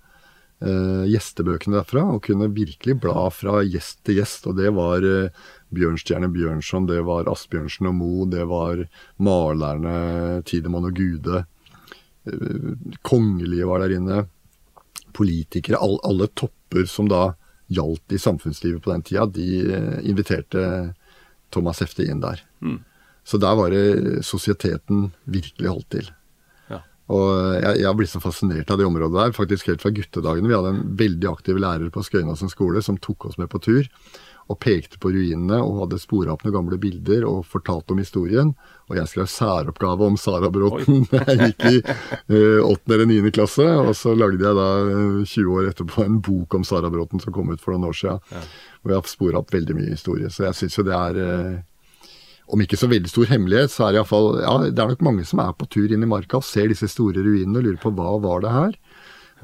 eh, 0.60 1.04
gjestebøkene 1.10 1.78
derfra, 1.78 2.04
og 2.14 2.24
kunne 2.26 2.50
virkelig 2.54 2.96
bla 3.02 3.28
fra 3.34 3.60
gjest 3.64 4.02
til 4.06 4.20
gjest. 4.20 4.48
Og 4.50 4.58
det 4.60 4.72
var 4.76 5.04
eh, 5.06 5.30
Bjørnstjerne 5.74 6.30
Bjørnson, 6.32 6.88
det 6.90 7.00
var 7.06 7.30
Asbjørnsen 7.30 7.90
og 7.90 7.96
Mo, 8.00 8.26
det 8.30 8.46
var 8.50 8.84
malerne 9.22 10.42
Tidemann 10.48 10.88
og 10.90 10.98
Gude. 10.98 11.44
Eh, 12.28 12.70
kongelige 13.06 13.68
var 13.70 13.84
der 13.84 13.96
inne. 13.98 14.24
Politikere. 15.16 15.80
All, 15.82 15.98
alle 16.06 16.30
topper 16.38 16.86
som 16.86 17.08
da 17.10 17.32
gjaldt 17.70 18.14
i 18.14 18.18
samfunnslivet 18.18 18.82
på 18.82 18.92
den 18.92 19.04
tida, 19.06 19.26
de 19.30 19.48
eh, 19.62 19.98
inviterte 20.10 20.62
Thomas 21.54 21.82
Hefte 21.82 22.06
inn 22.06 22.22
der. 22.22 22.42
Mm. 22.62 22.80
Så 23.24 23.40
der 23.40 23.58
var 23.58 23.74
det 23.74 24.24
sosieteten 24.26 25.10
virkelig 25.24 25.68
holdt 25.68 25.90
til. 25.96 26.08
Ja. 26.70 26.80
Og 27.12 27.28
jeg, 27.58 27.82
jeg 27.82 27.88
har 27.88 27.98
blitt 27.98 28.12
så 28.12 28.22
fascinert 28.22 28.70
av 28.72 28.80
det 28.80 28.88
området 28.88 29.18
der, 29.18 29.36
faktisk 29.36 29.70
helt 29.70 29.84
fra 29.84 29.92
guttedagene. 29.94 30.50
Vi 30.50 30.56
hadde 30.56 30.74
en 30.74 30.82
veldig 30.98 31.30
aktiv 31.30 31.60
lærer 31.60 31.92
på 31.94 32.04
Skøynasen 32.06 32.52
skole 32.52 32.82
som 32.84 32.98
tok 32.98 33.30
oss 33.30 33.38
med 33.40 33.50
på 33.52 33.62
tur. 33.62 33.86
Og 34.50 34.58
pekte 34.58 34.98
på 34.98 35.12
ruinene 35.14 35.60
og 35.62 35.84
hadde 35.84 36.00
spora 36.02 36.32
opp 36.32 36.40
noen 36.42 36.56
gamle 36.56 36.78
bilder 36.82 37.22
og 37.28 37.44
fortalte 37.46 37.94
om 37.94 38.00
historien. 38.02 38.50
Og 38.90 38.96
jeg 38.98 39.10
skrev 39.12 39.28
særoppgave 39.30 40.08
om 40.08 40.16
Sarabråten 40.18 41.04
da 41.12 41.20
jeg 41.28 41.52
gikk 41.52 41.66
i 41.68 41.76
eh, 41.78 42.58
åttende 42.58 42.96
eller 42.96 43.06
niende 43.12 43.30
klasse. 43.36 43.68
Og 43.84 43.92
så 43.94 44.16
lagde 44.18 44.42
jeg 44.42 44.58
da 44.58 44.68
20 45.22 45.22
eh, 45.22 45.52
år 45.54 45.70
etterpå 45.70 46.02
en 46.02 46.18
bok 46.26 46.58
om 46.58 46.66
Sarabråten 46.66 47.22
som 47.22 47.36
kom 47.36 47.54
ut 47.54 47.62
for 47.62 47.76
noen 47.76 47.92
år 47.92 48.00
siden. 48.00 48.24
Ja. 48.34 48.42
Og 48.82 48.90
jeg 48.90 48.98
har 48.98 49.12
spora 49.12 49.44
opp 49.44 49.54
veldig 49.54 49.78
mye 49.78 49.94
historie. 49.94 50.32
Så 50.34 50.48
jeg 50.48 50.58
syns 50.58 50.80
jo 50.80 50.86
det 50.88 50.98
er 50.98 51.20
uh, 51.22 51.60
om 52.50 52.62
ikke 52.64 52.78
så 52.78 52.88
veldig 52.90 53.10
stor 53.10 53.30
hemmelighet, 53.30 53.72
så 53.72 53.86
er 53.86 53.94
det 53.94 54.00
iallfall 54.00 54.28
Ja, 54.42 54.54
det 54.66 54.82
er 54.82 54.92
nok 54.92 55.04
mange 55.06 55.26
som 55.28 55.42
er 55.42 55.54
på 55.56 55.68
tur 55.70 55.92
inn 55.92 56.02
i 56.02 56.10
marka 56.10 56.40
og 56.40 56.46
ser 56.46 56.70
disse 56.70 56.88
store 56.90 57.22
ruinene 57.22 57.60
og 57.60 57.66
lurer 57.66 57.80
på 57.82 57.92
hva 57.94 58.16
var 58.22 58.44
det 58.44 58.54
her. 58.54 58.74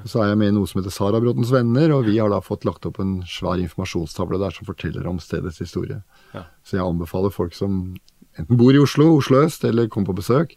Og 0.03 0.11
så 0.13 0.21
er 0.21 0.33
jeg 0.33 0.41
med 0.43 0.51
i 0.53 0.55
noe 0.57 0.69
som 0.69 0.81
heter 0.81 0.93
Sarabråtens 0.93 1.53
venner, 1.55 1.95
og 1.95 2.09
vi 2.11 2.19
har 2.21 2.29
da 2.33 2.43
fått 2.45 2.67
lagt 2.69 2.85
opp 2.89 2.99
en 3.01 3.23
svær 3.31 3.61
informasjonstavle 3.63 4.41
der 4.43 4.53
som 4.53 4.69
forteller 4.69 5.07
om 5.09 5.21
stedets 5.23 5.63
historie. 5.63 6.03
Ja. 6.35 6.45
Så 6.67 6.77
jeg 6.77 6.85
anbefaler 6.85 7.33
folk 7.33 7.57
som 7.57 7.97
enten 8.37 8.61
bor 8.61 8.77
i 8.77 8.83
Oslo, 8.83 9.15
Oslo 9.17 9.41
øst, 9.47 9.65
eller 9.65 9.89
kommer 9.89 10.13
på 10.13 10.21
besøk, 10.21 10.53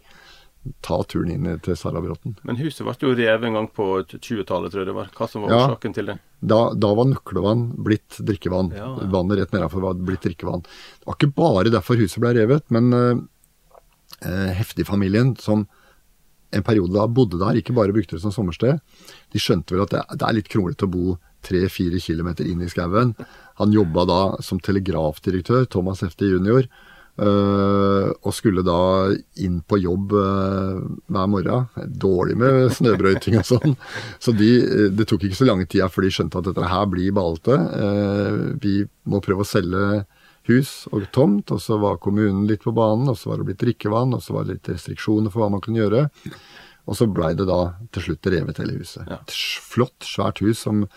ta 0.84 1.00
turen 1.08 1.32
inn 1.34 1.48
til 1.64 1.78
Sarabråten. 1.80 2.36
Men 2.48 2.60
huset 2.60 2.84
ble 2.86 2.94
jo 3.00 3.16
revet 3.16 3.48
en 3.48 3.58
gang 3.58 3.70
på 3.74 3.88
20-tallet, 4.12 4.74
tror 4.74 4.84
jeg 4.84 4.90
det 4.90 4.98
var. 4.98 5.10
Hva 5.16 5.28
som 5.32 5.46
var 5.46 5.54
ja, 5.54 5.62
årsaken 5.66 5.96
til 5.96 6.12
det? 6.12 6.18
Da, 6.40 6.60
da, 6.76 6.92
var 6.98 7.08
nøklevann 7.10 7.66
blitt 7.88 8.20
drikkevann. 8.28 8.74
Ja, 8.76 8.92
ja. 9.00 9.10
Vannet 9.14 9.40
rett 9.40 9.56
nedenfor 9.56 9.86
var 9.88 10.00
blitt 10.10 10.28
drikkevann. 10.28 10.66
Det 10.68 11.10
var 11.10 11.18
ikke 11.18 11.34
bare 11.40 11.74
derfor 11.74 12.00
huset 12.00 12.22
ble 12.24 12.34
revet, 12.38 12.68
men 12.76 12.92
uh, 12.96 14.52
Heftig-familien, 14.60 15.34
som 15.40 15.66
en 16.56 16.66
periode 16.66 16.96
da 16.98 17.08
bodde 17.08 17.40
der, 17.40 17.60
ikke 17.60 17.76
bare 17.78 17.96
brukte 17.96 18.18
det 18.18 18.24
som 18.26 18.34
sommersted. 18.36 18.82
De 19.34 19.42
skjønte 19.42 19.76
vel 19.76 19.86
at 19.86 19.96
det, 19.96 20.04
det 20.20 20.28
er 20.28 20.38
litt 20.38 20.52
kronglete 20.52 20.90
å 20.90 20.92
bo 20.92 21.18
tre-fire 21.46 22.02
kilometer 22.04 22.48
inn 22.50 22.62
i 22.66 22.70
skauen. 22.72 23.14
Han 23.62 23.74
jobba 23.76 24.06
da 24.10 24.22
som 24.44 24.60
telegrafdirektør, 24.60 25.70
Thomas 25.72 26.04
Heftig 26.04 26.34
jr., 26.34 26.68
og 27.20 28.34
skulle 28.36 28.64
da 28.64 29.12
inn 29.44 29.60
på 29.68 29.80
jobb 29.82 30.14
uh, 30.16 30.80
hver 31.12 31.28
morgen. 31.32 31.68
Dårlig 31.90 32.38
med 32.40 32.70
snøbrøyting 32.78 33.40
og 33.42 33.48
sånn. 33.48 33.76
Så 34.24 34.34
de, 34.38 34.52
det 34.96 35.08
tok 35.10 35.26
ikke 35.28 35.40
så 35.42 35.50
lange 35.50 35.68
tida 35.70 35.90
før 35.92 36.08
de 36.08 36.14
skjønte 36.16 36.40
at 36.40 36.50
dette 36.52 36.72
her 36.72 36.88
blir 36.92 37.16
ballete. 37.16 37.60
Vi 38.64 38.82
må 39.10 39.22
prøve 39.26 39.44
å 39.44 39.50
selge 39.50 39.84
hus 40.50 40.74
og 40.94 41.06
tomt, 41.14 41.52
og 41.54 41.62
så 41.62 41.78
var 41.82 42.00
kommunen 42.02 42.48
litt 42.50 42.64
på 42.66 42.74
banen, 42.76 43.12
og 43.12 43.20
så 43.20 43.32
var 43.32 43.42
det 43.42 43.52
blitt 43.52 43.62
drikkevann, 43.62 44.16
og 44.16 44.24
så 44.26 44.38
var 44.38 44.48
det 44.48 44.58
litt 44.58 44.72
restriksjoner 44.72 45.34
for 45.34 45.44
hva 45.44 45.52
man 45.54 45.64
kunne 45.66 45.84
gjøre. 45.84 46.08
Og 46.90 46.98
så 46.98 47.06
blei 47.12 47.36
det 47.38 47.46
da 47.50 47.62
til 47.94 48.08
slutt 48.08 48.32
revet 48.34 48.64
hele 48.64 48.80
huset. 48.80 49.06
Ja. 49.06 49.20
Et 49.22 49.36
flott, 49.70 49.98
svært 50.08 50.42
hus 50.42 50.64
som 50.66 50.88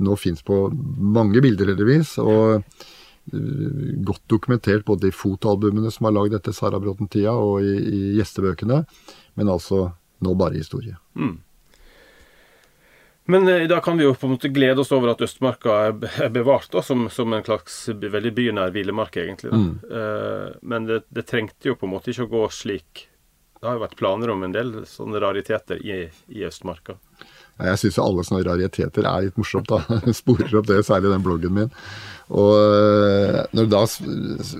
nå 0.00 0.16
fins 0.16 0.44
på 0.46 0.68
mange 0.70 1.42
bilder, 1.42 1.72
heldigvis. 1.72 2.14
og 2.22 2.62
Eh, 2.62 2.99
godt 4.06 4.22
dokumentert 4.26 4.84
både 4.84 5.10
i 5.10 5.14
fotoalbumene 5.14 5.90
som 5.92 6.08
har 6.08 6.16
lagd 6.16 6.34
etter 6.34 6.54
Sara 6.56 6.80
Bråten-tida, 6.82 7.34
og 7.36 7.62
i, 7.62 7.76
i, 7.76 8.00
gjestebøkene, 8.18 8.82
men 9.38 9.52
altså 9.52 9.90
nå 10.24 10.34
bare 10.38 10.58
historie. 10.58 10.96
Mm. 11.14 11.38
Men 13.30 13.48
eh, 13.48 13.68
da 13.70 13.78
kan 13.80 13.98
vi 13.98 14.04
jo 14.04 14.14
på 14.14 14.26
en 14.26 14.34
måte 14.34 14.50
glede 14.50 14.82
oss 14.82 14.92
over 14.92 15.12
at 15.12 15.22
Østmarka 15.22 15.76
er 15.86 16.32
bevart 16.34 16.72
da, 16.72 16.82
som, 16.82 17.06
som 17.12 17.32
en 17.32 17.44
slags 17.46 17.84
veldig 17.88 18.32
bynær 18.34 18.74
hvilemark, 18.74 19.20
egentlig. 19.22 19.52
Mm. 19.54 19.70
Eh, 19.86 20.48
men 20.62 20.88
det, 20.88 21.04
det, 21.14 21.28
trengte 21.30 21.70
jo 21.70 21.76
på 21.78 21.86
en 21.86 21.94
måte 21.94 22.10
ikke 22.10 22.26
å 22.26 22.32
gå 22.32 22.46
slik. 22.54 23.06
Det 23.60 23.68
har 23.68 23.76
jo 23.76 23.84
vært 23.84 23.98
planer 24.00 24.32
om 24.32 24.42
en 24.42 24.56
del 24.56 24.80
sånne 24.88 25.20
rariteter 25.22 25.78
i, 25.84 26.02
i 26.32 26.44
Østmarka. 26.48 26.96
Jeg 27.66 27.80
syns 27.82 27.98
alle 28.02 28.24
sånne 28.26 28.44
rariteter 28.46 29.06
er 29.08 29.26
litt 29.26 29.40
morsomt, 29.40 29.70
da. 29.70 30.00
Sporer 30.20 30.56
opp 30.60 30.70
det, 30.70 30.80
særlig 30.86 31.12
den 31.12 31.26
bloggen 31.26 31.56
min. 31.56 31.74
Og 32.30 32.54
eh, 32.56 33.42
når 33.56 33.68
du 33.68 33.74
da 33.74 33.84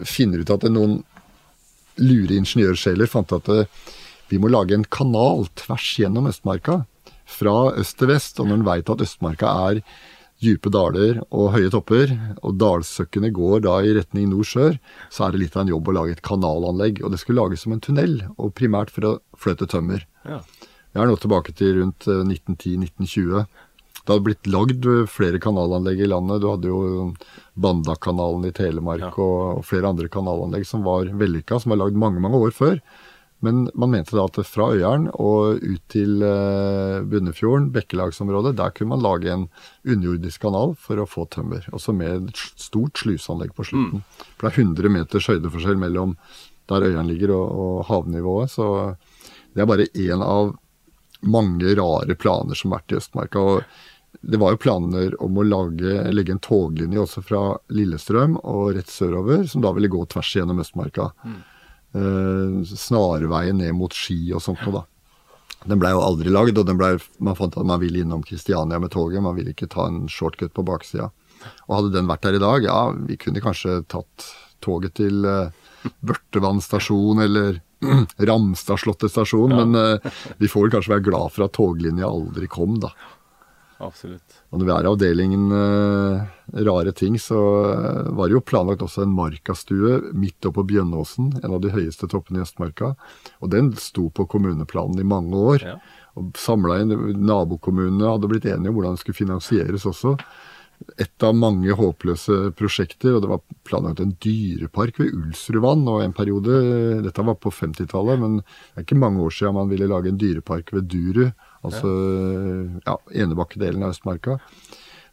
finner 0.08 0.42
ut 0.42 0.54
at 0.54 0.68
noen 0.70 1.00
lure 2.00 2.38
ingeniørsjeler 2.38 3.10
fant 3.10 3.32
at 3.36 3.50
eh, 3.52 3.66
vi 4.30 4.38
må 4.38 4.50
lage 4.50 4.76
en 4.76 4.86
kanal 4.86 5.48
tvers 5.58 5.92
gjennom 5.98 6.28
Østmarka, 6.30 6.84
fra 7.30 7.70
øst 7.78 7.98
til 7.98 8.10
vest, 8.10 8.40
og 8.42 8.48
når 8.48 8.58
en 8.58 8.66
veit 8.66 8.90
at 8.90 9.02
Østmarka 9.04 9.50
er 9.70 9.82
dype 10.40 10.72
daler 10.72 11.20
og 11.28 11.52
høye 11.54 11.70
topper, 11.72 12.14
og 12.40 12.56
dalsøkkene 12.60 13.30
går 13.36 13.66
da 13.66 13.76
i 13.84 13.92
retning 13.98 14.30
nord-sør, 14.32 14.78
så 15.12 15.26
er 15.26 15.34
det 15.34 15.42
litt 15.44 15.58
av 15.58 15.66
en 15.66 15.74
jobb 15.74 15.90
å 15.90 15.96
lage 15.98 16.16
et 16.16 16.24
kanalanlegg. 16.26 17.02
Og 17.04 17.12
det 17.12 17.20
skulle 17.20 17.42
lages 17.42 17.66
som 17.66 17.76
en 17.76 17.82
tunnel, 17.84 18.16
og 18.40 18.54
primært 18.56 18.92
for 18.94 19.06
å 19.06 19.12
fløte 19.38 19.68
tømmer. 19.70 20.06
Ja. 20.24 20.40
Jeg 20.90 21.02
er 21.04 21.10
nå 21.10 21.18
tilbake 21.22 21.54
til 21.54 21.76
rundt 21.78 22.06
1910-1920. 22.06 23.36
Eh, 23.38 23.66
det 24.00 24.08
hadde 24.08 24.24
blitt 24.26 24.48
lagd 24.50 24.86
flere 25.12 25.38
kanalanlegg 25.42 26.00
i 26.02 26.08
landet. 26.08 26.40
Du 26.42 26.48
hadde 26.50 26.70
jo 26.70 26.80
Bandakanalen 27.60 28.48
i 28.48 28.54
Telemark 28.56 29.04
ja. 29.04 29.12
og, 29.22 29.60
flere 29.68 29.92
andre 29.92 30.08
kanalanlegg 30.10 30.64
som 30.66 30.82
var 30.86 31.12
vellykka, 31.20 31.60
som 31.60 31.74
var 31.74 31.82
lagd 31.84 31.98
mange, 32.00 32.22
mange 32.24 32.40
år 32.40 32.54
før. 32.56 32.80
Men 33.44 33.68
man 33.78 33.92
mente 33.92 34.16
da 34.16 34.26
at 34.26 34.36
fra 34.44 34.66
Øyeren 34.74 35.06
og 35.14 35.62
ut 35.64 35.84
til 35.92 36.20
uh, 36.20 37.00
Bunnefjorden, 37.08 37.70
Bekkelagsområdet, 37.72 38.52
der 38.58 38.74
kunne 38.76 38.92
man 38.92 39.04
lage 39.04 39.30
en 39.32 39.46
underjordisk 39.86 40.42
kanal 40.44 40.74
for 40.76 41.00
å 41.00 41.08
få 41.08 41.24
tømmer. 41.32 41.64
Også 41.72 41.94
med 41.96 42.32
et 42.32 42.42
stort 42.60 43.00
sluseanlegg 43.00 43.54
på 43.56 43.64
slutten. 43.70 44.02
Mm. 44.02 44.26
For 44.34 44.48
det 44.48 44.52
er 44.52 44.66
100 44.66 44.92
meters 44.96 45.30
høydeforskjell 45.32 45.80
mellom 45.80 46.18
der 46.68 46.88
Øyeren 46.90 47.08
ligger 47.08 47.32
og, 47.38 47.62
og 47.62 47.78
havnivået. 47.88 48.52
Så 48.52 48.66
det 49.54 49.64
er 49.64 49.70
bare 49.70 49.88
én 49.94 50.20
av 50.24 50.52
mange 51.20 51.74
rare 51.78 52.16
planer 52.16 52.58
som 52.58 52.72
har 52.72 52.80
vært 52.80 52.94
i 52.94 53.00
Østmarka. 53.00 53.40
og 53.40 53.62
det 54.20 54.36
var 54.42 54.52
jo 54.52 54.60
planer 54.60 55.14
om 55.22 55.38
å 55.38 55.46
lage, 55.46 55.92
legge 56.12 56.34
en 56.34 56.42
toglinje 56.42 56.98
også 56.98 57.22
fra 57.24 57.42
Lillestrøm 57.72 58.36
og 58.42 58.74
rett 58.76 58.90
sørover, 58.90 59.46
som 59.48 59.62
da 59.62 59.70
ville 59.76 59.88
gå 59.88 60.02
tvers 60.10 60.32
gjennom 60.36 60.60
Østmarka. 60.60 61.10
Mm. 61.24 61.36
Eh, 62.00 62.74
snarveien 62.76 63.62
ned 63.62 63.74
mot 63.78 63.94
Ski 63.94 64.18
og 64.34 64.42
sånt 64.44 64.60
noe, 64.66 64.82
da. 64.82 64.84
Den 65.70 65.80
blei 65.80 65.92
jo 65.92 66.02
aldri 66.02 66.32
lagd, 66.32 66.58
og 66.58 66.68
ble, 66.76 66.94
man 67.20 67.36
fant 67.36 67.56
at 67.56 67.66
man 67.68 67.80
ville 67.82 68.02
innom 68.02 68.22
Kristiania 68.24 68.80
med 68.80 68.92
toget. 68.94 69.22
Man 69.22 69.36
ville 69.36 69.52
ikke 69.52 69.68
ta 69.70 69.86
en 69.90 70.06
shortcut 70.08 70.54
på 70.56 70.64
baksida. 70.64 71.10
Og 71.68 71.74
hadde 71.76 71.94
den 71.96 72.08
vært 72.08 72.24
der 72.24 72.38
i 72.38 72.42
dag, 72.42 72.64
ja, 72.64 72.78
vi 73.08 73.18
kunne 73.20 73.42
kanskje 73.44 73.82
tatt 73.92 74.30
toget 74.64 74.96
til 75.00 75.24
uh, 75.24 75.52
Børtevann 76.04 76.60
stasjon 76.64 77.20
eller 77.24 77.60
Ramstadslottet 78.30 79.12
stasjon, 79.12 79.54
ja. 79.54 79.64
men 79.64 79.78
uh, 80.02 80.12
vi 80.38 80.50
får 80.50 80.66
vel 80.66 80.74
kanskje 80.76 80.94
være 80.96 81.06
glad 81.08 81.32
for 81.34 81.46
at 81.46 81.56
toglinja 81.56 82.08
aldri 82.08 82.48
kom, 82.50 82.76
da. 82.82 82.92
Absolutt. 83.80 84.34
Og 84.52 84.60
når 84.60 84.66
vi 84.68 84.72
er 84.74 84.84
i 84.84 84.90
avdelingen 84.90 85.44
uh, 85.54 86.26
rare 86.66 86.92
ting, 86.96 87.16
så 87.20 87.38
uh, 87.40 88.10
var 88.16 88.28
det 88.28 88.36
jo 88.36 88.44
planlagt 88.44 88.84
også 88.84 89.06
en 89.06 89.14
markastue 89.16 90.12
midt 90.12 90.44
oppe 90.44 90.60
på 90.60 90.66
Bjønnåsen, 90.74 91.32
en 91.40 91.56
av 91.56 91.62
de 91.64 91.72
høyeste 91.72 92.10
toppene 92.12 92.42
i 92.42 92.44
Østmarka. 92.44 92.92
Og 93.40 93.54
den 93.54 93.72
sto 93.80 94.10
på 94.12 94.28
kommuneplanen 94.28 95.00
i 95.00 95.08
mange 95.08 95.40
år. 95.54 95.64
Ja. 95.64 95.78
Og 96.20 96.36
samla 96.36 96.82
inn 96.82 96.92
Nabokommunene 97.24 98.12
hadde 98.12 98.28
blitt 98.28 98.48
enige 98.50 98.68
om 98.68 98.76
hvordan 98.76 98.98
det 98.98 99.04
skulle 99.04 99.22
finansieres 99.22 99.86
også 99.88 100.18
et 100.98 101.24
av 101.26 101.36
mange 101.36 101.74
håpløse 101.76 102.50
prosjekter. 102.58 103.14
og 103.14 103.22
Det 103.22 103.30
var 103.30 103.42
planlagt 103.68 104.02
en 104.02 104.16
dyrepark 104.22 105.00
ved 105.02 105.14
Ulsrudvann 105.14 105.86
og 105.90 106.02
en 106.04 106.16
periode 106.16 106.60
Dette 107.04 107.24
var 107.26 107.38
på 107.38 107.52
50-tallet, 107.54 108.20
men 108.20 108.38
det 108.40 108.82
er 108.82 108.86
ikke 108.86 109.00
mange 109.00 109.22
år 109.24 109.34
siden 109.36 109.58
man 109.58 109.72
ville 109.72 109.90
lage 109.90 110.10
en 110.10 110.20
dyrepark 110.20 110.72
ved 110.74 110.90
Duru. 110.90 111.26
Altså 111.66 111.90
ja, 112.86 112.96
Enebakkedelen 113.24 113.84
av 113.84 113.94
Østmarka. 113.94 114.38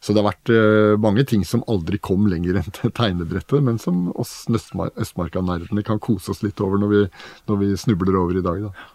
Så 0.00 0.14
det 0.14 0.22
har 0.22 0.28
vært 0.28 0.52
uh, 0.54 0.94
mange 1.02 1.24
ting 1.26 1.42
som 1.46 1.64
aldri 1.70 1.98
kom 1.98 2.28
lenger 2.30 2.60
enn 2.60 2.74
til 2.76 2.92
tegnebrettet, 2.94 3.58
men 3.66 3.80
som 3.82 4.12
oss 4.14 4.44
Østmarka-nerdene 4.46 5.82
kan 5.86 5.98
kose 5.98 6.30
oss 6.32 6.44
litt 6.44 6.62
over 6.62 6.78
når 6.78 6.92
vi, 6.92 7.02
når 7.50 7.60
vi 7.64 7.72
snubler 7.82 8.20
over 8.20 8.38
i 8.38 8.44
dag. 8.46 8.68
da. 8.68 8.94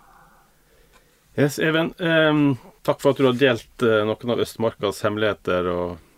Yes, 1.36 1.58
Even. 1.60 1.92
Um, 2.00 2.56
takk 2.86 3.02
for 3.02 3.12
at 3.12 3.20
du 3.20 3.28
har 3.28 3.36
delt 3.36 3.84
uh, 3.84 4.04
noen 4.08 4.34
av 4.36 4.44
Østmarkas 4.46 5.04
hemmeligheter. 5.04 5.68
og 5.74 6.13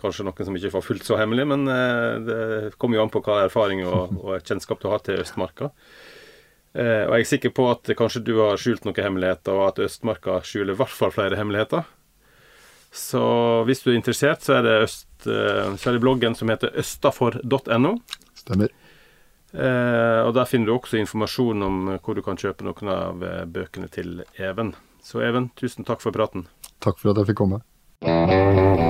Kanskje 0.00 0.24
noen 0.24 0.48
som 0.48 0.56
ikke 0.56 0.72
var 0.72 0.84
fullt 0.86 1.04
så 1.04 1.18
hemmelig, 1.20 1.44
men 1.50 1.68
eh, 1.68 2.14
det 2.24 2.40
kommer 2.80 2.98
jo 2.98 3.04
an 3.04 3.12
på 3.12 3.22
hva 3.26 3.42
erfaring 3.44 3.84
og, 3.84 4.14
og 4.24 4.40
kjennskap 4.46 4.80
du 4.82 4.88
har 4.92 5.04
til 5.04 5.20
Østmarka. 5.20 5.70
Eh, 6.72 7.04
og 7.06 7.16
jeg 7.16 7.24
er 7.24 7.30
sikker 7.32 7.54
på 7.54 7.66
at 7.70 7.90
kanskje 7.98 8.22
du 8.26 8.36
har 8.38 8.60
skjult 8.60 8.86
noen 8.86 9.00
hemmeligheter, 9.02 9.56
og 9.56 9.72
at 9.72 9.82
Østmarka 9.86 10.40
skjuler 10.46 10.76
i 10.76 10.80
hvert 10.80 10.94
fall 10.94 11.14
flere 11.14 11.38
hemmeligheter. 11.40 11.88
Så 12.90 13.22
hvis 13.68 13.84
du 13.84 13.92
er 13.92 13.98
interessert, 13.98 14.42
så 14.42 14.58
er 14.58 14.66
det, 14.66 14.76
øst, 14.88 15.08
eh, 15.26 15.72
så 15.76 15.90
er 15.90 15.96
det 15.96 16.02
bloggen 16.02 16.36
som 16.38 16.50
heter 16.50 16.74
østafor.no. 16.78 17.96
Stemmer. 18.38 18.74
Eh, 19.50 20.20
og 20.22 20.34
Der 20.34 20.46
finner 20.46 20.70
du 20.70 20.76
også 20.76 21.00
informasjon 21.00 21.66
om 21.66 21.80
hvor 21.98 22.14
du 22.14 22.22
kan 22.22 22.38
kjøpe 22.38 22.66
noen 22.66 22.92
av 22.94 23.26
bøkene 23.50 23.90
til 23.90 24.22
Even. 24.38 24.74
Så 25.02 25.22
Even, 25.26 25.50
tusen 25.58 25.86
takk 25.86 26.02
for 26.04 26.14
praten. 26.14 26.46
Takk 26.80 27.00
for 27.02 27.12
at 27.12 27.22
jeg 27.22 27.32
fikk 27.32 27.42
komme. 27.42 28.89